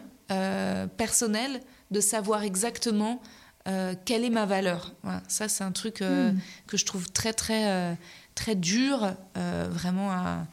personnelle 0.98 1.62
de 1.92 2.00
savoir 2.00 2.44
exactement 2.44 3.22
euh, 3.68 3.96
quelle 4.06 4.24
est 4.24 4.30
ma 4.30 4.46
valeur 4.46 4.94
Ça, 5.28 5.50
c'est 5.50 5.64
un 5.64 5.72
truc 5.72 6.02
euh, 6.02 6.32
hmm. 6.32 6.40
que 6.68 6.78
je 6.78 6.86
trouve 6.86 7.12
très, 7.12 7.34
très, 7.34 7.70
euh, 7.70 7.94
très 8.36 8.56
dur, 8.56 9.14
vraiment 9.36 10.12
à, 10.12 10.48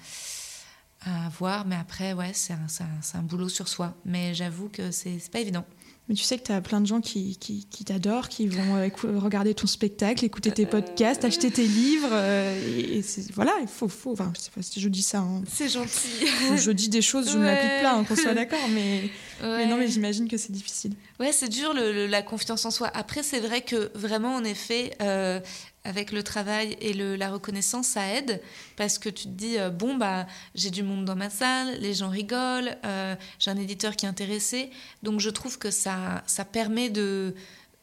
à 1.03 1.29
voir. 1.39 1.67
Mais 1.67 1.77
après, 1.77 2.13
ouais, 2.13 2.33
c'est 2.33 2.53
un, 2.53 2.67
un, 2.81 3.19
un, 3.19 3.23
boulot 3.23 3.49
sur 3.49 3.69
soi. 3.69 3.95
Mais 4.05 4.35
j'avoue 4.35 4.69
que 4.69 4.91
c'est 4.91 5.31
pas 5.31 5.41
évident. 5.41 5.65
Mais 6.09 6.15
tu 6.15 6.23
sais 6.23 6.37
que 6.37 6.43
tu 6.43 6.53
as 6.53 6.61
plein 6.61 6.83
de 6.83 6.87
gens 6.87 7.01
qui, 7.01 7.39
qui, 7.39 7.67
qui 7.71 7.85
t'adorent, 7.85 8.29
qui 8.29 8.47
vont 8.47 8.75
regarder 9.19 9.55
ton 9.55 9.67
spectacle, 9.67 10.23
écouter 10.23 10.51
tes 10.51 10.67
podcasts, 10.67 11.25
acheter 11.25 11.51
tes 11.51 11.67
livres. 11.67 12.13
et, 12.15 13.03
voilà, 13.33 13.53
il 13.63 13.69
faut. 13.69 13.89
faut 13.89 14.13
enfin, 14.13 14.31
je 14.37 14.41
sais 14.43 14.51
pas 14.51 14.61
si 14.61 14.81
je 14.81 14.89
dis 14.91 15.03
ça. 15.03 15.21
Hein. 15.21 15.43
C'est 15.51 15.71
gentil. 15.71 16.27
je 16.57 16.71
dis 16.71 16.91
des 16.91 17.01
choses, 17.01 17.31
je 17.31 17.39
m'applique 17.39 17.81
plein, 17.81 17.99
hein, 17.99 18.05
qu'on 18.05 18.17
soit 18.17 18.35
d'accord. 18.35 18.69
Mais, 18.71 19.11
mais, 19.41 19.67
non, 19.67 19.79
mais 19.79 19.89
j'imagine 19.89 20.29
que 20.29 20.37
c'est 20.37 20.53
difficile. 20.53 20.93
Ouais, 21.21 21.33
c'est 21.33 21.49
dur 21.49 21.73
le, 21.73 22.07
la 22.07 22.21
confiance 22.21 22.67
en 22.67 22.71
soi. 22.71 22.91
Après, 22.93 23.23
c'est 23.23 23.41
vrai 23.41 23.63
que 23.63 23.91
vraiment, 23.95 24.35
en 24.35 24.45
effet, 24.45 24.93
euh, 25.01 25.41
avec 25.85 26.13
le 26.13 26.23
travail 26.23 26.77
et 26.81 26.95
le, 26.95 27.15
la 27.15 27.31
reconnaissance, 27.31 27.89
ça 27.89 28.07
aide 28.09 28.41
parce 28.77 28.99
que 28.99 29.09
tu 29.09 29.25
te 29.25 29.29
dis 29.29 29.59
euh, 29.59 29.71
bon 29.71 29.97
bah 29.97 30.27
j'ai 30.55 30.71
du 30.71 30.83
monde 30.83 31.05
dans 31.05 31.17
ma 31.17 31.31
salle, 31.31 31.79
les 31.81 31.95
gens 31.95 32.09
rigolent, 32.09 32.77
euh, 32.85 33.15
j'ai 33.39 33.51
un 33.51 33.57
éditeur 33.57 33.95
qui 33.95 34.07
est 34.07 34.09
intéressé, 34.09 34.71
donc 35.03 35.21
je 35.21 35.31
trouve 35.31 35.59
que 35.59 35.71
ça 35.71 36.23
ça 36.27 36.45
permet 36.45 36.91
de 36.91 37.35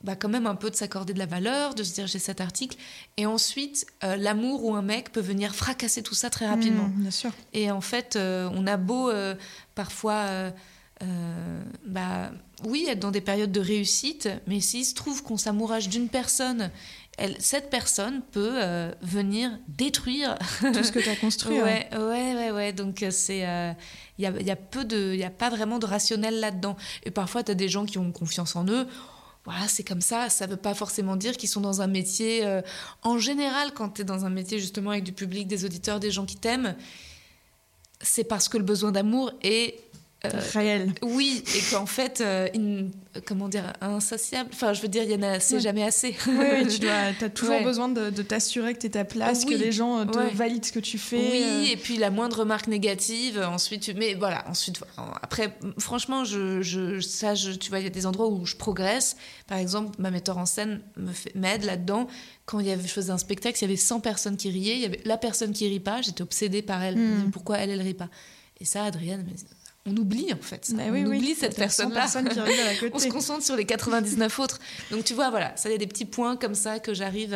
bah, 0.04 0.16
quand 0.16 0.30
même 0.30 0.48
un 0.48 0.56
peu 0.56 0.72
de 0.72 0.76
s'accorder 0.76 1.14
de 1.14 1.20
la 1.20 1.28
valeur, 1.28 1.76
de 1.76 1.84
se 1.84 1.94
dire 1.94 2.08
j'ai 2.08 2.18
cet 2.18 2.42
article, 2.42 2.76
et 3.18 3.28
ensuite 3.28 3.86
l'amour 4.02 4.66
ou 4.66 4.74
un 4.74 4.82
mec 4.82 5.12
peut 5.12 5.22
venir 5.22 5.54
fracasser 5.54 6.02
tout 6.02 6.16
ça 6.16 6.32
très 6.32 6.48
rapidement. 6.48 6.88
Mmh, 6.88 7.02
bien 7.02 7.12
sûr. 7.12 7.32
Et 7.54 7.70
en 7.70 7.82
fait, 7.82 8.18
on 8.18 8.66
a 8.66 8.78
beau 8.78 9.12
parfois 9.76 10.52
euh, 11.04 11.62
bah, 11.86 12.32
oui, 12.64 12.86
être 12.88 13.00
dans 13.00 13.12
des 13.12 13.22
périodes 13.22 13.52
de 13.52 13.60
réussite, 13.60 14.30
mais 14.46 14.60
s'il 14.60 14.86
se 14.86 14.94
trouve 14.94 15.24
qu'on 15.24 15.38
s'amourage 15.38 15.90
d'une 15.90 16.10
personne, 16.10 16.70
elle, 17.22 17.36
cette 17.40 17.70
personne 17.70 18.24
peut 18.32 18.54
euh, 18.56 18.92
venir 19.02 19.52
détruire 19.68 20.38
tout 20.60 20.84
ce 20.84 20.92
que 20.92 21.00
tu 21.00 21.10
as 21.10 21.16
construit. 21.16 21.60
Hein. 21.60 21.64
ouais, 21.66 21.88
ouais, 21.94 22.36
ouais, 22.36 22.52
ouais, 22.52 22.74
Donc, 22.74 23.04
euh, 23.04 23.12
c'est. 23.12 23.40
Il 24.18 24.24
y, 24.24 24.26
a, 24.26 24.42
y, 24.42 24.52
a, 24.52 24.56
peu 24.56 24.84
de. 24.84 25.14
Il 25.14 25.18
n'y 25.18 25.24
a 25.24 25.30
pas 25.30 25.50
vraiment 25.50 25.78
de 25.78 25.86
rationnel 25.86 26.40
là-dedans. 26.40 26.76
Et 27.04 27.12
parfois, 27.12 27.44
tu 27.44 27.52
as 27.52 27.56
des 27.56 27.70
gens 27.70 27.86
qui 27.86 28.00
ont 28.00 28.12
confiance 28.12 28.56
en 28.56 28.66
eux. 28.68 28.88
Voilà, 29.46 29.68
c'est 29.68 29.84
comme 29.84 30.02
ça. 30.02 30.30
Ça 30.30 30.48
ne 30.48 30.52
veut 30.52 30.58
pas 30.58 30.74
forcément 30.74 31.16
dire 31.16 31.38
qu'ils 31.38 31.50
sont 31.50 31.62
dans 31.62 31.82
un 31.82 31.88
métier. 31.88 32.44
en 33.04 33.18
général, 33.20 33.72
quand 33.74 33.90
tu 33.90 34.02
es 34.02 34.06
dans 34.06 34.26
un 34.26 34.30
métier 34.30 34.60
justement 34.60 34.92
avec 34.92 35.04
du 35.04 35.14
public, 35.14 35.48
des 35.48 35.64
auditeurs, 35.66 36.00
des 36.00 36.12
gens 36.12 36.26
qui 36.26 36.38
t'aiment, 36.38 36.76
c'est 38.02 38.24
parce 38.24 38.50
que 38.50 38.58
le 38.58 38.64
besoin 38.64 38.92
d'amour 38.92 39.32
est 39.44 39.80
euh, 40.24 40.30
réel. 40.54 40.94
Oui, 41.02 41.44
et 41.56 41.72
qu'en 41.72 41.88
fait, 41.88 42.22
euh, 42.22 42.48
comment 43.26 43.50
dire, 43.50 43.74
insatiable. 43.82 44.52
Enfin, 44.54 44.72
je 44.74 44.82
veux 44.84 44.88
dire, 44.88 45.02
il 45.02 45.10
y 45.10 45.16
en 45.16 45.24
a, 45.24 45.40
c'est 45.40 45.60
jamais 45.60 45.84
assez. 45.84 46.16
Oui, 46.28 46.68
tu 46.70 46.78
dois, 46.78 46.92
as 47.20 47.30
toujours 47.30 47.64
besoin 47.64 47.90
de, 47.90 48.22
t'assurer 48.22 48.76
que 48.76 48.80
tu 48.80 48.86
es 48.86 48.92
ta 48.92 49.04
place, 49.04 49.46
que 49.46 49.56
les 49.56 49.72
gens 49.72 50.06
te 50.06 50.36
valident 50.36 50.64
ce 50.64 50.72
que 50.72 50.80
tu 50.80 51.00
fais. 51.00 51.18
Oui, 51.32 51.72
et 51.72 51.76
puis 51.78 51.98
la 51.98 52.12
moindre 52.12 52.40
remarque 52.40 52.68
négative, 52.68 53.40
ensuite, 53.40 53.82
tu... 53.82 53.94
mais 53.96 54.14
voilà, 54.14 54.48
ensuite, 54.48 54.84
après, 55.24 55.58
franchement, 55.80 56.24
je, 56.24 56.62
je, 56.62 57.00
ça, 57.00 57.34
je, 57.34 57.52
tu 57.52 57.72
vois, 57.72 57.80
il 57.80 57.84
y 57.84 57.88
a 57.88 57.92
des 57.92 58.06
endroits 58.06 58.28
où 58.28 58.46
je 58.46 58.56
progresse. 58.56 59.18
Par 59.48 59.58
exemple, 59.58 59.90
ma 59.98 60.12
metteur 60.12 60.38
en 60.38 60.46
scène 60.46 60.82
m'aide 61.34 61.64
là-dedans. 61.64 62.06
Quand 62.46 62.60
il 62.60 62.68
y 62.68 62.72
avait, 62.72 62.88
je 62.88 62.94
faisais 62.94 63.12
un 63.12 63.18
spectacle, 63.18 63.58
il 63.58 63.62
y 63.62 63.66
avait 63.66 63.76
100 63.76 64.02
personnes 64.02 64.38
qui 64.38 64.52
riaient, 64.52 64.76
il 64.76 64.82
y 64.82 64.86
avait 64.86 65.02
la 65.06 65.18
personne 65.18 65.52
qui 65.52 65.68
rit 65.68 65.80
pas, 65.80 66.04
j'étais 66.04 66.22
obsédée 66.22 66.62
par 66.62 66.84
elle. 66.84 66.98
Hmm. 66.98 67.32
Pourquoi 67.32 67.58
elle, 67.58 67.72
elle 67.72 67.82
rit 67.82 67.96
pas? 67.96 68.10
Et 68.60 68.66
ça, 68.66 68.84
Adrienne 68.84 69.24
dit 69.24 69.46
on 69.88 69.98
oublie 69.98 70.32
en 70.32 70.42
fait. 70.42 70.72
Bah 70.76 70.84
on 70.90 71.06
oublie 71.06 71.34
cette 71.34 71.56
personne-là. 71.56 72.06
on 72.94 73.00
se 73.00 73.08
concentre 73.08 73.44
sur 73.44 73.56
les 73.56 73.66
99 73.66 74.40
autres. 74.40 74.60
Donc 74.92 75.04
tu 75.04 75.14
vois, 75.14 75.30
voilà, 75.32 75.56
ça 75.58 75.72
y 75.72 75.74
a 75.74 75.78
des 75.78 75.88
petits 75.88 76.06
points 76.06 76.36
comme 76.36 76.56
ça 76.56 76.80
que 76.80 76.94
j'arrive. 76.94 77.36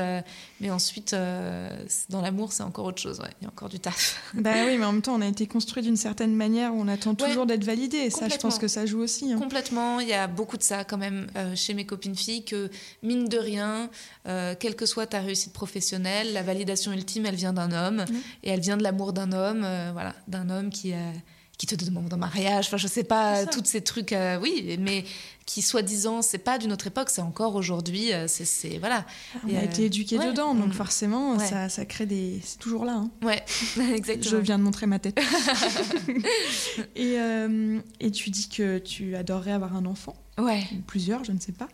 Mais 0.61 0.69
ensuite, 0.69 1.13
euh, 1.13 1.69
dans 2.09 2.21
l'amour, 2.21 2.53
c'est 2.53 2.63
encore 2.63 2.85
autre 2.85 3.01
chose. 3.01 3.21
Il 3.41 3.43
y 3.43 3.47
a 3.47 3.49
encore 3.49 3.69
du 3.69 3.79
taf. 3.79 4.21
Bah 4.35 4.51
oui, 4.65 4.77
mais 4.77 4.85
en 4.85 4.93
même 4.93 5.01
temps, 5.01 5.15
on 5.15 5.21
a 5.21 5.27
été 5.27 5.47
construit 5.47 5.81
d'une 5.81 5.97
certaine 5.97 6.35
manière 6.35 6.73
où 6.73 6.79
on 6.79 6.87
attend 6.87 7.15
toujours 7.15 7.45
d'être 7.45 7.63
validé. 7.63 7.97
Et 7.97 8.09
ça, 8.09 8.29
je 8.29 8.37
pense 8.37 8.59
que 8.59 8.67
ça 8.67 8.85
joue 8.85 8.99
aussi. 8.99 9.33
Hein. 9.33 9.39
Complètement. 9.39 9.99
Il 9.99 10.07
y 10.07 10.13
a 10.13 10.27
beaucoup 10.27 10.57
de 10.57 10.63
ça 10.63 10.83
quand 10.83 10.97
même 10.97 11.27
euh, 11.35 11.55
chez 11.55 11.73
mes 11.73 11.85
copines 11.85 12.15
filles 12.15 12.45
que 12.45 12.69
mine 13.01 13.27
de 13.27 13.37
rien, 13.37 13.89
euh, 14.27 14.55
quelle 14.59 14.75
que 14.75 14.85
soit 14.85 15.07
ta 15.07 15.19
réussite 15.19 15.51
professionnelle, 15.51 16.31
la 16.33 16.43
validation 16.43 16.93
ultime, 16.93 17.25
elle 17.25 17.35
vient 17.35 17.53
d'un 17.53 17.71
homme 17.71 18.05
mmh. 18.07 18.15
et 18.43 18.49
elle 18.49 18.59
vient 18.61 18.77
de 18.77 18.83
l'amour 18.83 19.13
d'un 19.13 19.31
homme. 19.31 19.67
voilà, 19.93 20.13
d'un 20.27 20.49
homme 20.49 20.69
qui 20.69 20.93
a 20.93 21.11
qui 21.57 21.67
te 21.67 21.75
demande 21.75 22.13
en 22.13 22.17
mariage, 22.17 22.67
enfin 22.67 22.77
je 22.77 22.87
sais 22.87 23.03
pas, 23.03 23.45
tous 23.45 23.63
ces 23.65 23.81
trucs, 23.81 24.13
euh, 24.13 24.37
oui, 24.39 24.77
mais 24.79 25.05
qui 25.45 25.61
soi-disant, 25.61 26.21
c'est 26.21 26.39
pas 26.39 26.57
d'une 26.57 26.73
autre 26.73 26.87
époque, 26.87 27.09
c'est 27.09 27.21
encore 27.21 27.55
aujourd'hui, 27.55 28.11
euh, 28.13 28.27
c'est 28.27 28.77
voilà. 28.79 29.05
On 29.47 29.55
a 29.55 29.63
été 29.63 29.85
éduqué 29.85 30.17
dedans, 30.17 30.55
donc 30.55 30.69
mm. 30.69 30.73
forcément, 30.73 31.39
ça, 31.39 31.69
ça, 31.69 31.85
crée 31.85 32.05
des... 32.05 32.41
C'est 32.43 32.57
toujours 32.57 32.83
là. 32.83 32.93
Hein. 32.93 33.11
Ouais, 33.23 33.43
exactement. 33.93 34.31
Je 34.31 34.37
viens 34.37 34.57
de 34.57 34.63
montrer 34.63 34.87
ma 34.87 34.99
tête. 34.99 35.17
et, 36.95 37.19
euh, 37.19 37.79
et 37.99 38.11
tu 38.11 38.31
dis 38.31 38.49
que 38.49 38.79
tu 38.79 39.15
adorerais 39.15 39.51
avoir 39.51 39.75
un 39.75 39.85
enfant. 39.85 40.15
Ouais. 40.37 40.63
Plusieurs, 40.87 41.23
je 41.23 41.31
ne 41.31 41.39
sais 41.39 41.53
pas. 41.53 41.69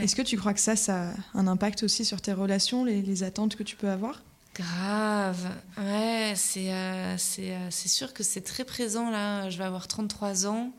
Est-ce 0.00 0.16
que 0.16 0.22
tu 0.22 0.38
crois 0.38 0.54
que 0.54 0.60
ça, 0.60 0.76
ça 0.76 1.10
a 1.10 1.14
un 1.34 1.46
impact 1.46 1.82
aussi 1.82 2.04
sur 2.04 2.22
tes 2.22 2.32
relations, 2.32 2.84
les, 2.84 3.02
les 3.02 3.22
attentes 3.24 3.56
que 3.56 3.62
tu 3.62 3.76
peux 3.76 3.90
avoir? 3.90 4.22
Grave, 4.56 5.50
ouais, 5.76 6.32
c'est 6.34 6.72
euh, 6.72 7.16
euh, 7.40 7.66
c'est 7.70 7.88
sûr 7.88 8.14
que 8.14 8.22
c'est 8.22 8.40
très 8.40 8.64
présent 8.64 9.10
là. 9.10 9.50
Je 9.50 9.58
vais 9.58 9.64
avoir 9.64 9.86
33 9.86 10.46
ans. 10.46 10.72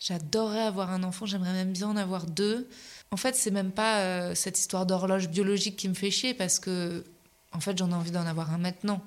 J'adorerais 0.00 0.62
avoir 0.62 0.90
un 0.90 1.04
enfant, 1.04 1.24
j'aimerais 1.24 1.52
même 1.52 1.72
bien 1.72 1.86
en 1.86 1.96
avoir 1.96 2.26
deux. 2.26 2.68
En 3.12 3.16
fait, 3.16 3.36
c'est 3.36 3.52
même 3.52 3.70
pas 3.70 4.00
euh, 4.00 4.34
cette 4.34 4.58
histoire 4.58 4.86
d'horloge 4.86 5.28
biologique 5.28 5.76
qui 5.76 5.88
me 5.88 5.94
fait 5.94 6.10
chier 6.10 6.34
parce 6.34 6.58
que, 6.58 7.04
en 7.52 7.60
fait, 7.60 7.78
j'en 7.78 7.90
ai 7.92 7.94
envie 7.94 8.10
d'en 8.10 8.26
avoir 8.26 8.52
un 8.52 8.58
maintenant. 8.58 9.00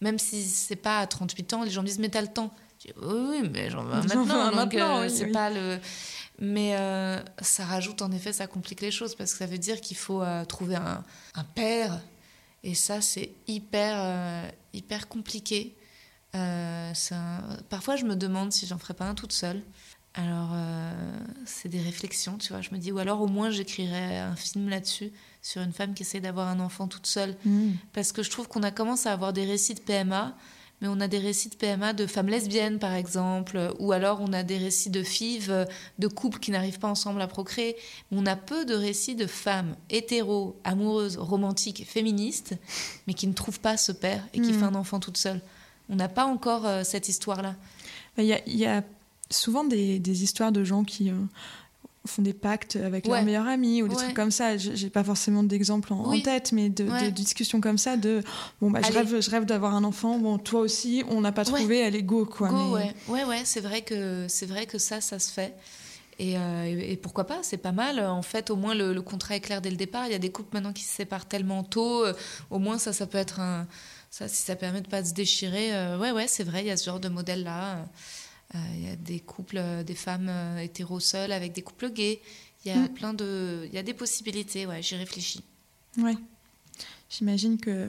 Même 0.00 0.18
si 0.18 0.42
c'est 0.42 0.74
pas 0.74 0.98
à 0.98 1.06
38 1.06 1.52
ans, 1.52 1.62
les 1.62 1.70
gens 1.70 1.82
me 1.82 1.86
disent, 1.86 2.00
mais 2.00 2.08
t'as 2.08 2.22
le 2.22 2.28
temps. 2.28 2.52
Je 2.80 2.88
dis, 2.88 2.94
oui, 3.00 3.48
mais 3.52 3.70
j'en 3.70 3.84
veux 3.84 3.94
un 3.94 4.02
maintenant. 4.02 4.50
donc, 4.50 5.10
c'est 5.10 5.30
pas 5.30 5.50
le. 5.50 5.78
Mais 6.40 6.76
ça 7.40 7.64
rajoute, 7.64 8.02
en 8.02 8.10
effet, 8.10 8.32
ça 8.32 8.48
complique 8.48 8.80
les 8.80 8.90
choses 8.90 9.14
parce 9.14 9.30
que 9.30 9.38
ça 9.38 9.46
veut 9.46 9.58
dire 9.58 9.80
qu'il 9.80 9.96
faut 9.96 10.24
trouver 10.48 10.74
un, 10.74 11.04
un 11.36 11.44
père 11.44 12.00
et 12.64 12.74
ça, 12.74 13.02
c'est 13.02 13.30
hyper, 13.46 13.94
euh, 13.98 14.48
hyper 14.72 15.06
compliqué. 15.06 15.76
Euh, 16.34 16.92
Parfois, 17.68 17.96
je 17.96 18.06
me 18.06 18.16
demande 18.16 18.52
si 18.52 18.66
j'en 18.66 18.78
ferais 18.78 18.94
pas 18.94 19.04
un 19.04 19.14
toute 19.14 19.32
seule. 19.32 19.62
Alors, 20.14 20.50
euh, 20.54 21.18
c'est 21.44 21.68
des 21.68 21.82
réflexions, 21.82 22.38
tu 22.38 22.52
vois. 22.52 22.62
Je 22.62 22.70
me 22.70 22.78
dis, 22.78 22.90
ou 22.90 22.98
alors 22.98 23.20
au 23.20 23.26
moins 23.26 23.50
j'écrirais 23.50 24.18
un 24.18 24.34
film 24.34 24.68
là-dessus, 24.70 25.12
sur 25.42 25.60
une 25.60 25.72
femme 25.72 25.92
qui 25.92 26.04
essaie 26.04 26.20
d'avoir 26.20 26.48
un 26.48 26.58
enfant 26.58 26.88
toute 26.88 27.06
seule. 27.06 27.36
Mm. 27.44 27.72
Parce 27.92 28.12
que 28.12 28.22
je 28.22 28.30
trouve 28.30 28.48
qu'on 28.48 28.62
a 28.62 28.70
commencé 28.70 29.10
à 29.10 29.12
avoir 29.12 29.34
des 29.34 29.44
récits 29.44 29.74
de 29.74 29.80
PMA 29.80 30.34
mais 30.84 30.90
on 30.90 31.00
a 31.00 31.08
des 31.08 31.18
récits 31.18 31.48
de 31.48 31.54
PMA 31.54 31.94
de 31.94 32.06
femmes 32.06 32.26
lesbiennes, 32.28 32.78
par 32.78 32.92
exemple, 32.92 33.72
ou 33.78 33.92
alors 33.92 34.20
on 34.20 34.34
a 34.34 34.42
des 34.42 34.58
récits 34.58 34.90
de 34.90 35.02
FIV, 35.02 35.66
de 35.98 36.08
couples 36.08 36.38
qui 36.38 36.50
n'arrivent 36.50 36.78
pas 36.78 36.88
ensemble 36.88 37.22
à 37.22 37.26
procréer. 37.26 37.74
On 38.12 38.26
a 38.26 38.36
peu 38.36 38.66
de 38.66 38.74
récits 38.74 39.14
de 39.14 39.26
femmes 39.26 39.76
hétéro, 39.88 40.60
amoureuses, 40.62 41.16
romantiques, 41.16 41.86
féministes, 41.88 42.54
mais 43.06 43.14
qui 43.14 43.26
ne 43.26 43.32
trouvent 43.32 43.60
pas 43.60 43.78
ce 43.78 43.92
père 43.92 44.22
et 44.34 44.42
qui 44.42 44.52
hmm. 44.52 44.58
font 44.60 44.66
un 44.66 44.74
enfant 44.74 45.00
toute 45.00 45.16
seule. 45.16 45.40
On 45.88 45.96
n'a 45.96 46.10
pas 46.10 46.26
encore 46.26 46.66
euh, 46.66 46.84
cette 46.84 47.08
histoire-là. 47.08 47.54
Il 48.18 48.26
y, 48.26 48.66
a 48.66 48.84
souvent 49.30 49.64
des, 49.64 50.22
histoires 50.22 50.52
de 50.52 50.64
gens 50.64 50.84
qui, 50.84 51.08
euh, 51.10 51.14
font 52.06 52.22
des 52.22 52.34
pactes 52.34 52.76
avec 52.76 53.06
leurs 53.06 53.22
meilleurs 53.22 53.46
amis 53.46 53.82
ou 53.82 53.88
des 53.88 53.96
trucs 53.96 54.14
comme 54.14 54.30
ça. 54.30 54.56
J'ai 54.56 54.90
pas 54.90 55.04
forcément 55.04 55.42
d'exemple 55.42 55.92
en, 55.92 56.18
tête, 56.20 56.52
mais 56.52 56.68
de, 56.68 57.10
discussions 57.10 57.60
comme 57.60 57.78
ça 57.78 57.96
de 57.96 58.22
bon 58.60 58.70
bah 58.70 58.80
je 58.86 58.92
rêve, 58.92 59.20
je 59.20 59.30
rêve 59.30 59.44
d'avoir 59.44 59.74
un 59.74 59.84
enfant. 59.84 60.18
Bon 60.18 60.38
toi 60.38 60.60
aussi, 60.60 61.02
on 61.08 61.20
n'a 61.20 61.32
pas 61.32 61.44
trouvé, 61.44 61.82
allez 61.82 62.02
go 62.02 62.24
quoi. 62.24 62.50
ouais, 62.72 62.94
ouais, 63.08 63.24
ouais 63.24 63.42
c'est 63.44 63.60
vrai 63.60 63.82
que 63.82 64.26
c'est 64.28 64.46
vrai 64.46 64.66
que 64.66 64.78
ça, 64.78 65.00
ça 65.00 65.18
se 65.18 65.32
fait. 65.32 65.54
Euh, 66.20 66.64
et, 66.64 66.92
et, 66.92 66.96
pourquoi 66.96 67.24
pas, 67.24 67.38
c'est 67.42 67.56
pas 67.56 67.72
mal. 67.72 68.00
En 68.00 68.22
fait, 68.22 68.50
au 68.50 68.56
moins 68.56 68.74
le, 68.74 69.00
contrat 69.02 69.36
est 69.36 69.40
clair 69.40 69.60
dès 69.60 69.70
le 69.70 69.76
départ. 69.76 70.06
Il 70.06 70.12
y 70.12 70.14
a 70.14 70.18
des 70.18 70.30
couples 70.30 70.50
maintenant 70.54 70.72
qui 70.72 70.84
se 70.84 70.94
séparent 70.94 71.26
tellement 71.26 71.64
tôt. 71.64 72.04
Euh, 72.04 72.12
au 72.50 72.58
moins 72.58 72.78
ça, 72.78 72.92
ça 72.92 73.06
peut 73.06 73.18
être 73.18 73.40
un, 73.40 73.66
ça, 74.10 74.28
si 74.28 74.42
ça 74.42 74.56
permet 74.56 74.80
de 74.80 74.88
pas 74.88 75.04
se 75.04 75.12
déchirer. 75.12 75.74
Euh, 75.74 75.98
ouais, 75.98 76.12
ouais, 76.12 76.26
c'est 76.28 76.44
vrai. 76.44 76.62
Il 76.62 76.66
y 76.66 76.70
a 76.70 76.76
ce 76.76 76.84
genre 76.84 77.00
de 77.00 77.08
modèle 77.08 77.44
là. 77.44 77.86
Euh, 78.54 78.58
il 78.74 78.84
y 78.84 78.90
a 78.90 78.96
des 78.96 79.20
couples, 79.20 79.58
euh, 79.58 79.82
des 79.82 79.94
femmes 79.94 80.28
euh, 80.28 80.58
hétéro 80.58 81.00
seules 81.00 81.32
avec 81.32 81.52
des 81.52 81.62
couples 81.62 81.90
gays. 81.90 82.20
Il 82.64 82.72
y 82.72 82.74
a 82.74 82.78
mm. 82.78 82.88
plein 82.90 83.14
de. 83.14 83.66
Il 83.66 83.74
y 83.74 83.78
a 83.78 83.82
des 83.82 83.94
possibilités, 83.94 84.66
ouais, 84.66 84.82
j'y 84.82 84.96
réfléchis. 84.96 85.42
Ouais. 85.98 86.16
J'imagine 87.10 87.58
que 87.58 87.88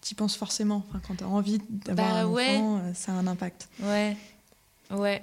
tu 0.00 0.12
y 0.12 0.14
penses 0.14 0.36
forcément. 0.36 0.84
Enfin, 0.88 1.00
quand 1.06 1.16
tu 1.16 1.24
as 1.24 1.28
envie 1.28 1.60
d'avoir 1.68 2.08
bah 2.08 2.20
un 2.20 2.26
enfant, 2.26 2.94
ça 2.94 3.12
a 3.12 3.14
un 3.14 3.26
impact. 3.26 3.68
Ouais. 3.80 4.16
Ouais. 4.90 5.22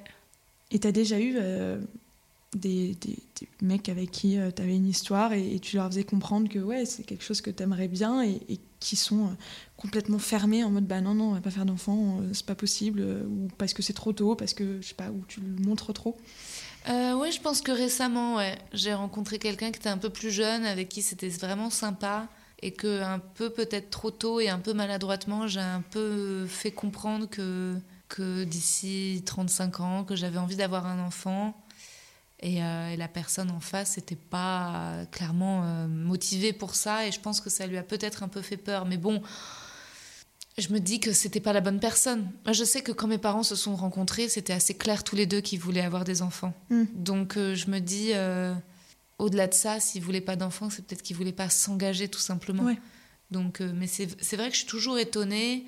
Et 0.72 0.80
tu 0.80 0.88
as 0.88 0.92
déjà 0.92 1.20
eu 1.20 1.38
des, 2.56 2.98
mecs 3.62 3.90
avec 3.90 4.12
qui 4.12 4.38
tu 4.56 4.62
avais 4.62 4.76
une 4.76 4.88
histoire 4.88 5.34
et, 5.34 5.60
tu 5.60 5.78
leur 5.78 5.88
faisais 5.88 6.04
comprendre 6.04 6.50
que 6.50 6.60
ouais, 6.60 6.86
c'est 6.86 7.04
quelque 7.04 7.24
chose 7.24 7.42
que 7.42 7.50
tu 7.50 7.64
aimerais 7.64 7.88
bien 7.88 8.24
et, 8.24 8.60
qui 8.82 8.96
sont 8.96 9.38
complètement 9.78 10.20
fermé 10.20 10.64
en 10.64 10.70
mode 10.70 10.86
bah 10.86 11.02
non 11.02 11.14
non 11.14 11.30
on 11.30 11.34
va 11.34 11.42
pas 11.42 11.52
faire 11.52 11.66
d'enfant 11.66 12.20
euh, 12.20 12.30
c'est 12.34 12.46
pas 12.46 12.56
possible 12.56 13.00
euh, 13.02 13.24
ou 13.24 13.48
parce 13.58 13.74
que 13.74 13.82
c'est 13.82 13.94
trop 13.94 14.12
tôt 14.12 14.36
parce 14.36 14.54
que 14.54 14.82
je 14.82 14.88
sais 14.90 14.96
pas 14.96 15.10
ou 15.10 15.24
tu 15.28 15.40
le 15.40 15.64
montres 15.64 15.94
trop. 15.94 16.18
Euh, 16.90 17.14
oui 17.14 17.32
je 17.32 17.40
pense 17.40 17.62
que 17.62 17.72
récemment 17.72 18.40
j'ai 18.74 18.94
rencontré 18.94 19.38
quelqu'un 19.38 19.72
qui 19.72 19.78
était 19.78 19.90
un 19.90 20.00
peu 20.00 20.10
plus 20.10 20.32
jeune 20.32 20.66
avec 20.66 20.90
qui 20.90 21.02
c'était 21.02 21.30
vraiment 21.30 21.70
sympa 21.70 22.28
et 22.64 22.72
que 22.72 23.02
un 23.02 23.20
peu 23.20 23.52
peut-être 23.52 23.92
trop 23.92 24.12
tôt 24.12 24.40
et 24.40 24.50
un 24.50 24.60
peu 24.60 24.74
maladroitement 24.74 25.48
j'ai 25.48 25.60
un 25.60 25.82
peu 25.82 26.46
fait 26.48 26.72
comprendre 26.72 27.30
que 27.30 27.76
que 28.10 28.44
d'ici 28.44 29.22
35 29.26 29.80
ans 29.80 30.04
que 30.04 30.16
j'avais 30.16 30.40
envie 30.40 30.58
d'avoir 30.58 30.88
un 30.88 31.00
enfant 31.00 31.56
et, 32.42 32.58
et, 32.58 32.98
la 32.98 33.08
personne 33.08 33.52
en 33.52 33.60
face 33.60 33.98
n'était 33.98 34.16
pas 34.16 35.06
clairement 35.12 35.88
motivée 35.88 36.54
pour 36.54 36.76
ça 36.76 37.08
et 37.08 37.12
je 37.12 37.20
pense 37.20 37.42
que 37.42 37.50
ça 37.50 37.68
lui 37.68 37.78
a 37.78 37.84
peut-être 37.84 38.24
un 38.24 38.28
peu 38.28 38.42
fait 38.42 38.58
peur 38.58 38.86
mais 38.86 38.98
bon 38.98 39.22
je 40.58 40.74
me 40.74 40.80
dis 40.80 41.00
que 41.00 41.14
c'était 41.14 41.40
pas 41.40 41.54
la 41.54 41.62
bonne 41.62 41.80
personne. 41.80 42.30
je 42.52 42.64
sais 42.64 42.82
que 42.82 42.92
quand 42.92 43.08
mes 43.08 43.18
parents 43.18 43.44
se 43.44 43.56
sont 43.56 43.76
rencontrés, 43.76 44.30
c'était 44.30 44.54
assez 44.54 44.74
clair 44.74 45.04
tous 45.04 45.16
les 45.16 45.26
deux 45.26 45.42
qu'ils 45.42 45.60
voulaient 45.60 45.82
avoir 45.82 46.04
des 46.04 46.22
enfants. 46.22 46.54
Hmm. 46.70 46.86
Donc 46.94 47.38
euh, 47.38 47.56
je 47.56 47.70
me 47.70 47.80
dis, 47.80 48.12
euh, 48.14 48.54
au-delà 49.18 49.48
de 49.48 49.54
ça, 49.54 49.80
s'ils 49.80 50.04
voulaient 50.04 50.22
pas 50.22 50.36
d'enfants, 50.36 50.70
c'est 50.70 50.86
peut-être 50.86 51.02
qu'ils 51.02 51.16
voulaient 51.16 51.32
pas 51.32 51.50
s'engager 51.50 52.08
tout 52.08 52.20
simplement. 52.20 52.66
Donc, 53.32 53.62
euh, 53.62 53.72
mais 53.74 53.88
c'est 53.88 54.36
vrai 54.36 54.50
que 54.50 54.54
je 54.54 54.60
suis 54.60 54.68
toujours 54.68 55.00
étonnée 55.00 55.66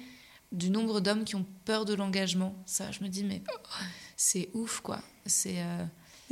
du 0.51 0.69
nombre 0.69 0.99
d'hommes 0.99 1.23
qui 1.23 1.35
ont 1.35 1.45
peur 1.63 1.85
de 1.85 1.93
l'engagement. 1.93 2.53
Ça, 2.65 2.91
je 2.91 3.03
me 3.03 3.07
dis, 3.07 3.23
mais 3.23 3.41
c'est 4.17 4.49
ouf, 4.53 4.81
quoi. 4.81 5.01
C'est 5.25 5.63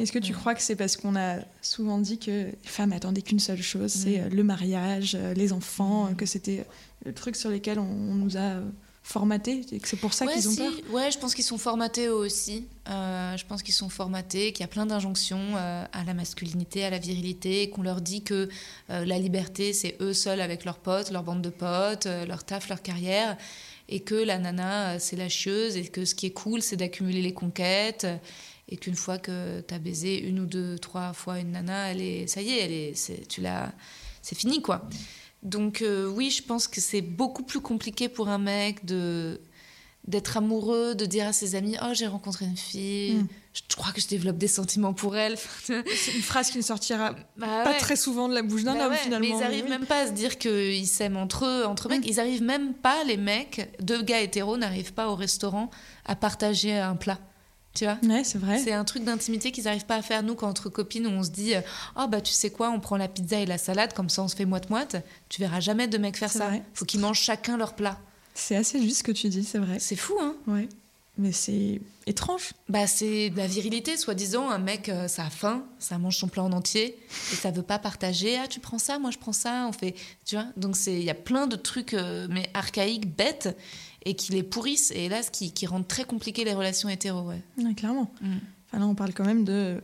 est-ce 0.01 0.11
que 0.11 0.19
tu 0.19 0.33
crois 0.33 0.55
que 0.55 0.61
c'est 0.61 0.75
parce 0.75 0.97
qu'on 0.97 1.15
a 1.15 1.37
souvent 1.61 1.99
dit 1.99 2.17
que 2.17 2.31
les 2.31 2.57
femmes 2.63 2.91
attendaient 2.93 3.21
qu'une 3.21 3.39
seule 3.39 3.61
chose, 3.61 3.91
c'est 3.91 4.29
le 4.29 4.43
mariage, 4.43 5.17
les 5.35 5.53
enfants, 5.53 6.13
que 6.15 6.25
c'était 6.25 6.65
le 7.05 7.13
truc 7.13 7.35
sur 7.35 7.49
lesquels 7.49 7.79
on, 7.79 8.15
nous 8.15 8.37
a 8.37 8.61
formatés 9.03 9.65
et 9.71 9.79
que 9.79 9.87
c'est 9.87 9.97
pour 9.97 10.13
ça 10.13 10.27
qu'ils 10.27 10.47
ont 10.47 10.55
peur? 10.55 10.71
Ouais, 10.91 11.11
je 11.11 11.17
pense 11.17 11.33
qu'ils 11.33 11.43
sont 11.43 11.57
formatés 11.57 12.07
eux 12.07 12.13
aussi. 12.13 12.67
Euh, 12.87 13.35
je 13.35 13.45
pense 13.45 13.63
qu'ils 13.63 13.73
sont 13.73 13.89
formatés, 13.89 14.53
qu'il 14.53 14.61
y 14.61 14.63
a 14.63 14.67
plein 14.67 14.85
d'injonctions 14.85 15.55
euh, 15.55 15.85
à 15.91 16.03
la 16.03 16.13
masculinité, 16.13 16.83
à 16.85 16.89
la 16.89 16.99
virilité, 16.99 17.69
qu'on 17.69 17.81
leur 17.81 18.01
dit 18.01 18.23
que 18.23 18.47
euh, 18.89 19.05
la 19.05 19.17
liberté, 19.17 19.73
c'est 19.73 19.97
eux 20.01 20.13
seuls 20.13 20.41
avec 20.41 20.65
leurs 20.65 20.77
potes, 20.77 21.11
leur 21.11 21.23
bande 21.23 21.41
de 21.41 21.49
potes, 21.49 22.05
leur 22.05 22.43
taf, 22.43 22.69
leur 22.69 22.81
carrière, 22.81 23.37
et 23.89 24.01
que 24.01 24.15
la 24.15 24.37
nana, 24.37 24.99
c'est 24.99 25.17
la 25.17 25.29
chieuse, 25.29 25.75
et 25.77 25.87
que 25.87 26.05
ce 26.05 26.15
qui 26.15 26.27
est 26.27 26.31
cool, 26.31 26.61
c'est 26.61 26.77
d'accumuler 26.77 27.21
les 27.21 27.33
conquêtes 27.33 28.07
et 28.71 28.77
qu'une 28.77 28.95
fois 28.95 29.17
que 29.19 29.61
tu 29.67 29.73
as 29.73 29.79
baisé 29.79 30.19
une 30.19 30.39
ou 30.39 30.45
deux, 30.45 30.79
trois 30.79 31.13
fois 31.13 31.39
une 31.39 31.51
nana, 31.51 31.91
elle 31.91 32.01
est, 32.01 32.25
ça 32.27 32.41
y 32.41 32.49
est, 32.51 32.59
elle 32.61 32.71
est, 32.71 32.93
c'est, 32.95 33.27
tu 33.27 33.41
l'as, 33.41 33.71
c'est 34.21 34.37
fini 34.37 34.61
quoi. 34.61 34.87
Donc 35.43 35.81
euh, 35.81 36.07
oui, 36.07 36.29
je 36.29 36.41
pense 36.41 36.67
que 36.67 36.79
c'est 36.81 37.01
beaucoup 37.01 37.43
plus 37.43 37.59
compliqué 37.61 38.09
pour 38.09 38.29
un 38.29 38.37
mec 38.37 38.85
de 38.85 39.41
d'être 40.07 40.37
amoureux, 40.37 40.95
de 40.95 41.05
dire 41.05 41.27
à 41.27 41.33
ses 41.33 41.53
amis 41.53 41.75
Oh, 41.83 41.89
j'ai 41.93 42.07
rencontré 42.07 42.45
une 42.45 42.57
fille, 42.57 43.13
Mm. 43.17 43.27
je 43.53 43.75
crois 43.75 43.91
que 43.91 44.01
je 44.01 44.07
développe 44.07 44.37
des 44.39 44.47
sentiments 44.47 44.93
pour 44.93 45.15
elle? 45.15 45.37
C'est 45.37 46.15
une 46.15 46.21
phrase 46.23 46.49
qui 46.49 46.57
ne 46.57 46.63
sortira 46.63 47.11
Bah 47.37 47.63
pas 47.63 47.71
ouais. 47.73 47.77
très 47.77 47.95
souvent 47.95 48.27
de 48.27 48.33
la 48.33 48.41
bouche 48.41 48.63
d'un 48.63 48.73
Bah 48.75 48.85
homme 48.85 48.93
ouais, 48.93 48.97
finalement. 48.97 49.27
Mais 49.27 49.35
ils 49.37 49.43
arrivent 49.43 49.65
Oui. 49.65 49.69
même 49.69 49.85
pas 49.85 49.99
à 50.03 50.07
se 50.07 50.11
dire 50.13 50.39
qu'ils 50.39 50.87
s'aiment 50.87 51.17
entre 51.17 51.45
eux, 51.45 51.65
entre 51.67 51.87
mecs. 51.87 51.99
Mm. 52.03 52.09
Ils 52.09 52.19
arrivent 52.19 52.41
même 52.43 52.73
pas, 52.73 53.03
les 53.03 53.17
mecs, 53.17 53.69
deux 53.79 54.01
gars 54.01 54.21
hétéros 54.21 54.57
n'arrivent 54.57 54.93
pas 54.93 55.07
au 55.09 55.15
restaurant 55.15 55.69
à 56.05 56.15
partager 56.15 56.73
un 56.75 56.95
plat. 56.95 57.19
Tu 57.73 57.85
vois 57.85 57.97
Ouais, 58.03 58.23
c'est 58.23 58.37
vrai. 58.37 58.59
C'est 58.59 58.73
un 58.73 58.83
truc 58.83 59.03
d'intimité 59.03 59.51
qu'ils 59.51 59.63
n'arrivent 59.63 59.85
pas 59.85 59.95
à 59.95 60.01
faire, 60.01 60.23
nous, 60.23 60.35
quand 60.35 60.47
entre 60.47 60.69
copines, 60.69 61.07
on 61.07 61.23
se 61.23 61.29
dit 61.29 61.53
Oh, 61.97 62.07
bah, 62.07 62.19
tu 62.21 62.33
sais 62.33 62.49
quoi, 62.49 62.69
on 62.69 62.79
prend 62.79 62.97
la 62.97 63.07
pizza 63.07 63.39
et 63.39 63.45
la 63.45 63.57
salade, 63.57 63.93
comme 63.93 64.09
ça 64.09 64.23
on 64.23 64.27
se 64.27 64.35
fait 64.35 64.45
moite-moite. 64.45 64.97
Tu 65.29 65.39
verras 65.39 65.59
jamais 65.61 65.87
deux 65.87 65.97
mecs 65.99 66.17
faire 66.17 66.31
ça. 66.31 66.47
vrai. 66.49 66.63
Faut 66.73 66.85
qu'ils 66.85 66.99
mangent 66.99 67.21
chacun 67.21 67.57
leur 67.57 67.73
plat. 67.75 67.97
C'est 68.33 68.55
assez 68.55 68.81
juste 68.81 68.97
ce 68.99 69.03
que 69.03 69.11
tu 69.11 69.29
dis, 69.29 69.43
c'est 69.43 69.57
vrai. 69.59 69.79
C'est 69.79 69.95
fou, 69.95 70.15
hein 70.21 70.35
Ouais. 70.47 70.67
Mais 71.17 71.33
c'est 71.33 71.81
étrange. 72.07 72.51
Bah, 72.69 72.87
c'est 72.87 73.29
de 73.29 73.37
la 73.37 73.45
virilité, 73.45 73.97
soi-disant. 73.97 74.49
Un 74.49 74.57
mec, 74.57 74.87
euh, 74.89 75.07
ça 75.07 75.25
a 75.25 75.29
faim, 75.29 75.63
ça 75.77 75.97
mange 75.97 76.17
son 76.17 76.27
plat 76.29 76.41
en 76.43 76.51
entier 76.53 76.97
et 77.31 77.35
ça 77.35 77.51
veut 77.51 77.61
pas 77.63 77.79
partager. 77.79 78.37
Ah, 78.37 78.47
tu 78.47 78.59
prends 78.59 78.79
ça, 78.79 78.97
moi 78.97 79.11
je 79.11 79.17
prends 79.17 79.33
ça. 79.33 79.65
On 79.67 79.73
fait, 79.73 79.93
tu 80.25 80.35
vois. 80.35 80.45
Donc 80.55 80.77
c'est, 80.77 80.93
il 80.93 81.03
y 81.03 81.09
a 81.09 81.13
plein 81.15 81.47
de 81.47 81.57
trucs, 81.57 81.93
euh, 81.93 82.27
mais 82.29 82.49
archaïques, 82.53 83.13
bêtes, 83.13 83.55
et 84.05 84.15
qui 84.15 84.31
les 84.31 84.43
pourrissent. 84.43 84.91
Et 84.91 85.09
ce 85.21 85.31
qui, 85.31 85.51
qui 85.51 85.65
rend 85.67 85.83
très 85.83 86.03
compliqué 86.03 86.43
les 86.43 86.53
relations 86.53 86.89
hétéro, 86.89 87.21
ouais. 87.21 87.41
Ouais, 87.57 87.73
clairement. 87.73 88.11
Mm. 88.21 88.37
Enfin 88.67 88.79
là, 88.79 88.85
on 88.87 88.95
parle 88.95 89.13
quand 89.13 89.25
même 89.25 89.43
de 89.43 89.81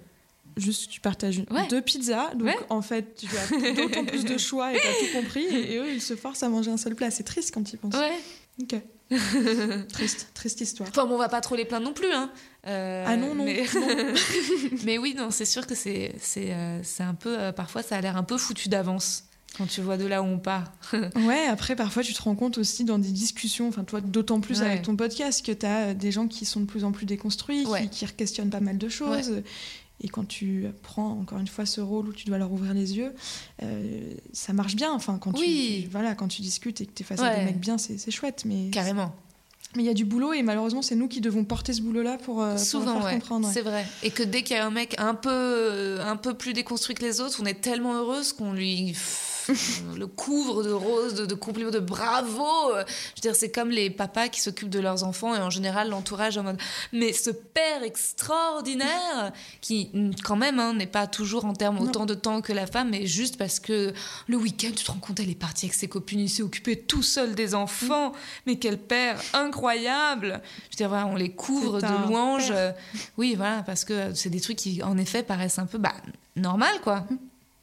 juste 0.56 0.90
tu 0.90 1.00
partages 1.02 1.44
Ouais. 1.52 1.68
deux 1.70 1.82
pizzas, 1.82 2.34
donc 2.34 2.48
Ouais. 2.48 2.56
en 2.70 2.82
fait 2.82 3.16
tu 3.16 3.28
as 3.38 3.74
d'autant 3.74 4.04
plus 4.06 4.26
de 4.26 4.38
choix 4.40 4.74
et 4.74 4.78
t'as 4.78 5.06
tout 5.06 5.22
compris, 5.22 5.44
et, 5.44 5.74
et 5.74 5.78
eux 5.80 5.92
ils 5.94 6.02
se 6.02 6.16
forcent 6.16 6.42
à 6.42 6.50
manger 6.50 6.72
un 6.72 6.78
seul 6.78 6.96
plat. 6.96 7.12
C'est 7.12 7.24
triste 7.24 7.54
quand 7.54 7.72
ils 7.72 7.78
pensent. 7.78 7.94
Ouais. 7.96 8.18
Ok. 8.64 8.76
triste, 9.90 10.32
triste 10.34 10.60
histoire. 10.62 10.90
Enfin, 10.90 11.06
bon, 11.06 11.16
on 11.16 11.18
va 11.18 11.30
pas 11.30 11.40
trop 11.42 11.56
les 11.56 11.64
plaindre 11.66 11.86
non 11.86 11.94
plus, 11.94 12.12
hein. 12.12 12.30
Euh, 12.66 13.06
Ah 13.08 13.16
non, 13.16 13.36
non, 13.36 13.46
Mais, 13.46 13.64
non. 13.74 13.88
mais 14.84 14.98
oui, 14.98 15.14
non, 15.18 15.32
c'est 15.32 15.46
sûr 15.46 15.66
que 15.66 15.76
c'est, 15.76 16.14
c'est, 16.20 16.52
euh, 16.54 16.80
c'est 16.84 17.04
un 17.04 17.14
peu. 17.14 17.40
euh, 17.40 17.52
parfois, 17.54 17.84
ça 17.84 17.96
a 17.98 18.02
l'air 18.02 18.18
un 18.18 18.24
peu 18.24 18.38
foutu 18.38 18.68
d'avance 18.68 19.24
quand 19.58 19.68
tu 19.68 19.82
vois 19.82 19.98
de 19.98 20.06
là 20.06 20.22
où 20.22 20.26
on 20.26 20.40
part. 20.40 20.72
Ouais, 21.16 21.46
après 21.50 21.76
parfois 21.76 22.04
tu 22.04 22.14
te 22.14 22.22
rends 22.22 22.36
compte 22.36 22.58
aussi 22.58 22.84
dans 22.84 23.00
des 23.00 23.12
discussions, 23.12 23.68
enfin 23.68 23.84
toi 23.84 24.02
d'autant 24.02 24.40
plus 24.40 24.60
Ouais. 24.62 24.68
avec 24.68 24.82
ton 24.84 24.96
podcast 24.96 25.46
que 25.46 25.52
tu 25.52 25.66
as 25.66 25.94
des 25.94 26.12
gens 26.12 26.28
qui 26.28 26.46
sont 26.46 26.60
de 26.62 26.66
plus 26.66 26.84
en 26.84 26.92
plus 26.92 27.06
déconstruits, 27.06 27.66
Ouais. 27.66 27.88
qui, 27.88 28.06
qui 28.06 28.14
questionnent 28.14 28.50
pas 28.50 28.60
mal 28.60 28.78
de 28.78 28.90
choses. 28.90 29.42
Et 30.04 30.10
quand 30.10 30.28
tu 30.28 30.66
prends 30.84 31.10
encore 31.20 31.40
une 31.40 31.48
fois 31.48 31.66
ce 31.66 31.82
rôle 31.82 32.10
où 32.10 32.14
tu 32.14 32.26
dois 32.26 32.38
leur 32.38 32.52
ouvrir 32.52 32.76
les 32.76 32.96
yeux, 32.98 33.14
euh, 33.64 34.12
ça 34.32 34.54
marche 34.54 34.76
bien. 34.76 34.92
Enfin, 34.94 35.18
quand 35.20 35.36
Oui. 35.40 35.82
tu 35.86 35.90
voilà, 35.90 36.14
quand 36.14 36.28
tu 36.28 36.44
discutes 36.44 36.82
et 36.82 36.86
que 36.86 36.92
tu 36.94 37.02
es 37.02 37.06
face 37.06 37.20
à 37.20 37.36
des 37.36 37.46
mecs 37.46 37.60
bien, 37.60 37.80
c'est 37.80 38.12
chouette. 38.12 38.44
Mais 38.46 38.70
Carrément. 38.70 39.16
mais 39.76 39.82
il 39.82 39.86
y 39.88 39.90
a 39.90 39.96
du 39.96 40.06
boulot 40.06 40.34
et 40.34 40.44
malheureusement 40.44 40.84
c'est 40.84 40.96
nous 40.96 41.08
qui 41.08 41.20
devons 41.20 41.44
porter 41.44 41.74
ce 41.74 41.82
boulot-là 41.82 42.18
pour, 42.20 42.44
euh, 42.44 42.58
Souvent, 42.58 42.94
leur 42.94 43.02
faire 43.02 43.06
ouais. 43.06 43.14
comprendre. 43.20 43.48
ouais. 43.48 43.54
C'est 43.56 43.62
vrai. 43.64 43.88
Et 44.04 44.12
que 44.12 44.22
dès 44.22 44.44
qu'il 44.44 44.56
y 44.56 44.60
a 44.60 44.66
un 44.68 44.70
mec 44.72 44.94
un 45.00 45.16
peu, 45.16 45.30
euh, 45.32 46.06
un 46.06 46.16
peu 46.16 46.36
plus 46.36 46.54
déconstruit 46.54 46.94
que 46.94 47.04
les 47.04 47.20
autres, 47.20 47.40
on 47.42 47.46
est 47.48 47.60
tellement 47.60 47.96
heureuse 47.96 48.34
qu'on 48.34 48.54
lui 48.54 48.96
le 49.98 50.08
couvre 50.08 50.64
de 50.64 50.72
roses, 50.72 51.14
de, 51.16 51.26
de 51.26 51.36
compliments, 51.36 51.72
de 51.72 51.80
bravo. 51.80 52.46
Je 52.74 52.80
veux 52.80 53.22
dire, 53.22 53.36
c'est 53.36 53.52
comme 53.52 53.70
les 53.70 53.90
papas 53.90 54.28
qui 54.30 54.42
s'occupent 54.42 54.70
de 54.70 54.80
leurs 54.80 55.04
enfants 55.04 55.36
et 55.36 55.40
en 55.40 55.50
général 55.50 55.90
l'entourage 55.90 56.38
en 56.38 56.44
mode 56.44 56.58
mais 56.94 57.14
ce 57.14 57.30
père 57.30 57.84
extraordinaire 57.84 59.32
qui 59.62 59.92
quand 60.24 60.36
même 60.36 60.60
hein, 60.60 60.74
n'est 60.74 60.88
pas 60.88 61.08
toujours 61.08 61.46
en 61.46 61.54
termes 61.54 61.78
Non. 61.78 61.84
autant 61.84 62.06
de 62.06 62.14
temps 62.14 62.42
que 62.42 62.54
la 62.54 62.68
femme, 62.68 62.90
mais 62.90 63.06
juste 63.06 63.38
parce 63.38 63.60
que 63.60 63.94
le 64.28 64.38
week-end, 64.38 64.70
tu 64.76 64.84
te 64.84 64.92
rends 64.92 65.00
compte, 65.00 65.20
elle 65.20 65.30
est 65.30 65.36
partie 65.36 65.66
avec 65.66 65.74
ses 65.76 65.88
copines, 65.88 66.20
il 66.20 66.30
s'est 66.30 66.44
occupé 66.44 66.78
tout 66.80 67.04
seul 67.04 67.36
des 67.36 67.56
enfants. 67.56 68.12
Mais 68.46 68.58
quel 68.58 68.78
père 68.78 69.20
incroyable 69.34 70.42
Je 70.70 70.76
veux 70.76 70.78
dire, 70.78 70.90
voilà, 70.90 71.08
on 71.08 71.16
les 71.16 71.32
couvre 71.32 71.82
de 71.82 72.08
louanges. 72.08 72.50
père. 72.50 72.76
Oui, 73.18 73.36
voilà, 73.36 73.64
parce 73.64 73.84
que 73.86 74.14
c'est 74.14 74.30
des 74.30 74.42
trucs 74.42 74.58
qui, 74.58 74.82
en 74.84 74.98
effet, 74.98 75.24
paraissent 75.24 75.60
un 75.60 75.66
peu 75.66 75.78
bah, 75.78 75.94
normal, 76.36 76.74
quoi. 76.84 77.06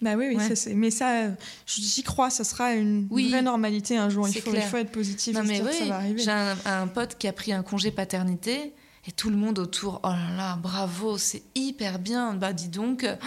Bah 0.05 0.15
oui, 0.17 0.27
oui, 0.29 0.37
Ouais. 0.37 0.49
ça, 0.49 0.55
c'est- 0.55 0.75
mais 0.75 0.91
ça, 0.91 1.29
j'y 1.67 2.03
crois, 2.03 2.29
ça 2.31 2.45
sera 2.45 2.75
une 2.75 3.09
Oui. 3.11 3.31
vraie 3.31 3.41
normalité 3.43 3.97
un 3.97 4.11
jour. 4.11 4.29
Il 4.29 4.35
faut, 4.41 4.51
il 4.51 4.53
clair. 4.53 4.69
faut 4.69 4.77
être 4.77 4.93
positif 4.93 5.35
Non, 5.35 5.43
et 5.43 5.47
se 5.47 5.49
mais 5.49 5.55
dire 5.61 5.65
que 5.65 5.71
oui, 5.71 5.79
ça 5.79 5.85
va 5.87 5.97
arriver. 5.97 6.23
j'ai 6.23 6.31
un, 6.31 6.57
un 6.67 6.87
pote 6.89 7.17
qui 7.19 7.27
a 7.27 7.33
pris 7.33 7.53
un 7.53 7.63
congé 7.63 7.91
paternité 7.91 8.75
et 9.07 9.13
tout 9.13 9.31
le 9.31 9.37
monde 9.37 9.59
autour, 9.59 10.01
oh 10.05 10.09
là 10.09 10.37
là, 10.37 10.57
bravo, 10.57 11.17
c'est 11.19 11.43
hyper 11.55 11.99
bien. 11.99 12.35
Bah 12.35 12.53
dis 12.53 12.69
donc, 12.69 13.07
oh, 13.09 13.27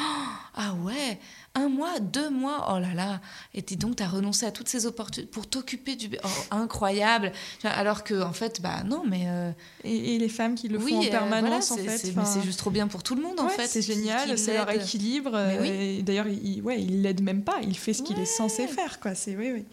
ah 0.56 0.74
ouais, 0.84 1.20
un 1.60 1.70
mois, 1.70 2.00
deux 2.00 2.30
mois, 2.30 2.68
oh 2.74 2.80
là 2.80 2.94
là. 2.94 3.20
Et 3.54 3.62
dis 3.62 3.78
donc, 3.78 3.96
t'as 3.98 4.08
renoncé 4.08 4.46
à 4.46 4.52
toutes 4.52 4.70
ces 4.70 4.86
opportunités 4.86 5.30
pour 5.32 5.48
t'occuper 5.48 5.96
du 5.96 6.08
bébé. 6.08 6.22
Oh, 6.24 6.30
incroyable. 6.52 7.32
Alors 7.64 8.04
que, 8.04 8.22
en 8.22 8.32
fait, 8.34 8.62
bah 8.62 8.84
non, 8.86 9.04
mais 9.10 9.24
euh, 9.28 9.52
Et, 9.84 10.16
et 10.16 10.20
les 10.20 10.30
femmes 10.30 10.56
qui 10.56 10.68
le 10.68 10.78
oui, 10.78 10.92
font 10.92 11.00
en 11.00 11.04
euh, 11.06 11.10
permanence, 11.10 11.68
voilà, 11.70 11.84
en 11.84 11.86
fait. 11.86 11.98
c'est- 11.98 12.14
mais 12.16 12.22
enfin, 12.22 12.32
c'est 12.32 12.44
juste 12.46 12.60
trop 12.60 12.70
bien 12.72 12.88
pour 12.88 13.02
tout 13.04 13.16
le 13.16 13.22
monde, 13.22 13.40
en 13.40 13.50
fait. 13.50 13.68
c'est 13.68 13.82
génial, 13.82 14.38
c'est 14.38 14.54
leur 14.54 14.70
équilibre. 14.70 15.32
Euh, 15.34 15.58
oui. 15.62 16.04
D'ailleurs, 16.04 16.28
il, 16.28 16.62
ouais, 16.62 16.82
il 16.82 17.02
l'aide 17.02 17.22
même 17.22 17.44
pas, 17.44 17.58
il 17.64 17.78
fait 17.78 17.94
ce 17.94 18.04
qu'il 18.04 18.20
est 18.20 18.26
censé 18.26 18.68
faire. 18.68 19.00
Quoi. 19.00 19.16
C'est, 19.16 19.36
oui, 19.36 19.52
oui. 19.54 19.66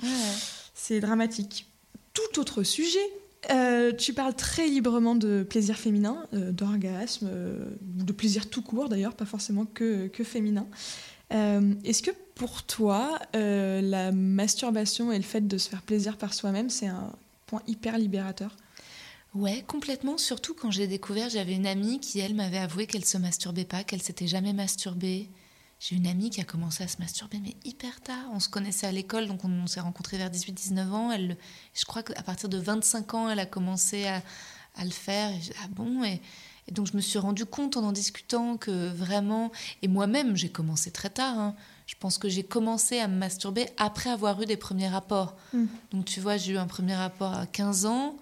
C'est 0.74 1.00
dramatique. 1.00 1.66
Tout 2.14 2.40
autre 2.40 2.62
sujet. 2.62 2.98
Euh, 3.50 3.92
tu 3.92 4.14
parles 4.14 4.32
très 4.34 4.66
librement 4.68 5.14
de 5.14 5.42
plaisir 5.42 5.76
féminin, 5.76 6.24
euh, 6.32 6.50
d'orgasme, 6.50 7.28
euh, 7.30 7.58
de 7.82 8.12
plaisir 8.14 8.48
tout 8.48 8.62
court 8.62 8.88
d'ailleurs, 8.88 9.14
pas 9.14 9.26
forcément 9.26 9.66
que, 9.66 10.06
que 10.06 10.24
féminin. 10.24 10.66
Euh, 11.32 11.74
Est-ce 11.84 12.02
que 12.02 12.10
pour 12.34 12.64
toi, 12.64 13.18
euh, 13.34 13.80
la 13.80 14.12
masturbation 14.12 15.12
et 15.12 15.16
le 15.16 15.22
fait 15.22 15.46
de 15.46 15.58
se 15.58 15.68
faire 15.68 15.82
plaisir 15.82 16.16
par 16.16 16.34
soi-même, 16.34 16.70
c'est 16.70 16.86
un 16.86 17.12
point 17.46 17.62
hyper 17.66 17.98
libérateur? 17.98 18.56
Ouais, 19.34 19.64
complètement. 19.66 20.16
Surtout 20.16 20.54
quand 20.54 20.70
j'ai 20.70 20.86
découvert, 20.86 21.28
j'avais 21.28 21.54
une 21.54 21.66
amie 21.66 21.98
qui, 21.98 22.20
elle, 22.20 22.34
m'avait 22.34 22.58
avoué 22.58 22.86
qu'elle 22.86 23.04
se 23.04 23.18
masturbait 23.18 23.64
pas, 23.64 23.82
qu'elle 23.82 24.02
s'était 24.02 24.28
jamais 24.28 24.52
masturbée. 24.52 25.28
J'ai 25.80 25.96
une 25.96 26.06
amie 26.06 26.30
qui 26.30 26.40
a 26.40 26.44
commencé 26.44 26.84
à 26.84 26.88
se 26.88 26.98
masturber, 26.98 27.40
mais 27.42 27.56
hyper 27.64 28.00
tard. 28.00 28.24
On 28.32 28.38
se 28.38 28.48
connaissait 28.48 28.86
à 28.86 28.92
l'école, 28.92 29.26
donc 29.26 29.44
on, 29.44 29.66
s'est 29.66 29.80
rencontrés 29.80 30.18
vers 30.18 30.30
18-19 30.30 30.90
ans. 30.90 31.10
Elle, 31.10 31.36
je 31.74 31.84
crois 31.84 32.02
qu'à 32.02 32.22
partir 32.22 32.48
de 32.48 32.58
25 32.58 33.14
ans, 33.14 33.28
elle 33.28 33.40
a 33.40 33.46
commencé 33.46 34.06
à, 34.06 34.22
le 34.82 34.90
faire. 34.90 35.30
Ah 35.62 35.68
bon? 35.70 36.02
Et 36.68 36.72
donc 36.72 36.86
je 36.86 36.96
me 36.96 37.00
suis 37.00 37.18
rendu 37.18 37.44
compte 37.44 37.76
en 37.76 37.84
en 37.84 37.92
discutant 37.92 38.56
que 38.56 38.88
vraiment... 38.88 39.52
Et 39.82 39.88
moi-même, 39.88 40.36
j'ai 40.36 40.48
commencé 40.48 40.90
très 40.90 41.10
tard. 41.10 41.38
hein. 41.38 41.54
Je 41.86 41.94
pense 42.00 42.16
que 42.16 42.28
j'ai 42.30 42.42
commencé 42.42 42.98
à 42.98 43.08
me 43.08 43.16
masturber 43.16 43.66
après 43.76 44.08
avoir 44.10 44.40
eu 44.40 44.46
des 44.46 44.56
premiers 44.56 44.88
rapports. 44.88 45.36
Mm. 45.52 45.64
Donc 45.92 46.04
tu 46.06 46.20
vois, 46.20 46.36
j'ai 46.38 46.52
eu 46.52 46.56
un 46.58 46.66
premier 46.66 46.94
rapport 46.94 47.34
à 47.34 47.46
15 47.46 47.84
ans. 47.86 48.16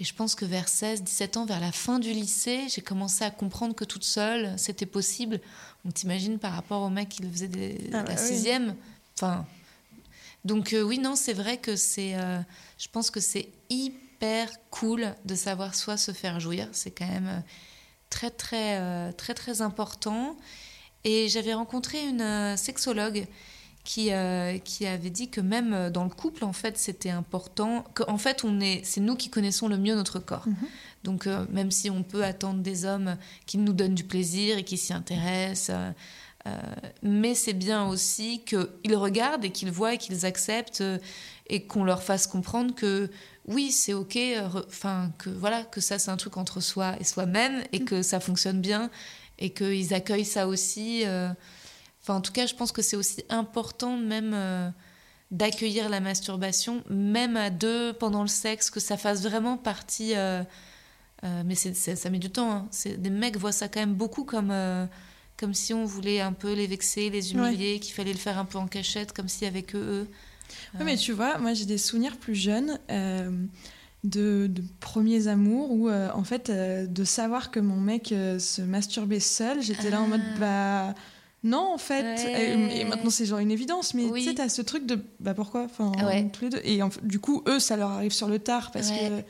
Et 0.00 0.04
je 0.04 0.14
pense 0.14 0.34
que 0.34 0.44
vers 0.44 0.68
16, 0.68 1.02
17 1.04 1.36
ans, 1.36 1.44
vers 1.44 1.60
la 1.60 1.70
fin 1.70 1.98
du 1.98 2.10
lycée, 2.12 2.62
j'ai 2.68 2.80
commencé 2.80 3.22
à 3.24 3.30
comprendre 3.30 3.74
que 3.76 3.84
toute 3.84 4.02
seule, 4.04 4.52
c'était 4.58 4.86
possible. 4.86 5.40
Donc 5.84 5.94
t'imagines 5.94 6.38
par 6.38 6.52
rapport 6.54 6.82
au 6.82 6.88
mec 6.90 7.10
qui 7.10 7.22
le 7.22 7.30
faisait 7.30 7.46
des, 7.48 7.90
Ah 7.92 7.98
la 7.98 8.02
bah 8.02 8.14
oui. 8.18 8.26
sixième. 8.26 8.74
Enfin, 9.16 9.46
donc 10.44 10.72
euh, 10.72 10.82
oui, 10.82 10.98
non, 10.98 11.14
c'est 11.14 11.32
vrai 11.34 11.58
que 11.58 11.76
c'est, 11.76 12.16
euh, 12.16 12.40
je 12.78 12.88
pense 12.88 13.10
que 13.10 13.20
c'est 13.20 13.48
hyper 13.70 14.00
cool 14.70 15.14
de 15.24 15.34
savoir 15.34 15.74
soit 15.74 15.96
se 15.96 16.12
faire 16.12 16.40
jouir. 16.40 16.68
C'est 16.72 16.90
quand 16.90 17.06
même 17.06 17.28
euh, 17.28 17.40
très 18.10 18.30
très 18.30 18.78
euh, 18.78 19.12
très 19.12 19.34
très 19.34 19.62
important. 19.62 20.36
Et 21.04 21.28
j'avais 21.28 21.54
rencontré 21.54 22.06
une 22.06 22.22
euh, 22.22 22.56
sexologue 22.56 23.26
qui, 23.84 24.12
euh, 24.12 24.58
qui 24.58 24.86
avait 24.86 25.10
dit 25.10 25.28
que 25.28 25.42
même 25.42 25.90
dans 25.90 26.04
le 26.04 26.10
couple, 26.10 26.44
en 26.44 26.54
fait, 26.54 26.78
c'était 26.78 27.10
important. 27.10 27.84
Qu'en 27.94 28.16
fait, 28.16 28.42
on 28.42 28.58
est, 28.60 28.80
c'est 28.84 29.00
nous 29.00 29.14
qui 29.14 29.28
connaissons 29.28 29.68
le 29.68 29.76
mieux 29.76 29.94
notre 29.94 30.18
corps. 30.18 30.48
Mhm. 30.48 30.56
Donc, 31.04 31.26
euh, 31.26 31.44
même 31.50 31.70
si 31.70 31.90
on 31.90 32.02
peut 32.02 32.24
attendre 32.24 32.60
des 32.60 32.86
hommes 32.86 33.16
qui 33.46 33.58
nous 33.58 33.74
donnent 33.74 33.94
du 33.94 34.04
plaisir 34.04 34.56
et 34.56 34.64
qui 34.64 34.78
s'y 34.78 34.94
intéressent, 34.94 35.70
euh, 35.70 35.90
euh, 36.46 36.50
mais 37.02 37.34
c'est 37.34 37.52
bien 37.54 37.86
aussi 37.88 38.44
qu'ils 38.44 38.96
regardent 38.96 39.44
et 39.44 39.50
qu'ils 39.50 39.70
voient 39.70 39.94
et 39.94 39.98
qu'ils 39.98 40.26
acceptent 40.26 40.82
euh, 40.82 40.98
et 41.48 41.64
qu'on 41.66 41.84
leur 41.84 42.02
fasse 42.02 42.26
comprendre 42.26 42.74
que 42.74 43.10
oui, 43.46 43.70
c'est 43.70 43.92
ok, 43.94 44.16
euh, 44.16 44.48
enfin 44.66 45.12
que 45.18 45.30
voilà, 45.30 45.64
que 45.64 45.80
ça 45.80 45.98
c'est 45.98 46.10
un 46.10 46.16
truc 46.16 46.36
entre 46.36 46.60
soi 46.60 46.96
et 47.00 47.04
soi-même 47.04 47.62
et 47.72 47.84
que 47.84 48.02
ça 48.02 48.20
fonctionne 48.20 48.60
bien 48.60 48.90
et 49.38 49.50
qu'ils 49.50 49.92
accueillent 49.94 50.24
ça 50.24 50.46
aussi. 50.46 51.04
Enfin, 52.02 52.14
en 52.16 52.20
tout 52.20 52.32
cas, 52.32 52.46
je 52.46 52.54
pense 52.54 52.70
que 52.72 52.82
c'est 52.82 52.96
aussi 52.96 53.24
important 53.30 53.96
même 53.96 54.72
d'accueillir 55.30 55.88
la 55.88 56.00
masturbation, 56.00 56.84
même 56.88 57.36
à 57.36 57.50
deux 57.50 57.92
pendant 57.92 58.22
le 58.22 58.28
sexe, 58.28 58.70
que 58.70 58.80
ça 58.80 58.96
fasse 58.96 59.22
vraiment 59.22 59.56
partie. 59.56 60.14
euh, 60.14 60.42
euh, 61.24 61.42
mais 61.44 61.54
ça 61.54 62.10
met 62.10 62.18
du 62.18 62.30
temps. 62.30 62.50
hein. 62.52 62.68
Des 62.98 63.10
mecs 63.10 63.36
voient 63.36 63.52
ça 63.52 63.68
quand 63.68 63.80
même 63.80 63.94
beaucoup 63.94 64.24
comme, 64.24 64.50
euh, 64.50 64.86
comme 65.36 65.54
si 65.54 65.74
on 65.74 65.84
voulait 65.84 66.20
un 66.20 66.32
peu 66.32 66.52
les 66.52 66.66
vexer, 66.66 67.10
les 67.10 67.32
humilier, 67.32 67.80
qu'il 67.80 67.94
fallait 67.94 68.12
le 68.12 68.18
faire 68.18 68.38
un 68.38 68.44
peu 68.44 68.58
en 68.58 68.66
cachette, 68.66 69.12
comme 69.12 69.26
y 69.40 69.44
avait 69.46 69.62
que 69.62 69.76
eux. 69.78 70.08
Oui, 70.74 70.84
mais 70.84 70.96
tu 70.96 71.12
vois, 71.12 71.38
moi 71.38 71.54
j'ai 71.54 71.64
des 71.64 71.78
souvenirs 71.78 72.16
plus 72.16 72.34
jeunes 72.34 72.78
euh, 72.90 73.30
de, 74.04 74.46
de 74.48 74.62
premiers 74.80 75.28
amours 75.28 75.72
où, 75.72 75.88
euh, 75.88 76.10
en 76.14 76.24
fait, 76.24 76.50
euh, 76.50 76.86
de 76.86 77.04
savoir 77.04 77.50
que 77.50 77.58
mon 77.60 77.80
mec 77.80 78.12
euh, 78.12 78.38
se 78.38 78.62
masturbait 78.62 79.20
seul, 79.20 79.62
j'étais 79.62 79.90
là 79.90 80.00
en 80.00 80.06
mode, 80.06 80.20
Ah. 80.36 80.38
bah 80.38 80.94
non, 81.42 81.72
en 81.74 81.78
fait. 81.78 82.02
Ouais. 82.24 82.78
Et, 82.80 82.84
maintenant, 82.84 83.10
c'est 83.10 83.26
genre 83.26 83.38
une 83.38 83.50
évidence, 83.50 83.94
mais 83.94 84.04
Oui. 84.04 84.22
tu 84.22 84.28
sais, 84.28 84.34
t'as 84.34 84.48
ce 84.48 84.62
truc 84.62 84.86
de 84.86 84.98
bah 85.20 85.34
pourquoi? 85.34 85.64
Enfin, 85.64 85.92
Ouais. 86.06 86.28
tous 86.32 86.44
les 86.44 86.50
deux. 86.50 86.60
Et 86.64 86.82
en 86.82 86.90
du 87.02 87.18
coup, 87.18 87.42
eux, 87.48 87.58
ça 87.58 87.76
leur 87.76 87.90
arrive 87.90 88.12
sur 88.12 88.28
le 88.28 88.38
tard 88.38 88.70
parce 88.70 88.90
que 88.90 89.22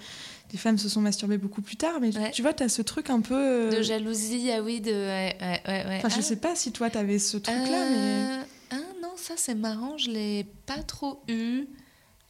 les 0.54 0.58
femmes 0.58 0.78
se 0.78 0.88
sont 0.88 1.00
masturbées 1.00 1.36
beaucoup 1.36 1.60
plus 1.62 1.76
tard. 1.76 1.98
Mais 2.00 2.16
Ouais. 2.16 2.30
tu 2.30 2.40
vois, 2.42 2.54
t'as 2.54 2.68
ce 2.68 2.80
truc 2.80 3.10
un 3.10 3.20
peu. 3.20 3.34
euh, 3.34 3.70
De 3.76 3.82
jalousie, 3.82 4.50
ah 4.52 4.62
oui, 4.62 4.80
de. 4.80 4.90
Ouais, 4.92 5.36
ouais, 5.40 5.62
ouais, 5.66 5.86
ouais. 5.86 5.96
Enfin, 5.98 6.08
je 6.08 6.20
Ah. 6.20 6.22
sais 6.22 6.36
pas 6.36 6.54
si 6.54 6.70
toi, 6.72 6.88
t'avais 6.90 7.18
ce 7.18 7.36
truc-là, 7.36 7.62
mais. 7.90 8.40
Euh, 8.40 8.42
Ah 8.70 8.76
non, 9.02 9.10
ça 9.16 9.34
c'est 9.36 9.54
marrant, 9.56 9.98
je 9.98 10.10
l'ai 10.10 10.46
pas 10.66 10.82
trop 10.82 11.22
eu. 11.28 11.64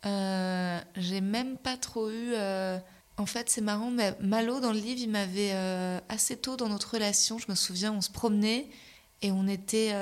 Euh, 0.06 0.80
J'ai 0.96 1.20
même 1.20 1.56
pas 1.56 1.76
trop 1.76 2.08
eu. 2.10 2.32
euh, 2.34 2.78
En 3.16 3.26
fait, 3.26 3.48
c'est 3.48 3.60
marrant, 3.60 3.90
mais 3.92 4.16
Malo 4.20 4.58
dans 4.58 4.72
le 4.72 4.78
livre, 4.78 5.00
il 5.00 5.08
m'avait 5.10 5.52
assez 6.08 6.36
tôt 6.36 6.56
dans 6.56 6.68
notre 6.68 6.94
relation. 6.94 7.38
Je 7.38 7.46
me 7.48 7.54
souviens, 7.54 7.92
on 7.92 8.00
se 8.00 8.10
promenait 8.10 8.66
et 9.22 9.30
on 9.30 9.46
était 9.46 9.92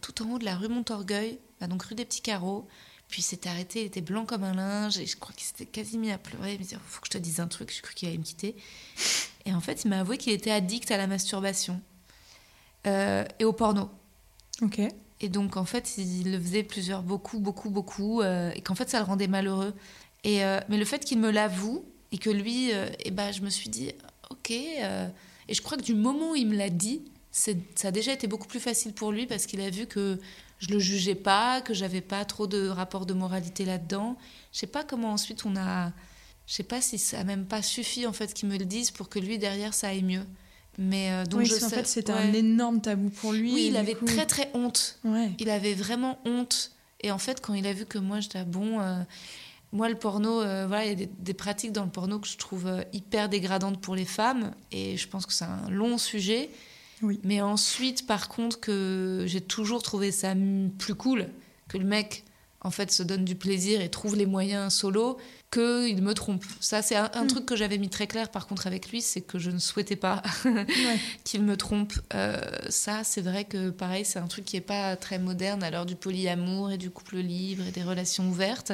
tout 0.00 0.22
en 0.22 0.30
haut 0.32 0.38
de 0.38 0.44
la 0.46 0.54
rue 0.56 0.68
Montorgueil, 0.68 1.38
bah, 1.60 1.66
donc 1.66 1.82
rue 1.82 1.94
des 1.94 2.04
Petits 2.06 2.22
Carreaux. 2.22 2.66
Puis 3.08 3.20
il 3.20 3.24
s'était 3.24 3.48
arrêté, 3.48 3.82
il 3.82 3.86
était 3.86 4.00
blanc 4.00 4.24
comme 4.26 4.42
un 4.42 4.54
linge 4.54 4.98
et 4.98 5.06
je 5.06 5.16
crois 5.16 5.32
qu'il 5.34 5.46
s'était 5.46 5.66
quasi 5.66 5.96
mis 5.96 6.10
à 6.10 6.18
pleurer. 6.18 6.54
Il 6.54 6.58
me 6.58 6.64
disait 6.64 6.76
Faut 6.86 7.00
que 7.00 7.06
je 7.06 7.12
te 7.12 7.18
dise 7.18 7.40
un 7.40 7.46
truc, 7.46 7.72
j'ai 7.74 7.80
cru 7.80 7.94
qu'il 7.94 8.08
allait 8.08 8.18
me 8.18 8.24
quitter. 8.24 8.56
Et 9.44 9.54
en 9.54 9.60
fait, 9.60 9.84
il 9.84 9.88
m'a 9.88 10.00
avoué 10.00 10.18
qu'il 10.18 10.32
était 10.32 10.50
addict 10.50 10.90
à 10.90 10.96
la 10.96 11.06
masturbation 11.06 11.80
euh, 12.86 13.24
et 13.38 13.44
au 13.44 13.52
porno. 13.52 13.88
Ok. 14.60 14.80
Et 15.20 15.28
donc, 15.28 15.56
en 15.56 15.64
fait, 15.64 15.96
il 15.98 16.32
le 16.32 16.40
faisait 16.40 16.64
plusieurs, 16.64 17.02
beaucoup, 17.02 17.38
beaucoup, 17.38 17.70
beaucoup, 17.70 18.20
euh, 18.20 18.50
et 18.54 18.60
qu'en 18.60 18.74
fait, 18.74 18.90
ça 18.90 18.98
le 18.98 19.04
rendait 19.04 19.28
malheureux. 19.28 19.72
Et, 20.24 20.44
euh, 20.44 20.60
mais 20.68 20.76
le 20.76 20.84
fait 20.84 21.04
qu'il 21.04 21.18
me 21.18 21.30
l'avoue, 21.30 21.84
et 22.12 22.18
que 22.18 22.28
lui, 22.30 22.70
eh 22.70 23.10
ben, 23.10 23.32
je 23.32 23.42
me 23.42 23.50
suis 23.50 23.68
dit, 23.68 23.92
ok. 24.30 24.50
et 24.50 25.10
je 25.48 25.62
crois 25.62 25.76
que 25.76 25.82
du 25.82 25.94
moment 25.94 26.32
où 26.32 26.36
il 26.36 26.48
me 26.48 26.56
l'a 26.56 26.70
dit, 26.70 27.02
ça 27.36 27.88
a 27.88 27.90
déjà 27.90 28.12
été 28.12 28.26
beaucoup 28.26 28.46
plus 28.48 28.60
facile 28.60 28.92
pour 28.94 29.12
lui, 29.12 29.26
parce 29.26 29.46
qu'il 29.46 29.60
a 29.60 29.68
vu 29.70 29.86
que 29.86 30.18
je 30.58 30.68
le 30.68 30.78
jugeais 30.78 31.14
pas, 31.14 31.60
que 31.60 31.74
j'avais 31.74 32.00
pas 32.00 32.24
trop 32.24 32.46
de 32.46 32.68
rapport 32.68 33.04
de 33.04 33.12
moralité 33.14 33.64
là-dedans. 33.66 34.16
Je 34.52 34.60
sais 34.60 34.66
pas 34.66 34.84
comment 34.84 35.12
ensuite 35.12 35.44
on 35.44 35.54
a. 35.56 35.92
Je 36.46 36.54
sais 36.54 36.62
pas 36.62 36.80
si 36.80 36.96
ça 36.98 37.20
a 37.20 37.24
même 37.24 37.44
pas 37.44 37.60
suffi, 37.60 38.06
en 38.06 38.12
fait, 38.12 38.32
qu'il 38.32 38.48
me 38.48 38.56
le 38.56 38.64
dise 38.64 38.90
pour 38.90 39.08
que 39.08 39.18
lui, 39.18 39.36
derrière, 39.38 39.74
ça 39.74 39.88
aille 39.88 40.02
mieux. 40.04 40.24
Mais 40.78 41.10
euh, 41.10 41.24
donc, 41.24 41.40
oui, 41.40 41.46
je 41.46 41.56
en 41.64 41.68
sais- 41.68 41.74
fait, 41.76 41.86
c'était 41.86 42.12
ouais. 42.12 42.18
un 42.18 42.32
énorme 42.32 42.80
tabou 42.80 43.10
pour 43.10 43.32
lui. 43.32 43.52
Oui, 43.52 43.66
il 43.68 43.76
avait 43.76 43.94
coup- 43.94 44.04
très, 44.04 44.26
très 44.26 44.50
honte 44.54 44.98
Ouais. 45.04 45.30
il 45.38 45.50
avait 45.50 45.74
vraiment 45.74 46.18
honte. 46.24 46.70
Et 47.00 47.10
en 47.10 47.18
fait, 47.18 47.40
quand 47.42 47.52
il 47.54 47.66
a 47.66 47.72
vu 47.72 47.84
que 47.84 47.98
moi, 47.98 48.20
j'étais 48.20 48.38
ah 48.38 48.44
bon. 48.44 48.80
euh, 48.80 49.02
moi, 49.72 49.88
le 49.88 49.96
porno, 49.96 50.40
euh, 50.40 50.66
voilà, 50.68 50.84
il 50.84 50.88
y 50.88 50.92
a 50.92 50.94
des, 50.94 51.10
des 51.18 51.34
pratiques 51.34 51.72
dans 51.72 51.84
le 51.84 51.90
porno 51.90 52.18
que 52.18 52.28
je 52.28 52.36
trouve 52.38 52.66
euh, 52.66 52.82
hyper 52.94 53.28
dégradantes 53.28 53.80
pour 53.80 53.94
les 53.96 54.04
femmes. 54.06 54.52
Et 54.70 54.96
je 54.96 55.08
pense 55.08 55.26
que 55.26 55.32
c'est 55.34 55.44
un 55.44 55.68
long 55.68 55.98
sujet. 55.98 56.48
Oui. 57.02 57.20
Mais 57.24 57.40
ensuite, 57.40 58.06
par 58.06 58.28
contre, 58.28 58.58
que 58.60 59.24
j'ai 59.26 59.40
toujours 59.40 59.82
trouvé 59.82 60.12
ça 60.12 60.34
plus 60.78 60.94
cool 60.94 61.28
que 61.68 61.76
le 61.78 61.84
mec, 61.84 62.24
en 62.62 62.70
fait, 62.70 62.90
se 62.90 63.02
donne 63.02 63.24
du 63.24 63.34
plaisir 63.36 63.80
et 63.80 63.88
trouve 63.90 64.16
les 64.16 64.26
moyens 64.26 64.72
solo, 64.74 65.18
qu'il 65.52 66.02
me 66.02 66.14
trompe. 66.14 66.44
Ça, 66.60 66.82
c'est 66.82 66.96
un, 66.96 67.10
un 67.14 67.24
Mm. 67.24 67.28
truc 67.28 67.46
que 67.46 67.54
j'avais 67.54 67.78
mis 67.78 67.88
très 67.90 68.06
clair, 68.06 68.30
par 68.30 68.46
contre, 68.46 68.66
avec 68.66 68.90
lui, 68.90 69.02
c'est 69.02 69.20
que 69.20 69.38
je 69.38 69.50
ne 69.50 69.58
souhaitais 69.58 69.94
pas 69.96 70.22
Ouais. 70.44 70.66
qu'il 71.22 71.42
me 71.42 71.56
trompe. 71.56 71.92
Euh, 72.14 72.40
ça, 72.68 73.04
c'est 73.04 73.20
vrai 73.20 73.44
que 73.44 73.70
pareil, 73.70 74.04
c'est 74.04 74.18
un 74.18 74.26
truc 74.26 74.44
qui 74.44 74.56
est 74.56 74.60
pas 74.62 74.96
très 74.96 75.18
moderne 75.18 75.62
à 75.62 75.70
l'heure 75.70 75.86
du 75.86 75.94
polyamour 75.96 76.72
et 76.72 76.78
du 76.78 76.90
couple 76.90 77.18
libre 77.18 77.64
et 77.68 77.70
des 77.72 77.82
relations 77.84 78.28
ouvertes. 78.28 78.72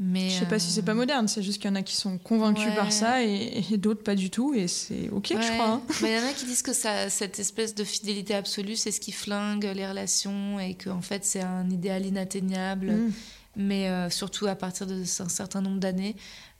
Mais 0.00 0.30
Je 0.30 0.38
sais 0.38 0.46
pas 0.46 0.58
si 0.60 0.70
c'est 0.70 0.82
pas 0.82 0.92
euh, 0.92 0.94
moderne, 0.94 1.26
c'est 1.26 1.42
juste 1.42 1.60
qu'il 1.60 1.68
y 1.68 1.72
en 1.72 1.76
a 1.76 1.82
qui 1.82 1.96
sont 1.96 2.18
convaincus 2.18 2.66
Ouais. 2.68 2.74
par 2.76 2.92
ça 2.92 3.24
et, 3.24 3.64
et 3.72 3.76
d'autres 3.76 4.02
pas 4.04 4.14
du 4.14 4.30
tout, 4.30 4.54
et 4.54 4.68
c'est 4.68 5.08
ok, 5.10 5.28
je 5.30 5.52
crois. 5.54 5.66
hein. 5.68 5.82
Bah, 6.00 6.08
Il 6.08 6.12
y 6.16 6.18
en 6.20 6.28
a 6.28 6.32
qui 6.32 6.44
disent 6.46 6.62
que 6.62 6.72
ça, 6.72 7.10
cette 7.10 7.38
espèce 7.40 7.74
de 7.74 7.82
fidélité 7.82 8.34
absolue, 8.34 8.76
c'est 8.76 8.92
ce 8.92 9.00
qui 9.00 9.10
flingue 9.10 9.64
les 9.74 9.88
relations 9.88 10.60
et 10.60 10.74
que 10.74 10.88
en 10.88 11.00
fait 11.02 11.24
c'est 11.24 11.40
un 11.42 11.68
idéal 11.68 12.06
inatteignable. 12.06 12.92
Mm. 12.92 13.12
mais 13.56 13.88
euh, 13.88 14.08
surtout 14.08 14.46
à 14.46 14.54
partir 14.54 14.86
d'un 14.86 15.04
certain 15.04 15.60
nombre 15.62 15.80
d'années. 15.80 16.14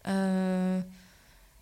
Euh, 0.09 0.81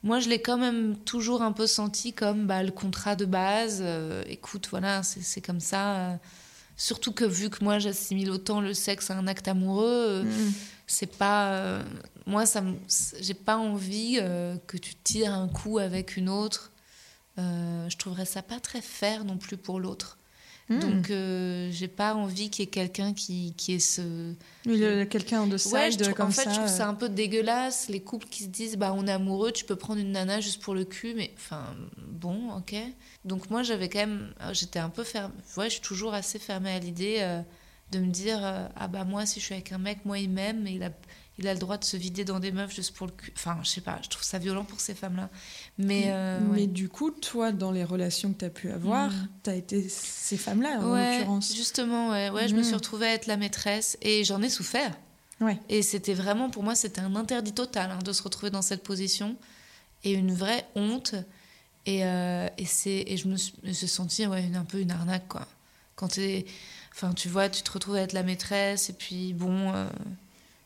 moi, 0.03 0.21
je 0.21 0.29
l'ai 0.29 0.41
quand 0.41 0.57
même 0.57 0.97
toujours 1.05 1.43
un 1.43 1.53
peu 1.53 1.67
senti 1.67 2.13
comme 2.13 2.47
bah, 2.47 2.63
le 2.63 2.71
contrat 2.71 3.17
de 3.17 3.25
base. 3.25 3.81
Euh, 3.83 4.23
écoute, 4.29 4.69
voilà, 4.71 5.03
c'est 5.03 5.41
comme 5.41 5.59
ça. 5.61 6.19
Surtout 6.77 7.13
que 7.13 7.25
vu 7.25 7.51
que 7.51 7.65
moi, 7.65 7.79
j'assimile 7.79 8.31
autant 8.31 8.61
le 8.61 8.73
sexe 8.73 9.11
à 9.11 9.17
un 9.17 9.27
acte 9.27 9.49
amoureux, 9.49 10.23
Mm. 10.25 10.53
C'est 10.87 11.17
pas. 11.17 11.53
euh, 11.53 11.83
moi, 12.27 12.47
ça, 12.47 12.63
j'ai 13.21 13.35
pas 13.35 13.57
envie 13.57 14.19
euh, 14.21 14.57
que 14.67 14.77
tu 14.77 14.95
tires 14.97 15.33
un 15.33 15.49
coup 15.49 15.79
avec 15.79 16.17
une 16.17 16.29
autre. 16.29 16.73
Euh, 17.39 17.89
je 17.91 17.97
trouverais 17.97 18.25
ça 18.25 18.43
pas 18.43 18.61
très 18.61 18.81
fair 18.81 19.25
non 19.25 19.37
plus 19.37 19.57
pour 19.57 19.79
l'autre. 19.81 20.19
Mm. 20.69 20.79
Donc, 20.81 21.07
j'ai 21.73 21.87
pas 21.89 22.15
envie 22.15 22.51
qu'il 22.51 22.65
y 22.65 22.67
ait 22.67 22.71
quelqu'un 22.71 23.15
qui, 23.15 23.55
qui 23.57 23.75
ait 23.75 23.79
ce, 23.79 24.35
quelqu'un 24.65 25.47
de 25.47 25.57
side 25.59 25.73
Ouais, 25.73 25.91
je 25.93 25.99
trouve- 25.99 26.15
comme 26.15 26.29
en 26.29 26.31
fait, 26.33 26.43
ça. 26.45 26.51
je 26.51 26.57
trouve 26.57 26.69
ça 26.69 26.89
un 26.89 26.95
peu 26.95 27.09
dégueulasse, 27.09 27.89
les 27.89 28.01
couples 28.01 28.27
qui 28.29 28.43
se 28.43 28.49
disent 28.49 28.77
bah 28.77 28.93
on 28.93 29.07
est 29.07 29.13
amoureux, 29.13 29.53
tu 29.53 29.65
peux 29.65 29.77
prendre 29.77 30.01
une 30.01 30.11
nana 30.11 30.41
juste 30.41 30.61
pour 30.61 30.75
le 30.75 30.85
cul, 30.85 31.15
mais 31.15 31.33
enfin 31.37 31.63
bon, 32.09 32.51
ok. 32.57 32.75
Donc 33.25 33.49
moi 33.49 33.63
j'avais 33.63 33.89
quand 33.89 34.01
même, 34.01 34.35
j'étais 34.53 34.81
un 34.81 34.89
peu 34.89 35.05
fermée, 35.05 35.35
ouais, 35.57 35.67
je 35.67 35.75
suis 35.75 35.83
toujours 35.83 36.15
assez 36.15 36.41
fermée 36.41 36.73
à 36.73 36.81
l'idée 36.81 37.19
de 37.93 37.99
me 38.01 38.11
dire 38.11 38.39
euh, 38.43 38.67
ah 38.77 38.89
bah 38.89 39.05
moi 39.05 39.27
si 39.27 39.41
je 39.41 39.45
suis 39.45 39.55
avec 39.55 39.73
un 39.73 39.79
mec, 39.79 40.05
moi 40.05 40.19
il 40.19 40.29
m'aime 40.31 40.67
et 40.67 40.73
il 40.73 40.83
a, 40.83 40.91
il 41.39 41.47
a 41.47 41.53
le 41.55 41.61
droit 41.61 41.77
de 41.79 41.85
se 41.85 41.97
vider 41.97 42.25
dans 42.25 42.41
des 42.41 42.51
meufs 42.51 42.75
juste 42.75 42.95
pour 42.97 43.07
le 43.07 43.13
cul. 43.13 43.33
Enfin 43.37 43.59
je 43.63 43.69
sais 43.69 43.81
pas, 43.81 43.99
je 44.03 44.09
trouve 44.09 44.25
ça 44.25 44.39
violent 44.39 44.65
pour 44.65 44.81
ces 44.81 44.95
femmes-là. 44.95 45.29
Mais, 45.79 46.05
euh, 46.09 46.41
Mais 46.51 46.63
ouais. 46.63 46.67
du 46.67 46.89
coup, 46.89 47.11
toi, 47.11 47.53
dans 47.53 47.71
les 47.71 47.85
relations 47.85 48.33
que 48.33 48.39
tu 48.39 48.45
as 48.45 48.51
pu 48.51 48.71
avoir, 48.71 49.11
Mm. 49.11 49.29
tu 49.45 49.51
as 49.51 49.55
été 49.55 49.89
ces 49.89 50.37
femmes-là, 50.37 50.81
en 50.81 50.93
Ouais, 50.93 51.19
l'occurrence. 51.19 51.55
justement, 51.55 52.11
ouais, 52.11 52.31
ouais, 52.31 52.49
je 52.49 52.55
me 52.55 52.61
Mhm. 52.61 52.65
suis 52.65 52.75
retrouvée 52.75 53.07
à 53.07 53.13
être 53.15 53.27
la 53.27 53.37
maîtresse 53.37 53.97
et 54.03 54.25
j'en 54.25 54.43
ai 54.43 54.49
souffert. 54.49 54.93
Ouais. 55.41 55.59
Et 55.69 55.83
c'était 55.83 56.15
vraiment, 56.15 56.49
pour 56.51 56.63
moi, 56.63 56.75
c'était 56.75 57.03
un 57.03 57.15
interdit 57.15 57.53
total 57.53 57.91
hein, 57.91 57.99
de 58.03 58.13
se 58.13 58.23
retrouver 58.23 58.51
dans 58.51 58.63
cette 58.63 58.83
position 58.83 59.37
et 60.03 60.13
une 60.15 60.33
vraie 60.35 60.67
honte. 60.75 61.15
Et, 61.85 62.05
euh, 62.05 62.49
et, 62.59 62.65
c'est, 62.65 63.05
et 63.07 63.17
je 63.19 63.29
me 63.29 63.37
suis, 63.37 63.53
me 63.63 63.73
suis 63.73 63.87
sentie 63.87 64.27
ouais, 64.27 64.43
une, 64.45 64.57
un 64.57 64.65
peu 64.65 64.81
une 64.81 64.91
arnaque, 64.91 65.29
quoi. 65.29 65.47
Quand 65.95 66.09
t'es, 66.09 66.47
enfin, 66.97 67.13
tu 67.13 67.29
vois, 67.29 67.49
tu 67.49 67.63
te 67.63 67.71
retrouves 67.71 67.97
à 67.97 68.01
être 68.01 68.13
la 68.15 68.23
maîtresse 68.23 68.89
et 68.91 68.95
puis, 68.95 69.33
bon, 69.35 69.73
euh, 69.75 69.89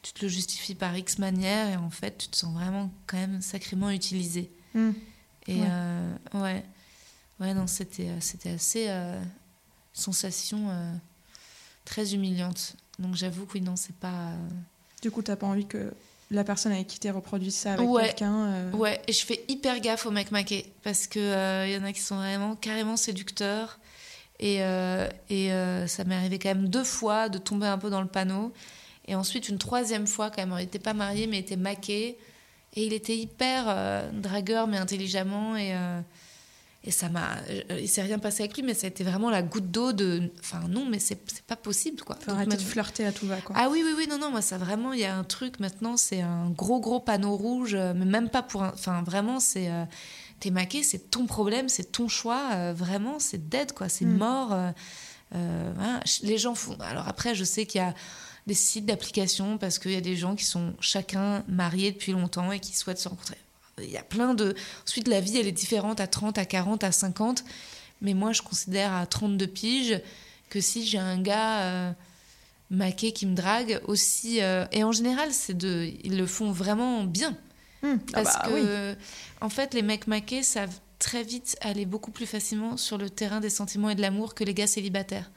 tu 0.03 0.13
te 0.13 0.23
le 0.23 0.29
justifies 0.29 0.75
par 0.77 0.97
X 0.97 1.19
manière 1.19 1.69
et 1.69 1.77
en 1.77 1.91
fait, 1.91 2.17
tu 2.19 2.29
te 2.29 2.37
sens 2.37 2.55
vraiment 2.55 2.91
quand 3.07 3.17
même 3.19 3.43
sacrément 3.43 3.91
utilisée. 3.91 4.51
Mm. 4.75 4.91
Et 5.49 5.61
Ouais. 5.61 5.69
euh, 5.71 6.15
ouais. 6.35 6.65
Ouais, 7.41 7.55
non, 7.55 7.67
c'était, 7.67 8.09
euh, 8.11 8.21
c'était 8.21 8.51
assez 8.51 8.87
euh, 8.89 9.21
sensation 9.93 10.69
euh, 10.71 10.93
très 11.85 12.15
humiliante. 12.15 12.75
Donc 12.99 13.15
j'avoue 13.15 13.47
que 13.47 13.55
oui, 13.55 13.61
non, 13.63 13.77
c'est 13.77 13.97
pas. 13.97 14.29
euh, 14.31 14.49
Du 15.03 15.11
coup, 15.11 15.23
t'as 15.23 15.37
pas 15.37 15.47
envie 15.47 15.67
que 15.67 15.93
la 16.31 16.45
personne 16.45 16.73
avec 16.73 16.87
qui 16.87 17.01
t'es 17.01 17.11
reproduise 17.11 17.55
ça 17.57 17.73
avec 17.75 17.89
Ouais. 17.89 18.07
quelqu'un. 18.09 18.45
euh, 18.47 18.71
Ouais, 18.73 19.01
et 19.09 19.13
je 19.13 19.25
fais 19.25 19.45
hyper 19.49 19.81
gaffe 19.81 20.07
aux 20.07 20.11
mecs 20.11 20.31
maqués 20.31 20.73
parce 20.83 21.07
que 21.07 21.19
euh, 21.19 21.67
il 21.67 21.73
y 21.73 21.77
en 21.79 21.85
a 21.85 21.93
qui 21.93 22.01
sont 22.01 22.17
vraiment 22.17 22.55
carrément 22.57 22.97
séducteurs. 22.97 23.79
Et, 24.41 24.63
euh, 24.63 25.07
et 25.29 25.53
euh, 25.53 25.87
ça 25.87 26.05
m'est 26.05 26.15
arrivé 26.15 26.39
quand 26.39 26.49
même 26.49 26.69
deux 26.69 26.83
fois 26.83 27.29
de 27.29 27.37
tomber 27.37 27.67
un 27.67 27.77
peu 27.77 27.91
dans 27.91 28.01
le 28.01 28.09
panneau. 28.09 28.53
Et 29.07 29.15
ensuite, 29.15 29.51
une 29.51 29.59
troisième 29.59 30.07
fois, 30.07 30.31
quand 30.31 30.45
même, 30.45 30.55
il 30.59 30.63
n'était 30.63 30.79
pas 30.79 30.95
marié, 30.95 31.27
mais 31.27 31.37
il 31.37 31.41
était 31.41 31.57
maqué. 31.57 32.17
Et 32.75 32.87
il 32.87 32.93
était 32.95 33.17
hyper 33.17 33.67
euh, 33.69 34.11
dragueur, 34.13 34.67
mais 34.67 34.79
intelligemment. 34.79 35.57
Et, 35.57 35.75
et 36.85 36.91
ça 36.91 37.11
m'a. 37.11 37.37
Il 37.79 37.89
s'est 37.89 38.01
rien 38.01 38.19
passé 38.19 38.45
avec 38.45 38.57
lui, 38.57 38.63
mais 38.63 38.73
ça 38.73 38.87
a 38.87 38.89
été 38.89 39.05
vraiment 39.05 39.29
la 39.29 39.43
goutte 39.43 39.71
d'eau 39.71 39.93
de. 39.93 40.31
Enfin, 40.39 40.61
non, 40.69 40.87
mais 40.89 41.01
c'est 41.01 41.21
pas 41.47 41.57
possible, 41.57 42.03
quoi. 42.03 42.17
Faut 42.19 42.31
arrêter 42.31 42.57
de 42.57 42.63
flirter 42.63 43.05
à 43.05 43.13
tout 43.13 43.27
va, 43.27 43.43
quoi. 43.43 43.55
ah 43.59 43.69
oui, 43.71 43.83
oui, 43.85 43.93
oui, 43.95 44.07
non, 44.09 44.17
non, 44.17 44.31
moi, 44.31 44.41
ça 44.41 44.57
vraiment, 44.57 44.95
il 44.95 45.01
y 45.01 45.05
a 45.05 45.15
un 45.15 45.25
truc 45.25 45.61
maintenant, 45.61 45.99
c'est 45.99 46.23
un 46.23 46.49
gros, 46.49 46.81
gros 46.81 47.01
panneau 47.01 47.37
rouge, 47.37 47.75
mais 47.75 48.07
même 48.07 48.31
pas 48.31 48.43
pour 48.43 48.63
un. 48.63 48.73
Enfin, 48.73 49.03
vraiment, 49.03 49.39
c'est. 49.39 49.69
T'es 50.41 50.51
maqué, 50.51 50.83
c'est 50.83 51.11
ton 51.11 51.27
problème, 51.27 51.69
c'est 51.69 51.93
ton 51.93 52.09
choix, 52.09 52.51
euh, 52.55 52.73
vraiment, 52.75 53.19
c'est 53.19 53.49
dead, 53.49 53.73
quoi, 53.73 53.89
c'est 53.89 54.05
Mm. 54.07 54.17
mort. 54.17 54.53
euh, 54.53 54.71
euh, 55.35 55.73
voilà. 55.77 56.01
Les 56.23 56.39
gens 56.39 56.55
font. 56.55 56.77
Alors 56.81 57.07
après, 57.09 57.35
je 57.35 57.45
sais 57.45 57.67
qu'il 57.67 57.81
y 57.81 57.85
a 57.85 57.95
des 58.47 58.55
sites 58.55 58.87
d'application 58.87 59.59
parce 59.59 59.79
qu'il 59.79 59.93
y 59.93 59.97
a 59.97 60.01
des 60.01 60.17
gens 60.17 60.35
qui 60.35 60.45
sont 60.45 60.73
chacun 60.81 61.45
mariés 61.47 61.93
depuis 61.93 62.13
longtemps 62.13 62.51
et 62.53 62.59
qui 62.59 62.75
souhaitent 62.77 62.99
se 62.99 63.09
rencontrer. 63.09 63.37
Il 63.83 63.91
y 63.91 63.97
a 63.99 64.03
plein 64.03 64.35
de. 64.35 64.55
Ensuite, 64.87 65.09
la 65.09 65.21
vie, 65.21 65.37
elle 65.39 65.47
est 65.47 65.53
différente 65.53 66.01
à 66.01 66.07
30, 66.07 66.37
à 66.39 66.45
40, 66.45 66.83
à 66.85 66.91
50. 66.93 67.45
Mais 68.03 68.15
moi, 68.15 68.33
je 68.33 68.43
considère 68.43 68.93
à 68.95 69.07
32 69.07 69.47
piges 69.47 70.01
que 70.49 70.61
si 70.61 70.85
j'ai 70.87 70.99
un 70.99 71.21
gars 71.21 71.61
euh, 71.61 71.93
maqué 72.71 73.13
qui 73.13 73.27
me 73.27 73.35
drague 73.37 73.81
aussi. 73.87 74.43
euh, 74.43 74.67
et 74.73 74.83
en 74.85 74.93
général, 74.93 75.33
c'est 75.33 75.57
de, 75.57 75.93
ils 76.03 76.17
le 76.17 76.27
font 76.27 76.51
vraiment 76.51 77.05
bien. 77.05 77.37
Mm. 77.83 77.87
Ah 78.13 78.23
Parce 78.23 78.37
bah 78.37 78.43
que, 78.49 78.53
oui. 78.93 78.97
en 79.41 79.49
fait, 79.49 79.75
les 79.75 79.83
mecs 79.83 80.07
maqués 80.07 80.43
savent 80.43 80.79
très 80.99 81.23
vite 81.23 81.57
aller 81.63 81.87
beaucoup 81.87 82.11
plus 82.11 82.27
facilement 82.27 82.77
sur 82.77 82.99
le 82.99 83.09
terrain 83.09 83.41
des 83.41 83.49
sentiments 83.51 83.89
et 83.91 83.95
de 83.95 84.03
l'amour 84.03 84.35
que 84.35 84.45
les 84.45 84.55
gars 84.55 84.67
célibataires. 84.67 85.31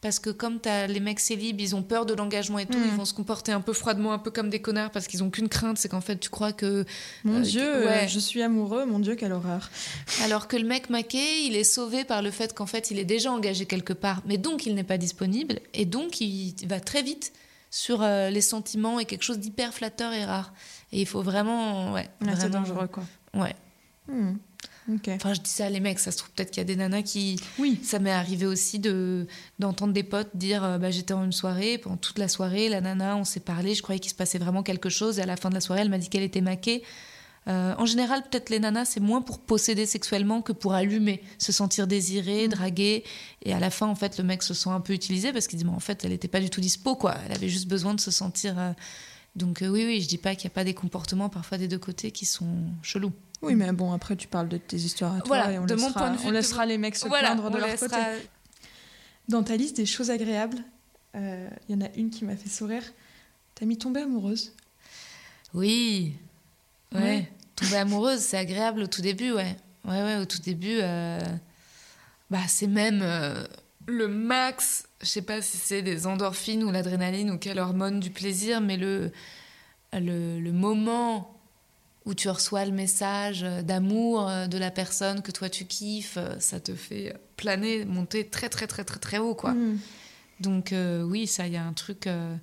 parce 0.00 0.18
que 0.18 0.28
comme 0.28 0.58
as 0.66 0.86
les 0.86 1.00
mecs 1.00 1.18
célibes, 1.20 1.62
ils 1.62 1.74
ont 1.74 1.82
peur 1.82 2.04
de 2.04 2.12
l'engagement 2.12 2.58
et 2.58 2.66
tout, 2.66 2.76
Mm. 2.78 2.84
ils 2.84 2.90
vont 2.94 3.06
se 3.06 3.14
comporter 3.14 3.52
un 3.52 3.62
peu 3.62 3.72
froidement, 3.72 4.12
un 4.12 4.18
peu 4.18 4.30
comme 4.30 4.50
des 4.50 4.60
connards, 4.60 4.90
parce 4.90 5.06
qu'ils 5.06 5.22
ont 5.24 5.30
qu'une 5.30 5.48
crainte, 5.48 5.78
c'est 5.78 5.88
qu'en 5.88 6.02
fait, 6.02 6.18
tu 6.18 6.28
crois 6.28 6.52
que. 6.52 6.84
Mon 7.24 7.38
Euh, 7.38 7.40
Dieu, 7.40 7.86
ouais. 7.86 8.06
je 8.06 8.18
suis 8.18 8.42
amoureux, 8.42 8.84
mon 8.84 8.98
Dieu, 8.98 9.14
quelle 9.14 9.32
horreur. 9.32 9.70
Alors 10.22 10.46
que 10.46 10.58
le 10.58 10.66
mec 10.66 10.90
maqué, 10.90 11.44
il 11.46 11.56
est 11.56 11.64
sauvé 11.64 12.04
par 12.04 12.20
le 12.20 12.30
fait 12.30 12.52
qu'en 12.52 12.66
fait, 12.66 12.90
il 12.90 12.98
est 12.98 13.06
déjà 13.06 13.32
engagé 13.32 13.64
quelque 13.64 13.94
part, 13.94 14.20
mais 14.26 14.36
donc 14.36 14.66
il 14.66 14.74
n'est 14.74 14.84
pas 14.84 14.98
disponible, 14.98 15.58
et 15.72 15.86
donc 15.86 16.20
il 16.20 16.54
va 16.68 16.80
très 16.80 17.00
vite 17.02 17.32
sur 17.70 18.02
euh, 18.02 18.28
les 18.28 18.42
sentiments 18.42 19.00
et 19.00 19.06
quelque 19.06 19.22
chose 19.24 19.38
d'hyper 19.38 19.72
flatteur 19.72 20.12
et 20.12 20.26
rare. 20.26 20.52
Et 20.92 21.00
il 21.00 21.06
faut 21.06 21.22
vraiment. 21.22 21.92
Ouais, 21.92 22.08
c'est 22.38 22.50
dangereux, 22.50 22.88
quoi. 22.88 23.04
Ouais. 23.34 23.54
Hmm. 24.08 24.34
Enfin, 25.08 25.32
je 25.32 25.40
dis 25.40 25.50
ça, 25.50 25.70
les 25.70 25.80
mecs, 25.80 25.98
ça 25.98 26.12
se 26.12 26.18
trouve 26.18 26.30
peut-être 26.32 26.50
qu'il 26.50 26.60
y 26.60 26.60
a 26.60 26.64
des 26.64 26.76
nanas 26.76 27.02
qui. 27.02 27.40
Oui. 27.58 27.80
Ça 27.82 27.98
m'est 27.98 28.10
arrivé 28.10 28.44
aussi 28.44 28.78
de 28.78 29.26
d'entendre 29.58 29.94
des 29.94 30.02
potes 30.02 30.30
dire 30.34 30.62
euh, 30.62 30.78
bah, 30.78 30.90
j'étais 30.90 31.14
en 31.14 31.24
une 31.24 31.32
soirée, 31.32 31.78
pendant 31.78 31.96
toute 31.96 32.18
la 32.18 32.28
soirée, 32.28 32.68
la 32.68 32.80
nana, 32.82 33.16
on 33.16 33.24
s'est 33.24 33.40
parlé, 33.40 33.74
je 33.74 33.82
croyais 33.82 33.98
qu'il 33.98 34.10
se 34.10 34.16
passait 34.16 34.38
vraiment 34.38 34.62
quelque 34.62 34.90
chose, 34.90 35.18
et 35.18 35.22
à 35.22 35.26
la 35.26 35.36
fin 35.36 35.48
de 35.48 35.54
la 35.54 35.60
soirée, 35.60 35.80
elle 35.80 35.88
m'a 35.88 35.98
dit 35.98 36.10
qu'elle 36.10 36.22
était 36.22 36.42
maquée. 36.42 36.82
Euh, 37.46 37.74
en 37.76 37.86
général, 37.86 38.22
peut-être 38.22 38.50
les 38.50 38.58
nanas, 38.58 38.86
c'est 38.86 39.00
moins 39.00 39.20
pour 39.22 39.38
posséder 39.38 39.86
sexuellement 39.86 40.42
que 40.42 40.52
pour 40.52 40.74
allumer, 40.74 41.22
se 41.38 41.52
sentir 41.52 41.86
désirée, 41.86 42.48
draguée. 42.48 43.04
Et 43.42 43.52
à 43.52 43.60
la 43.60 43.70
fin, 43.70 43.86
en 43.86 43.94
fait, 43.94 44.18
le 44.18 44.24
mec 44.24 44.42
se 44.42 44.54
sent 44.54 44.70
un 44.70 44.80
peu 44.80 44.92
utilisé 44.92 45.32
parce 45.32 45.46
qu'il 45.46 45.58
dit, 45.58 45.64
mais 45.64 45.72
en 45.72 45.80
fait, 45.80 46.04
elle 46.04 46.10
n'était 46.10 46.28
pas 46.28 46.40
du 46.40 46.48
tout 46.50 46.60
dispo, 46.60 46.94
quoi. 46.96 47.16
Elle 47.26 47.32
avait 47.32 47.50
juste 47.50 47.68
besoin 47.68 47.94
de 47.94 48.00
se 48.00 48.10
sentir. 48.10 48.58
euh, 48.58 48.72
Donc, 49.36 49.62
euh, 49.62 49.68
oui, 49.68 49.84
oui, 49.84 50.00
je 50.00 50.08
dis 50.08 50.18
pas 50.18 50.34
qu'il 50.34 50.48
n'y 50.48 50.52
a 50.52 50.54
pas 50.54 50.64
des 50.64 50.74
comportements 50.74 51.28
parfois 51.28 51.58
des 51.58 51.66
deux 51.68 51.78
côtés 51.78 52.10
qui 52.12 52.24
sont 52.24 52.54
chelous. 52.82 53.12
Oui, 53.42 53.54
mais 53.56 53.70
bon, 53.72 53.92
après, 53.92 54.16
tu 54.16 54.28
parles 54.28 54.48
de 54.48 54.56
tes 54.56 54.76
histoires 54.76 55.12
à 55.14 55.18
toi 55.20 55.26
Voilà, 55.26 55.52
et 55.52 55.58
on 55.58 55.66
de 55.66 55.74
mon 55.74 55.86
laissera, 55.88 56.00
point 56.00 56.10
de 56.12 56.16
vue, 56.18 56.26
on 56.28 56.30
laissera 56.30 56.62
mon- 56.62 56.68
les 56.68 56.78
mecs 56.78 56.96
se 56.96 57.08
Voilà, 57.08 57.32
plaindre 57.32 57.50
de 57.50 57.58
leur 57.58 57.66
laissera- 57.66 57.88
côté. 57.88 58.00
Dans 59.28 59.42
ta 59.42 59.56
liste 59.56 59.76
des 59.76 59.86
choses 59.86 60.10
agréables, 60.10 60.58
euh, 61.16 61.48
il 61.68 61.74
y 61.74 61.78
en 61.78 61.84
a 61.84 61.90
une 61.96 62.10
qui 62.10 62.24
m'a 62.24 62.36
fait 62.36 62.48
sourire. 62.48 62.82
T'as 63.54 63.66
mis 63.66 63.76
tomber 63.76 64.00
amoureuse. 64.02 64.52
Oui. 65.52 66.14
Ouais. 66.94 67.00
Ouais. 67.00 67.32
Tomber 67.56 67.76
amoureuse, 67.76 68.20
c'est 68.20 68.36
agréable 68.38 68.82
au 68.82 68.86
tout 68.86 69.02
début, 69.02 69.32
ouais. 69.32 69.56
Ouais, 69.84 70.02
ouais, 70.02 70.16
au 70.16 70.24
tout 70.24 70.40
début, 70.40 70.78
euh, 70.80 71.20
bah, 72.30 72.38
c'est 72.48 72.66
même 72.66 73.00
euh, 73.02 73.44
le 73.86 74.08
max. 74.08 74.86
Je 75.00 75.06
sais 75.06 75.22
pas 75.22 75.42
si 75.42 75.56
c'est 75.56 75.82
des 75.82 76.06
endorphines 76.06 76.64
ou 76.64 76.70
l'adrénaline 76.70 77.30
ou 77.30 77.38
quelle 77.38 77.58
hormone 77.58 78.00
du 78.00 78.10
plaisir, 78.10 78.60
mais 78.60 78.76
le, 78.76 79.10
le, 79.92 80.40
le 80.40 80.52
moment 80.52 81.30
où 82.06 82.14
tu 82.14 82.28
reçois 82.28 82.64
le 82.66 82.72
message 82.72 83.42
d'amour 83.62 84.28
euh, 84.28 84.46
de 84.46 84.58
la 84.58 84.70
personne 84.70 85.22
que 85.22 85.30
toi 85.30 85.48
tu 85.48 85.64
kiffes, 85.64 86.18
euh, 86.18 86.38
ça 86.38 86.60
te 86.60 86.74
fait 86.74 87.16
planer, 87.36 87.84
monter 87.86 88.28
très, 88.28 88.48
très, 88.50 88.66
très, 88.66 88.84
très, 88.84 88.98
très 88.98 89.18
haut, 89.18 89.34
quoi. 89.34 89.52
Hmm. 89.52 89.78
Donc 90.40 90.72
euh, 90.72 91.02
oui, 91.02 91.26
ça, 91.26 91.46
il 91.46 91.54
y 91.54 91.56
a 91.56 91.64
un 91.64 91.72
truc. 91.72 92.06
euh, 92.06 92.36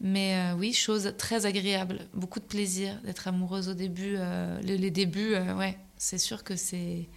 Mais 0.00 0.34
euh, 0.34 0.54
oui, 0.56 0.72
chose 0.72 1.12
très 1.18 1.46
agréable, 1.46 2.00
beaucoup 2.14 2.40
de 2.40 2.44
plaisir 2.46 2.98
d'être 3.04 3.28
amoureuse 3.28 3.68
au 3.68 3.74
début. 3.74 4.16
les, 4.62 4.76
les 4.78 4.90
débuts, 4.90 5.36
ouais, 5.36 5.76
c'est 5.96 6.18
sûr 6.18 6.42
que 6.42 6.56
c'est. 6.56 7.08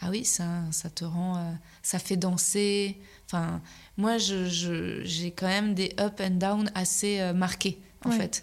Ah 0.00 0.08
oui, 0.10 0.24
ça, 0.24 0.46
ça 0.72 0.90
te 0.90 1.04
rend. 1.04 1.36
euh, 1.36 1.40
ça 1.82 1.98
fait 1.98 2.16
danser. 2.16 2.98
Enfin, 3.26 3.60
moi, 3.96 4.18
je, 4.18 4.48
je- 4.48 5.02
j'ai 5.04 5.30
quand 5.30 5.46
même 5.46 5.74
des 5.74 5.94
up 6.00 6.20
and 6.20 6.30
down 6.38 6.70
assez 6.74 7.20
euh, 7.20 7.32
marqués, 7.32 7.78
en 8.04 8.10
Ouais. 8.10 8.16
fait. 8.16 8.42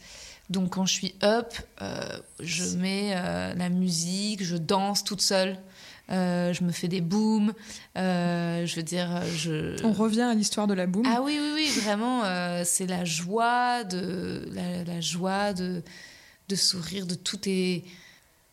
Donc 0.50 0.72
quand 0.72 0.86
je 0.86 0.94
suis 0.94 1.16
up, 1.24 1.54
euh, 1.82 2.02
je 2.40 2.64
mets 2.78 3.14
la 3.14 3.70
musique, 3.70 4.44
je 4.44 4.56
danse 4.58 5.04
toute 5.04 5.22
seule. 5.22 5.60
je 6.10 6.64
me 6.64 6.72
fais 6.72 6.88
des 6.88 7.02
booms, 7.02 7.54
je 7.96 8.76
veux 8.76 8.82
dire, 8.82 9.22
je. 9.36 9.76
On 9.86 9.92
revient 9.94 10.22
à 10.24 10.34
l'histoire 10.34 10.66
de 10.66 10.74
la 10.74 10.88
boum. 10.88 11.04
Ah 11.06 11.22
oui, 11.22 11.38
oui, 11.40 11.52
oui, 11.54 11.82
vraiment, 11.82 12.24
c'est 12.66 12.88
la 12.88 13.06
joie 13.06 13.84
de 13.84 14.50
la, 14.54 14.84
la 14.86 15.02
joie 15.02 15.54
de, 15.54 15.84
de 16.48 16.56
sourire 16.56 17.06
de 17.06 17.14
tout 17.14 17.40
est 17.48 17.84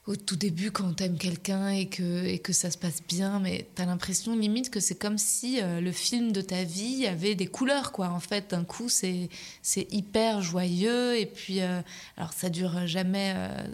au 0.06 0.14
tout 0.14 0.36
début 0.36 0.70
quand 0.70 0.92
t'aimes 0.94 1.18
quelqu'un 1.18 1.68
et 1.70 1.86
que, 1.86 2.24
et 2.26 2.38
que 2.38 2.52
ça 2.52 2.70
se 2.70 2.78
passe 2.78 3.02
bien, 3.08 3.40
mais 3.40 3.66
t'as 3.74 3.86
l'impression 3.86 4.36
limite 4.36 4.70
que 4.70 4.78
c'est 4.78 4.94
comme 4.94 5.18
si 5.18 5.60
euh, 5.60 5.80
le 5.80 5.90
film 5.90 6.30
de 6.30 6.40
ta 6.40 6.62
vie 6.62 7.06
avait 7.06 7.34
des 7.34 7.48
couleurs, 7.48 7.90
quoi. 7.90 8.08
En 8.10 8.20
fait, 8.20 8.50
d'un 8.50 8.62
coup, 8.64 8.88
c'est 8.88 9.28
c'est 9.62 9.92
hyper 9.92 10.42
joyeux 10.42 11.18
et 11.18 11.26
puis, 11.26 11.60
euh, 11.60 11.80
alors 12.16 12.32
ça 12.32 12.50
dure 12.50 12.86
jamais, 12.86 13.32
euh, 13.36 13.64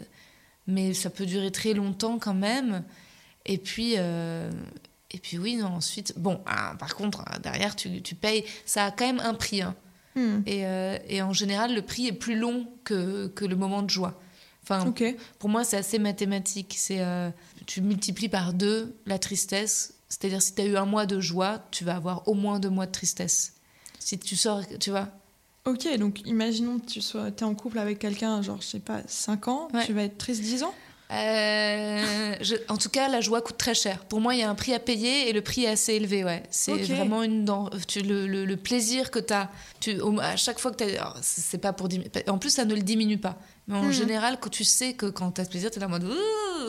mais 0.66 0.94
ça 0.94 1.10
peut 1.10 1.26
durer 1.26 1.50
très 1.50 1.74
longtemps 1.74 2.18
quand 2.18 2.34
même. 2.34 2.82
Et 3.44 3.58
puis, 3.58 3.94
et 3.94 5.18
puis 5.20 5.36
oui, 5.36 5.56
non, 5.56 5.66
ensuite, 5.66 6.14
bon, 6.16 6.40
ah, 6.46 6.76
par 6.78 6.94
contre, 6.94 7.24
derrière, 7.42 7.74
tu, 7.74 8.00
tu 8.00 8.14
payes, 8.14 8.44
ça 8.64 8.84
a 8.86 8.90
quand 8.92 9.04
même 9.04 9.18
un 9.18 9.34
prix. 9.34 9.62
hein. 9.62 9.74
Hmm. 10.14 10.42
Et, 10.46 10.62
et 11.08 11.22
en 11.22 11.32
général, 11.32 11.74
le 11.74 11.82
prix 11.82 12.06
est 12.06 12.12
plus 12.12 12.38
long 12.38 12.68
que, 12.84 13.26
que 13.26 13.44
le 13.44 13.56
moment 13.56 13.82
de 13.82 13.90
joie. 13.90 14.22
Enfin, 14.62 14.92
pour 15.38 15.48
moi, 15.48 15.64
c'est 15.64 15.76
assez 15.76 15.98
mathématique. 15.98 16.74
C'est 16.78 17.00
euh, 17.00 17.30
tu 17.66 17.80
multiplies 17.80 18.28
par 18.28 18.52
deux 18.52 18.94
la 19.06 19.18
tristesse. 19.18 19.94
C'est-à-dire, 20.08 20.40
si 20.42 20.54
tu 20.54 20.62
as 20.62 20.66
eu 20.66 20.76
un 20.76 20.84
mois 20.84 21.06
de 21.06 21.20
joie, 21.20 21.60
tu 21.70 21.84
vas 21.84 21.96
avoir 21.96 22.28
au 22.28 22.34
moins 22.34 22.60
deux 22.60 22.68
mois 22.70 22.86
de 22.86 22.92
tristesse. 22.92 23.54
Si 23.98 24.18
tu 24.18 24.36
sors, 24.36 24.60
tu 24.78 24.90
vois. 24.90 25.08
Ok, 25.64 25.86
donc 25.98 26.20
imaginons 26.26 26.78
que 26.80 26.86
tu 26.86 27.00
sois, 27.00 27.28
es 27.28 27.42
en 27.44 27.54
couple 27.54 27.78
avec 27.78 27.98
quelqu'un, 28.00 28.42
genre, 28.42 28.60
je 28.60 28.66
sais 28.66 28.78
pas, 28.80 29.00
5 29.06 29.48
ans, 29.48 29.68
Ouais. 29.72 29.86
tu 29.86 29.92
vas 29.92 30.02
être 30.02 30.18
triste 30.18 30.42
10 30.42 30.64
ans? 30.64 30.74
Euh, 31.12 32.34
je- 32.40 32.54
en 32.68 32.76
tout 32.76 32.88
cas, 32.88 33.08
la 33.08 33.20
joie 33.20 33.42
coûte 33.42 33.58
très 33.58 33.74
cher. 33.74 33.98
Pour 34.06 34.20
moi, 34.20 34.34
il 34.34 34.40
y 34.40 34.42
a 34.42 34.50
un 34.50 34.54
prix 34.54 34.72
à 34.74 34.78
payer 34.78 35.28
et 35.28 35.32
le 35.32 35.42
prix 35.42 35.64
est 35.64 35.68
assez 35.68 35.92
élevé. 35.94 36.24
Ouais. 36.24 36.42
C'est 36.50 36.74
vraiment 36.76 37.22
une 37.22 37.44
dans, 37.44 37.68
tu, 37.86 38.00
le, 38.00 38.26
le- 38.26 38.44
le 38.44 38.56
plaisir 38.56 39.10
que 39.10 39.18
tu 39.18 39.32
as. 39.32 39.50
Tu, 39.80 39.98
à 40.20 40.36
chaque 40.36 40.58
fois 40.58 40.70
que 40.72 40.84
tu 40.84 40.96
as. 40.96 41.14
C'est 41.22 41.58
pas 41.58 41.72
pour. 41.72 41.88
En 42.28 42.38
plus, 42.38 42.50
ça 42.50 42.64
ne 42.64 42.74
le 42.74 42.82
diminue 42.82 43.18
pas. 43.18 43.36
Mais 43.68 43.76
en 43.76 43.82
Mhm. 43.84 43.92
général, 43.92 44.38
quand 44.40 44.50
tu 44.50 44.64
sais 44.64 44.94
que 44.94 45.06
quand 45.06 45.32
tu 45.32 45.40
as 45.40 45.44
ce 45.44 45.50
plaisir, 45.50 45.70
tu 45.70 45.76
es 45.78 45.80
là 45.80 45.86
en 45.86 45.90
mode. 45.90 46.10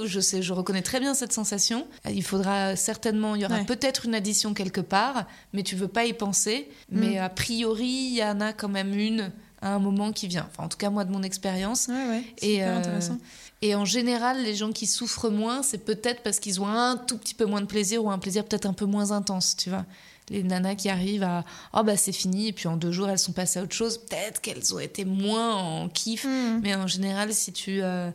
Je 0.06 0.20
sais, 0.20 0.42
je 0.42 0.54
reconnais 0.54 0.82
très 0.82 1.00
bien 1.00 1.14
cette 1.14 1.34
sensation. 1.34 1.88
Il 2.10 2.24
faudra 2.24 2.76
certainement. 2.76 3.36
Il 3.36 3.42
y 3.42 3.46
aura 3.46 3.60
Ouais. 3.60 3.66
peut-être 3.66 4.06
une 4.06 4.14
addition 4.16 4.54
quelque 4.54 4.82
part, 4.82 5.26
mais 5.54 5.64
tu 5.64 5.76
veux 5.76 5.88
pas 5.88 6.06
y 6.06 6.14
penser. 6.14 6.70
Mais 6.92 7.16
Mhm. 7.16 7.18
a 7.24 7.30
priori, 7.30 7.86
il 8.12 8.16
y 8.18 8.24
en 8.24 8.42
a 8.42 8.54
quand 8.54 8.70
même 8.70 8.94
une 8.94 9.32
à 9.62 9.70
un 9.76 9.80
moment 9.80 10.12
qui 10.12 10.28
vient. 10.28 10.48
Enfin, 10.52 10.66
en 10.66 10.68
tout 10.70 10.78
cas, 10.78 10.90
moi, 10.90 11.06
de 11.06 11.12
mon 11.12 11.24
expérience. 11.24 11.88
Ouais, 11.88 11.94
ouais. 12.10 12.24
C'est 12.38 12.48
Et, 12.48 12.54
super 12.56 12.68
euh, 12.68 12.78
intéressant. 12.80 13.18
Et 13.66 13.76
en 13.76 13.86
général, 13.86 14.44
les 14.44 14.56
gens 14.56 14.74
qui 14.74 14.86
souffrent 14.86 15.30
moins, 15.30 15.64
c'est 15.64 15.78
peut-être 15.78 16.22
parce 16.22 16.40
qu'ils 16.42 16.60
ont 16.60 16.68
un 16.68 16.98
tout 16.98 17.18
petit 17.18 17.34
peu 17.34 17.46
moins 17.46 17.62
de 17.62 17.66
plaisir 17.66 18.04
ou 18.04 18.12
un 18.12 18.20
plaisir 18.20 18.44
peut-être 18.44 18.66
un 18.66 18.74
peu 18.74 18.86
moins 18.86 19.12
intense, 19.12 19.56
tu 19.56 19.70
vois. 19.70 19.86
Les 20.30 20.44
nanas 20.44 20.76
qui 20.76 20.90
arrivent 20.90 21.24
à 21.24 21.46
oh 21.74 21.82
bah 21.84 21.96
c'est 21.96 22.12
fini 22.12 22.50
et 22.50 22.54
puis 22.54 22.68
en 22.68 22.76
deux 22.78 22.92
jours 22.92 23.10
elles 23.10 23.20
sont 23.20 23.32
passées 23.34 23.60
à 23.60 23.64
autre 23.64 23.74
chose, 23.76 23.98
peut-être 24.00 24.42
qu'elles 24.42 24.74
ont 24.76 24.80
été 24.80 25.06
moins 25.06 25.56
en 25.56 25.88
kiff. 25.90 26.26
Hmm. 26.26 26.60
Mais 26.62 26.76
en 26.76 26.88
général, 26.88 27.34
si 27.34 27.54
tu 27.54 27.82
euh, 27.82 28.10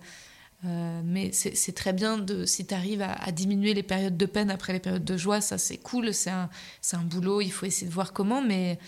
euh, 0.66 1.00
mais 1.04 1.30
c'est 1.32 1.74
très 1.74 1.92
bien 1.94 2.18
de 2.18 2.44
si 2.44 2.66
tu 2.66 2.74
arrives 2.74 3.02
à, 3.02 3.12
à 3.12 3.32
diminuer 3.32 3.72
les 3.72 3.82
périodes 3.82 4.16
de 4.18 4.26
peine 4.26 4.50
après 4.50 4.72
les 4.74 4.80
périodes 4.80 5.04
de 5.04 5.16
joie, 5.16 5.40
ça 5.40 5.56
c'est 5.56 5.78
cool, 5.78 6.12
c'est 6.12 6.30
un 6.30 6.50
c'est 6.82 6.96
un 6.96 7.04
boulot, 7.04 7.40
il 7.40 7.50
faut 7.52 7.64
essayer 7.64 7.86
de 7.88 7.94
voir 7.94 8.12
comment, 8.12 8.42
mais 8.42 8.78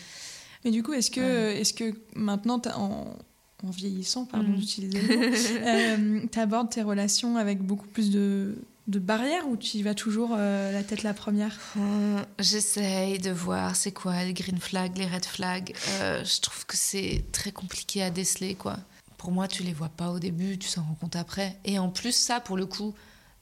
Mais 0.64 0.70
du 0.72 0.82
coup, 0.82 0.92
est-ce 0.92 1.10
que, 1.10 1.52
est-ce 1.52 1.72
que 1.72 1.94
maintenant, 2.14 2.58
t'as- 2.58 2.76
en, 2.76 3.16
en 3.64 3.70
vieillissant, 3.70 4.24
pardon 4.24 4.48
Mhm. 4.48 4.56
d'utiliser 4.56 5.00
le 5.02 6.18
mot, 6.20 6.26
tu 6.32 6.38
abordes 6.38 6.70
tes 6.70 6.82
relations 6.82 7.36
avec 7.36 7.60
beaucoup 7.62 7.86
plus 7.86 8.10
de, 8.10 8.56
de 8.88 8.98
barrières 8.98 9.46
ou 9.48 9.56
tu 9.56 9.76
y 9.78 9.82
vas 9.82 9.94
toujours 9.94 10.30
euh, 10.36 10.72
la 10.72 10.82
tête 10.82 11.02
la 11.02 11.14
première? 11.14 11.58
Hum, 11.76 12.24
J'essaye 12.38 13.18
de 13.18 13.30
voir 13.30 13.76
c'est 13.76 13.92
quoi 13.92 14.24
les 14.24 14.32
green 14.32 14.58
flags, 14.58 14.96
les 14.96 15.06
red 15.06 15.24
flags. 15.24 15.74
Euh, 16.00 16.24
je 16.24 16.40
trouve 16.40 16.66
que 16.66 16.76
c'est 16.76 17.24
très 17.32 17.52
compliqué 17.52 18.02
à 18.02 18.10
déceler, 18.10 18.54
quoi. 18.54 18.78
Pour 19.18 19.32
moi, 19.32 19.46
tu 19.48 19.62
les 19.62 19.72
vois 19.74 19.90
pas 19.90 20.10
au 20.10 20.18
début, 20.18 20.56
tu 20.58 20.68
s'en 20.68 20.82
rends 20.82 20.96
compte 21.00 21.16
après. 21.16 21.56
Et 21.66 21.78
en 21.78 21.90
plus, 21.90 22.12
ça, 22.16 22.40
pour 22.40 22.56
le 22.56 22.64
coup, 22.66 22.94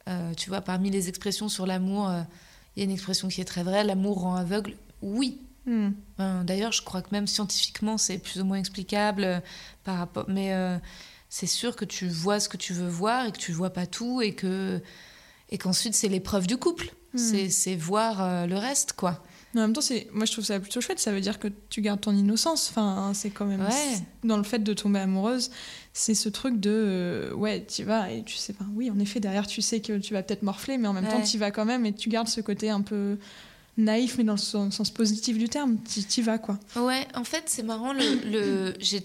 euh, 0.08 0.34
tu 0.34 0.48
vois, 0.50 0.60
parmi 0.60 0.90
les 0.90 1.08
expressions 1.08 1.48
sur 1.48 1.66
l'amour, 1.66 2.08
euh, 2.08 2.22
il 2.76 2.80
y 2.80 2.82
a 2.82 2.84
une 2.84 2.90
expression 2.90 3.28
qui 3.28 3.40
est 3.40 3.44
très 3.44 3.62
vraie 3.62 3.84
l'amour 3.84 4.20
rend 4.20 4.34
aveugle. 4.34 4.74
Oui. 5.02 5.38
Hmm. 5.68 5.90
Ben, 6.16 6.44
D'ailleurs, 6.44 6.72
je 6.72 6.82
crois 6.82 7.02
que 7.02 7.08
même 7.12 7.26
scientifiquement, 7.26 7.98
c'est 7.98 8.18
plus 8.18 8.40
ou 8.40 8.44
moins 8.44 8.56
explicable 8.58 9.22
euh, 9.24 9.40
par 9.84 9.98
rapport. 9.98 10.24
Mais 10.28 10.54
euh, 10.54 10.76
c'est 11.28 11.46
sûr 11.46 11.76
que 11.76 11.84
tu 11.84 12.08
vois 12.08 12.40
ce 12.40 12.48
que 12.48 12.56
tu 12.56 12.72
veux 12.72 12.88
voir 12.88 13.26
et 13.26 13.32
que 13.32 13.38
tu 13.38 13.52
vois 13.52 13.70
pas 13.70 13.86
tout 13.86 14.22
et 14.22 14.34
que 14.34 14.80
et 15.50 15.56
qu'ensuite 15.58 15.94
c'est 15.94 16.08
l'épreuve 16.08 16.46
du 16.46 16.56
couple. 16.56 16.92
Hmm. 17.14 17.18
C'est- 17.50 17.74
voir 17.76 18.22
euh, 18.22 18.46
le 18.46 18.56
reste, 18.56 18.92
quoi. 18.94 19.22
Mais 19.54 19.62
en 19.62 19.64
même 19.64 19.72
temps, 19.72 19.80
c'est, 19.80 20.08
moi 20.12 20.26
je 20.26 20.32
trouve 20.32 20.44
ça 20.44 20.60
plutôt 20.60 20.80
chouette. 20.82 20.98
Ça 21.00 21.10
veut 21.10 21.22
dire 21.22 21.38
que 21.38 21.48
tu 21.70 21.80
gardes 21.80 22.00
ton 22.02 22.12
innocence. 22.14 22.68
Enfin, 22.70 23.12
c'est 23.14 23.30
quand 23.30 23.46
même 23.46 23.62
Ouais. 23.62 23.98
dans 24.24 24.36
le 24.36 24.42
fait 24.42 24.58
de 24.58 24.74
tomber 24.74 24.98
amoureuse, 25.00 25.50
c'est 25.94 26.14
ce 26.14 26.28
truc 26.28 26.60
de 26.60 26.70
euh, 26.70 27.32
ouais, 27.34 27.64
tu 27.66 27.82
vas 27.84 28.10
et 28.12 28.22
tu 28.24 28.36
sais 28.36 28.52
pas. 28.52 28.66
Oui, 28.74 28.90
en 28.90 28.98
effet, 28.98 29.20
derrière 29.20 29.46
tu 29.46 29.62
sais 29.62 29.80
que 29.80 29.96
tu 29.98 30.12
vas 30.12 30.22
peut-être 30.22 30.42
morfler, 30.42 30.76
mais 30.76 30.86
en 30.88 30.92
même 30.92 31.08
temps 31.08 31.22
tu 31.22 31.38
vas 31.38 31.50
quand 31.50 31.64
même 31.64 31.86
et 31.86 31.94
tu 31.94 32.08
gardes 32.10 32.28
ce 32.28 32.42
côté 32.42 32.68
un 32.68 32.82
peu 32.82 33.18
naïf, 33.78 34.16
mais 34.18 34.24
dans 34.24 34.32
le 34.34 34.38
sens, 34.38 34.74
sens 34.76 34.90
positif 34.90 35.38
du 35.38 35.48
terme. 35.48 35.78
Tu 35.88 36.00
y 36.20 36.22
vas 36.22 36.38
quoi. 36.38 36.58
Ouais, 36.76 37.06
en 37.14 37.24
fait, 37.24 37.44
c'est 37.46 37.62
marrant. 37.62 37.92
Le, 37.94 38.30
le- 38.30 38.74
j'ai 38.80 39.02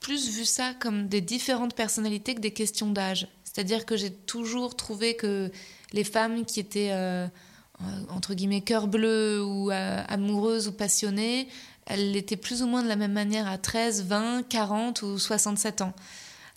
plus 0.00 0.30
vu 0.30 0.44
ça 0.44 0.72
comme 0.78 1.08
des 1.08 1.20
différentes 1.20 1.74
personnalités 1.74 2.34
que 2.34 2.40
des 2.40 2.52
questions 2.52 2.90
d'âge. 2.90 3.26
C'est-à-dire 3.44 3.84
que 3.84 3.96
j'ai 3.96 4.10
toujours 4.12 4.76
trouvé 4.76 5.16
que 5.16 5.50
les 5.92 6.04
femmes 6.04 6.44
qui 6.44 6.60
étaient 6.60 6.90
euh, 6.92 7.26
entre 8.10 8.34
guillemets 8.34 8.60
cœur 8.60 8.86
bleu 8.86 9.42
ou 9.44 9.70
amoureuse 9.70 10.68
ou 10.68 10.72
passionnée, 10.72 11.48
elle 11.86 12.12
l'était 12.12 12.36
plus 12.36 12.62
ou 12.62 12.66
moins 12.66 12.82
de 12.84 12.88
la 12.88 12.94
même 12.96 13.12
manière 13.12 13.48
à 13.48 13.58
13, 13.58 14.04
20, 14.06 14.48
40 14.48 15.02
ou 15.02 15.18
67 15.18 15.80
ans. 15.80 15.92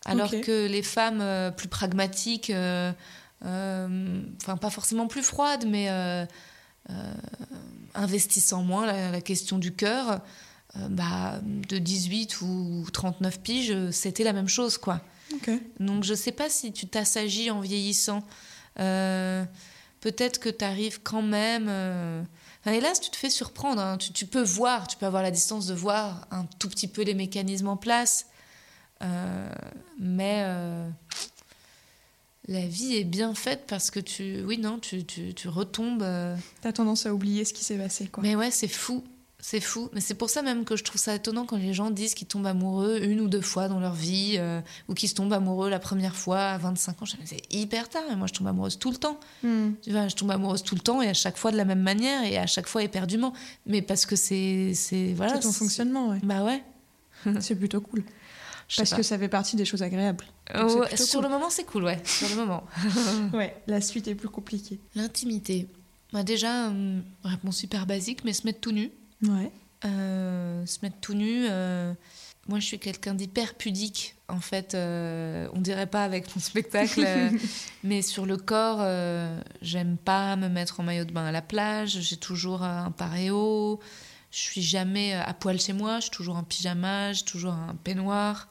Alors 0.06 0.30
que 0.42 0.68
les 0.68 0.84
femmes 0.84 1.24
plus 1.58 1.68
pragmatiques, 1.70 2.52
enfin 3.42 4.58
pas 4.60 4.70
forcément 4.70 5.08
plus 5.08 5.24
froides, 5.24 5.66
mais 5.68 5.88
investissant 7.96 8.64
moins 8.64 8.86
la, 8.86 9.22
question 9.22 9.58
du 9.58 9.74
cœur, 9.74 10.22
bah, 10.90 11.40
de 11.44 11.78
18 11.78 12.42
ou 12.42 12.86
39 12.92 13.40
piges, 13.42 13.92
c'était 13.92 14.24
la 14.24 14.34
même 14.34 14.48
chose, 14.48 14.78
quoi. 14.78 15.02
Donc 15.80 16.04
je 16.04 16.14
sais 16.14 16.32
pas 16.32 16.50
si 16.50 16.72
tu 16.72 16.88
t'assagis 16.88 17.52
en 17.52 17.62
vieillissant. 17.62 18.24
Euh, 18.80 19.44
peut-être 20.02 20.40
que 20.40 20.50
tu 20.50 20.64
arrives 20.64 21.02
quand 21.02 21.22
même. 21.22 21.68
Euh... 21.70 22.24
hélas, 22.66 23.00
tu 23.00 23.10
te 23.10 23.16
fais 23.16 23.30
surprendre. 23.30 23.82
Hein. 23.82 23.98
Tu, 23.98 24.26
peux 24.26 24.44
voir, 24.44 24.88
tu 24.88 24.98
peux 24.98 25.06
avoir 25.06 25.24
la 25.24 25.32
distance 25.32 25.68
de 25.68 25.74
voir 25.74 26.28
un 26.32 26.46
tout 26.60 26.70
petit 26.70 26.88
peu 26.88 27.04
les 27.04 27.14
mécanismes 27.14 27.68
en 27.68 27.78
place. 27.78 28.28
Euh, 29.02 29.50
mais 30.00 30.44
euh, 30.46 30.90
la 32.48 32.66
vie 32.66 32.96
est 32.96 33.04
bien 33.04 33.34
faite 33.36 33.64
parce 33.68 33.92
que 33.92 34.00
tu. 34.00 34.44
Oui, 34.46 34.58
non, 34.58 34.80
tu, 34.80 35.06
tu, 35.06 35.34
tu 35.34 35.48
retombes. 35.48 36.06
Tu 36.62 36.68
as 36.68 36.74
tendance 36.74 37.06
à 37.06 37.14
oublier 37.14 37.46
ce 37.46 37.54
qui 37.54 37.64
s'est 37.64 37.78
passé. 37.78 38.08
Quoi. 38.08 38.24
Mais 38.24 38.36
ouais, 38.36 38.52
c'est 38.52 38.68
fou. 38.68 39.04
C'est 39.46 39.60
fou, 39.60 39.90
mais 39.92 40.00
c'est 40.00 40.14
pour 40.14 40.30
ça 40.30 40.42
même 40.42 40.64
que 40.64 40.78
je 40.78 40.86
trouve 40.86 41.02
ça 41.02 41.14
étonnant 41.14 41.46
quand 41.46 41.58
les 41.58 41.74
gens 41.74 41.92
disent 41.92 42.14
qu'ils 42.14 42.30
tombent 42.30 42.46
amoureux 42.46 43.02
une 43.04 43.20
ou 43.20 43.28
deux 43.28 43.42
fois 43.42 43.68
dans 43.68 43.82
leur 43.82 43.94
vie, 43.94 44.36
euh, 44.38 44.62
ou 44.88 44.94
qu'ils 44.94 45.10
se 45.10 45.16
tombent 45.16 45.34
amoureux 45.34 45.70
la 45.70 45.80
première 45.80 46.16
fois 46.16 46.40
à 46.40 46.58
25 46.58 47.02
ans. 47.02 47.06
C'est 47.26 47.54
hyper 47.54 47.90
tard, 47.90 48.04
et 48.10 48.16
moi 48.16 48.28
je 48.28 48.32
tombe 48.32 48.48
amoureuse 48.48 48.80
tout 48.80 48.90
le 48.90 48.96
temps. 48.96 49.20
Hmm. 49.44 49.72
Tu 49.82 49.92
vois, 49.92 50.08
je 50.08 50.16
tombe 50.16 50.32
amoureuse 50.32 50.64
tout 50.64 50.76
le 50.76 50.80
temps 50.80 51.02
et 51.02 51.10
à 51.10 51.14
chaque 51.14 51.36
fois 51.36 51.52
de 51.52 51.58
la 51.58 51.66
même 51.66 51.82
manière 51.82 52.24
et 52.24 52.38
à 52.38 52.48
chaque 52.48 52.68
fois 52.68 52.84
éperdument. 52.84 53.34
Mais 53.66 53.82
parce 53.82 54.06
que 54.06 54.16
c'est. 54.16 54.72
C'est 54.76 55.12
voilà, 55.12 55.38
ton 55.40 55.52
fonctionnement, 55.52 56.12
ouais. 56.12 56.20
Bah 56.24 56.46
ouais. 56.46 56.64
c'est 57.42 57.56
plutôt 57.56 57.82
cool. 57.82 58.06
Parce 58.78 58.94
que 58.94 59.04
ça 59.04 59.18
fait 59.18 59.30
partie 59.30 59.56
des 59.56 59.66
choses 59.66 59.84
agréables. 59.84 60.26
sur 60.96 61.22
le 61.22 61.30
moment, 61.30 61.50
c'est 61.50 61.66
cool, 61.66 61.84
ouais. 61.84 62.02
Sur 62.06 62.30
le 62.30 62.36
moment. 62.36 62.64
ouais, 63.34 63.56
la 63.68 63.82
suite 63.82 64.08
est 64.08 64.16
plus 64.16 64.30
compliquée. 64.30 64.80
L'intimité. 64.96 65.68
Bah 66.12 66.24
déjà, 66.24 66.68
hum, 66.68 67.04
réponse 67.24 67.58
super 67.58 67.86
basique, 67.86 68.24
mais 68.24 68.34
se 68.34 68.46
mettre 68.46 68.60
tout 68.60 68.72
nu. 68.72 68.92
Ouais. 69.24 69.52
Euh, 69.86 70.66
se 70.66 70.80
mettre 70.84 70.98
tout 71.02 71.14
nu. 71.16 71.48
Euh, 71.50 71.94
moi, 72.48 72.60
je 72.60 72.66
suis 72.66 72.80
quelqu'un 72.80 73.14
d'hyper 73.14 73.56
pudique, 73.56 74.16
en 74.28 74.40
fait. 74.40 74.76
Euh, 74.76 75.48
on 75.54 75.60
dirait 75.60 75.88
pas 75.88 76.04
avec 76.04 76.34
mon 76.36 76.42
spectacle, 76.42 77.06
mais 77.84 78.02
sur 78.02 78.26
le 78.26 78.38
corps, 78.38 78.86
j'aime 79.62 79.98
pas 79.98 80.36
me 80.36 80.50
mettre 80.50 80.80
en 80.80 80.84
maillot 80.84 81.06
de 81.06 81.12
bain 81.12 81.26
à 81.26 81.32
la 81.32 81.42
plage. 81.42 82.00
J'ai 82.02 82.18
toujours 82.18 82.64
un 82.64 82.92
paréo. 82.92 83.80
Je 84.32 84.40
suis 84.40 84.62
jamais 84.62 85.14
à 85.14 85.34
poil 85.34 85.60
chez 85.60 85.74
moi. 85.74 85.98
Je 85.98 86.04
suis 86.04 86.12
toujours 86.12 86.36
en 86.36 86.44
pyjama. 86.44 87.14
J'ai 87.14 87.24
toujours 87.24 87.54
un 87.54 87.76
peignoir. 87.84 88.48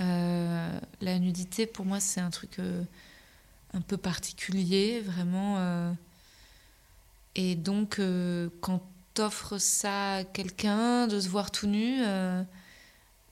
La 0.00 1.18
nudité, 1.18 1.66
pour 1.66 1.84
moi, 1.84 2.00
c'est 2.00 2.20
un 2.20 2.30
truc 2.30 2.58
un 3.74 3.80
peu 3.80 3.96
particulier, 3.96 5.00
vraiment. 5.00 5.94
et 7.34 7.54
donc, 7.54 8.00
quand 8.60 8.82
t'offres 9.14 9.58
ça 9.58 10.14
à 10.14 10.24
quelqu'un, 10.24 11.06
de 11.06 11.20
se 11.20 11.28
voir 11.28 11.50
tout 11.50 11.66
nu, 11.66 12.02
euh, 12.06 12.42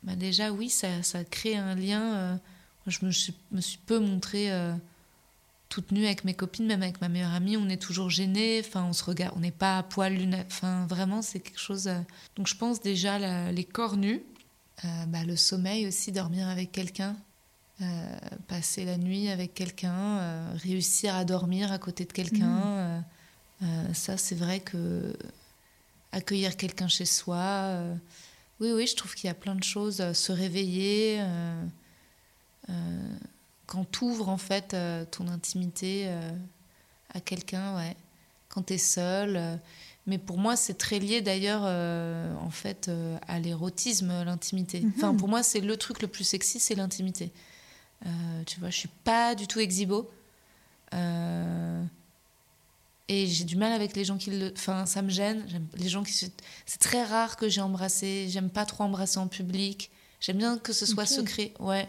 bah 0.03 0.17
déjà 0.17 0.53
oui, 0.53 0.71
ça, 0.71 0.89
crée 1.31 1.57
un 1.57 1.75
lien. 1.75 2.15
Euh, 2.15 2.37
je 2.87 3.05
me 3.05 3.11
suis, 3.11 3.79
peu 3.87 3.99
montrée 3.99 4.51
euh, 4.51 4.73
toute 5.69 5.93
nue 5.93 6.07
avec 6.07 6.25
mes 6.25 6.35
copines, 6.35 6.67
même 6.67 6.83
avec 6.83 7.01
ma 7.01 7.09
meilleure 7.09 7.35
amie, 7.35 7.57
on 7.57 7.69
est 7.69 7.81
toujours 7.81 8.11
gênés, 8.11 8.63
enfin 8.65 8.85
on 8.85 8.93
se 8.93 9.05
regarde, 9.05 9.35
on 9.37 9.41
n'est 9.41 9.51
pas 9.51 9.79
à 9.79 9.83
poil 9.83 10.15
l'une, 10.15 10.37
enfin 10.47 10.87
vraiment 10.87 11.21
c'est 11.21 11.41
quelque 11.41 11.61
chose. 11.61 11.91
Donc 12.37 12.47
je 12.47 12.57
pense 12.57 12.81
déjà 12.81 13.51
les 13.51 13.65
corps 13.65 13.97
nus, 13.97 14.23
bah, 14.83 15.25
le 15.25 15.37
sommeil 15.37 15.87
aussi, 15.87 16.13
dormir 16.13 16.49
avec 16.49 16.73
quelqu'un. 16.73 17.17
passer 18.47 18.85
la 18.85 18.97
nuit 18.97 19.29
avec 19.29 19.55
quelqu'un, 19.55 20.51
réussir 20.57 21.15
à 21.15 21.25
dormir 21.25 21.73
à 21.73 21.79
côté 21.79 22.05
de 22.05 22.13
quelqu'un, 22.13 23.05
mmh. 23.61 23.95
ça 23.95 24.17
c'est 24.17 24.35
vrai 24.35 24.61
que 24.61 25.15
accueillir 26.13 26.57
quelqu'un 26.57 26.89
chez 26.89 27.05
soi. 27.05 27.37
Euh, 27.37 27.95
oui, 28.61 28.73
oui, 28.73 28.87
je 28.87 28.97
trouve 28.97 29.15
qu'il 29.15 29.27
y 29.27 29.31
a 29.31 29.35
plein 29.35 29.55
de 29.55 29.65
choses. 29.65 30.01
Euh, 30.01 30.13
se 30.13 30.33
réveiller, 30.33 31.19
euh, 31.21 31.65
quand 33.67 33.91
tu 33.91 34.05
ouvres 34.05 34.29
en 34.29 34.39
fait 34.39 34.77
ton 35.11 35.29
intimité 35.29 36.11
à 37.13 37.21
quelqu'un, 37.21 37.77
ouais. 37.77 37.97
Quand 38.49 38.63
tu 38.63 38.75
es 38.75 38.79
seul. 38.79 39.61
Mais 40.09 40.19
pour 40.19 40.39
moi, 40.39 40.57
c'est 40.57 40.75
très 40.75 40.99
lié 40.99 41.21
d'ailleurs 41.21 41.63
en 41.63 42.51
fait 42.51 42.91
à 43.29 43.39
l'érotisme, 43.39 44.25
l'intimité. 44.25 44.81
Mhm. 44.81 44.93
Enfin, 44.97 45.15
pour 45.15 45.29
moi, 45.29 45.43
c'est 45.43 45.61
le 45.61 45.77
truc 45.77 46.03
le 46.03 46.09
plus 46.09 46.25
sexy, 46.25 46.59
c'est 46.59 46.75
l'intimité. 46.75 47.31
tu 48.47 48.59
vois, 48.59 48.71
je 48.71 48.79
suis 48.79 48.91
pas 49.05 49.35
du 49.35 49.47
tout 49.47 49.61
exhibo. 49.61 50.11
Et 53.09 53.27
j'ai 53.27 53.45
du 53.45 53.57
mal 53.57 53.73
avec 53.73 53.97
les 53.97 54.05
gens 54.05 54.19
qui 54.19 54.31
le. 54.31 54.53
Enfin, 54.55 54.85
ça 54.85 55.01
me 55.01 55.09
gêne. 55.09 55.47
Les 55.77 55.89
gens 55.89 56.03
qui. 56.03 56.13
C'est 56.13 56.79
très 56.79 57.03
rare 57.05 57.37
que 57.37 57.49
j'ai 57.49 57.63
embrassé. 57.63 58.27
J'aime 58.29 58.51
pas 58.51 58.67
trop 58.67 58.85
embrasser 58.85 59.19
en 59.19 59.29
public. 59.29 59.91
J'aime 60.21 60.37
bien 60.37 60.59
que 60.59 60.75
ce 60.75 60.85
soit 60.85 61.07
secret. 61.07 61.55
Ouais. 61.59 61.89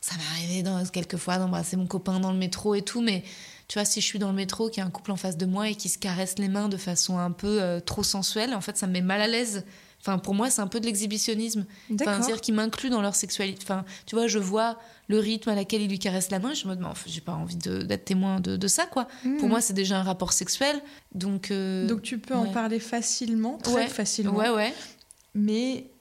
Ça 0.00 0.16
m'est 0.16 0.38
arrivé 0.38 0.62
dans, 0.62 0.84
quelquefois 0.86 1.38
d'embrasser 1.38 1.76
mon 1.76 1.86
copain 1.86 2.18
dans 2.20 2.32
le 2.32 2.38
métro 2.38 2.74
et 2.74 2.82
tout, 2.82 3.00
mais 3.00 3.22
tu 3.70 3.78
vois, 3.78 3.84
si 3.84 4.00
je 4.00 4.06
suis 4.06 4.18
dans 4.18 4.30
le 4.30 4.34
métro, 4.34 4.68
qu'il 4.68 4.78
y 4.78 4.80
a 4.80 4.86
un 4.86 4.90
couple 4.90 5.12
en 5.12 5.16
face 5.16 5.36
de 5.36 5.46
moi 5.46 5.68
et 5.68 5.76
qui 5.76 5.88
se 5.88 5.96
caresse 5.96 6.38
les 6.38 6.48
mains 6.48 6.68
de 6.68 6.76
façon 6.76 7.18
un 7.18 7.30
peu 7.30 7.62
euh, 7.62 7.78
trop 7.78 8.02
sensuelle, 8.02 8.52
en 8.52 8.60
fait, 8.60 8.76
ça 8.76 8.88
me 8.88 8.92
met 8.94 9.00
mal 9.00 9.20
à 9.20 9.28
l'aise. 9.28 9.64
Enfin, 10.00 10.18
pour 10.18 10.34
moi, 10.34 10.50
c'est 10.50 10.60
un 10.60 10.66
peu 10.66 10.80
de 10.80 10.86
l'exhibitionnisme. 10.86 11.66
Enfin, 11.84 11.96
C'est-à-dire 11.98 12.40
qu'ils 12.40 12.54
m'incluent 12.54 12.90
dans 12.90 13.00
leur 13.00 13.14
sexualité. 13.14 13.60
Enfin, 13.62 13.84
tu 14.06 14.16
vois, 14.16 14.26
je 14.26 14.40
vois 14.40 14.76
le 15.06 15.20
rythme 15.20 15.50
à 15.50 15.54
laquelle 15.54 15.82
il 15.82 15.88
lui 15.88 16.00
caresse 16.00 16.32
la 16.32 16.40
main. 16.40 16.52
Je 16.52 16.66
me 16.66 16.74
dis, 16.74 16.82
j'ai 17.06 17.20
pas 17.20 17.34
envie 17.34 17.54
d'être 17.54 18.04
témoin 18.04 18.40
de, 18.40 18.66
ça, 18.66 18.86
quoi. 18.86 19.06
Pour 19.38 19.46
hmm. 19.46 19.48
moi, 19.48 19.60
c'est 19.60 19.72
déjà 19.72 20.00
un 20.00 20.02
rapport 20.02 20.32
sexuel. 20.32 20.82
Donc, 21.14 21.52
euh, 21.52 21.86
donc 21.86 22.02
tu 22.02 22.18
peux 22.18 22.34
en 22.34 22.46
parler 22.46 22.80
facilement, 22.80 23.56
très 23.58 23.86
facilement. 23.86 24.34
Ouais, 24.34 24.50
ouais. 24.50 24.74
Mais 25.34 25.92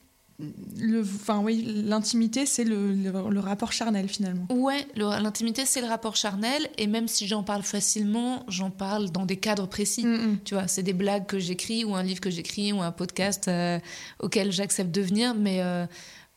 le, 0.80 1.02
enfin 1.02 1.40
oui, 1.40 1.84
l'intimité, 1.86 2.46
c'est 2.46 2.64
le, 2.64 2.94
le, 2.94 3.40
rapport 3.40 3.74
charnel 3.74 4.08
finalement. 4.08 4.48
Ouais, 4.50 4.88
l'intimité, 4.96 5.66
c'est 5.66 5.82
le 5.82 5.88
rapport 5.88 6.16
charnel. 6.16 6.70
Et 6.78 6.88
même 6.88 7.08
si 7.08 7.28
j'en 7.28 7.44
parle 7.44 7.64
facilement, 7.64 8.46
j'en 8.48 8.70
parle 8.70 9.12
dans 9.12 9.26
des 9.26 9.36
cadres 9.36 9.68
précis. 9.68 10.06
Mm, 10.06 10.16
mm. 10.16 10.38
Tu 10.46 10.54
vois, 10.54 10.68
c'est 10.68 10.84
des 10.84 10.94
blagues 10.94 11.26
que 11.26 11.40
j'écris 11.40 11.84
ou 11.84 11.94
un 11.96 12.04
livre 12.04 12.22
que 12.22 12.30
j'écris 12.30 12.72
ou 12.72 12.82
un 12.82 12.92
podcast 12.92 13.48
euh, 13.48 13.80
auquel 14.20 14.52
j'accepte 14.52 14.92
de 14.92 15.02
venir. 15.02 15.36
Mais 15.36 15.62
euh, 15.62 15.86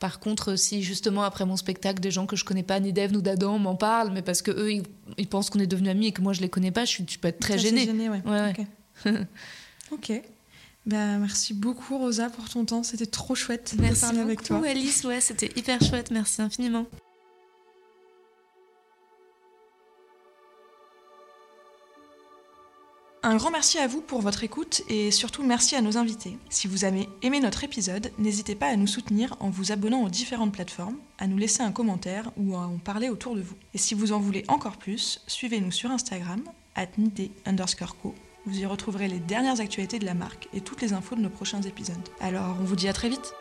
par 0.00 0.18
contre, 0.18 0.56
si 0.56 0.82
justement 0.82 1.22
après 1.22 1.46
mon 1.46 1.56
spectacle, 1.56 2.00
des 2.00 2.10
gens 2.10 2.26
que 2.26 2.34
je 2.34 2.44
connais 2.44 2.64
pas, 2.64 2.80
ni 2.80 2.92
d'Eve 2.92 3.12
ni 3.12 3.22
d'Adam, 3.22 3.58
m'en 3.58 3.76
parlent, 3.76 4.10
mais 4.12 4.22
parce 4.22 4.42
que 4.42 4.50
eux, 4.50 4.82
ils, 5.16 5.28
pensent 5.28 5.48
qu'on 5.48 5.60
est 5.60 5.66
devenus 5.68 5.90
amis 5.92 6.08
et 6.08 6.12
que 6.12 6.22
moi 6.22 6.32
je 6.32 6.40
les 6.40 6.48
connais 6.48 6.72
pas, 6.72 6.84
je, 6.84 6.90
suis, 6.90 7.04
peux 7.04 7.28
être 7.28 7.38
très, 7.38 7.56
gênée. 7.56 7.88
ouais. 8.08 8.20
ouais, 8.26 8.66
ok. 9.92 10.12
Bah, 10.84 11.18
merci 11.18 11.54
beaucoup 11.54 11.96
Rosa 11.96 12.28
pour 12.28 12.48
ton 12.48 12.64
temps, 12.64 12.82
c'était 12.82 13.06
trop 13.06 13.34
chouette 13.34 13.76
de 13.76 14.00
parler 14.00 14.20
avec 14.20 14.42
toi. 14.42 14.58
Merci 14.58 14.78
Alice, 14.78 15.04
ouais, 15.04 15.20
c'était 15.20 15.52
hyper 15.56 15.80
chouette, 15.80 16.10
merci 16.10 16.42
infiniment. 16.42 16.86
Un 23.24 23.36
grand 23.36 23.52
merci 23.52 23.78
à 23.78 23.86
vous 23.86 24.00
pour 24.00 24.20
votre 24.20 24.42
écoute 24.42 24.82
et 24.88 25.12
surtout 25.12 25.44
merci 25.44 25.76
à 25.76 25.80
nos 25.80 25.96
invités. 25.96 26.36
Si 26.50 26.66
vous 26.66 26.84
avez 26.84 27.08
aimé 27.22 27.38
notre 27.38 27.62
épisode, 27.62 28.10
n'hésitez 28.18 28.56
pas 28.56 28.66
à 28.66 28.74
nous 28.74 28.88
soutenir 28.88 29.36
en 29.38 29.48
vous 29.48 29.70
abonnant 29.70 30.02
aux 30.02 30.08
différentes 30.08 30.52
plateformes, 30.52 30.96
à 31.18 31.28
nous 31.28 31.38
laisser 31.38 31.62
un 31.62 31.70
commentaire 31.70 32.32
ou 32.36 32.56
à 32.56 32.66
en 32.66 32.78
parler 32.78 33.08
autour 33.08 33.36
de 33.36 33.40
vous. 33.40 33.54
Et 33.74 33.78
si 33.78 33.94
vous 33.94 34.10
en 34.10 34.18
voulez 34.18 34.44
encore 34.48 34.76
plus, 34.76 35.20
suivez-nous 35.28 35.70
sur 35.70 35.92
Instagram, 35.92 36.42
at 36.74 36.88
underscore 37.46 37.96
co 37.96 38.12
vous 38.46 38.60
y 38.60 38.66
retrouverez 38.66 39.08
les 39.08 39.20
dernières 39.20 39.60
actualités 39.60 39.98
de 39.98 40.04
la 40.04 40.14
marque 40.14 40.48
et 40.52 40.60
toutes 40.60 40.82
les 40.82 40.92
infos 40.92 41.14
de 41.14 41.20
nos 41.20 41.30
prochains 41.30 41.62
épisodes. 41.62 41.96
Alors, 42.20 42.56
on 42.60 42.64
vous 42.64 42.76
dit 42.76 42.88
à 42.88 42.92
très 42.92 43.08
vite 43.08 43.34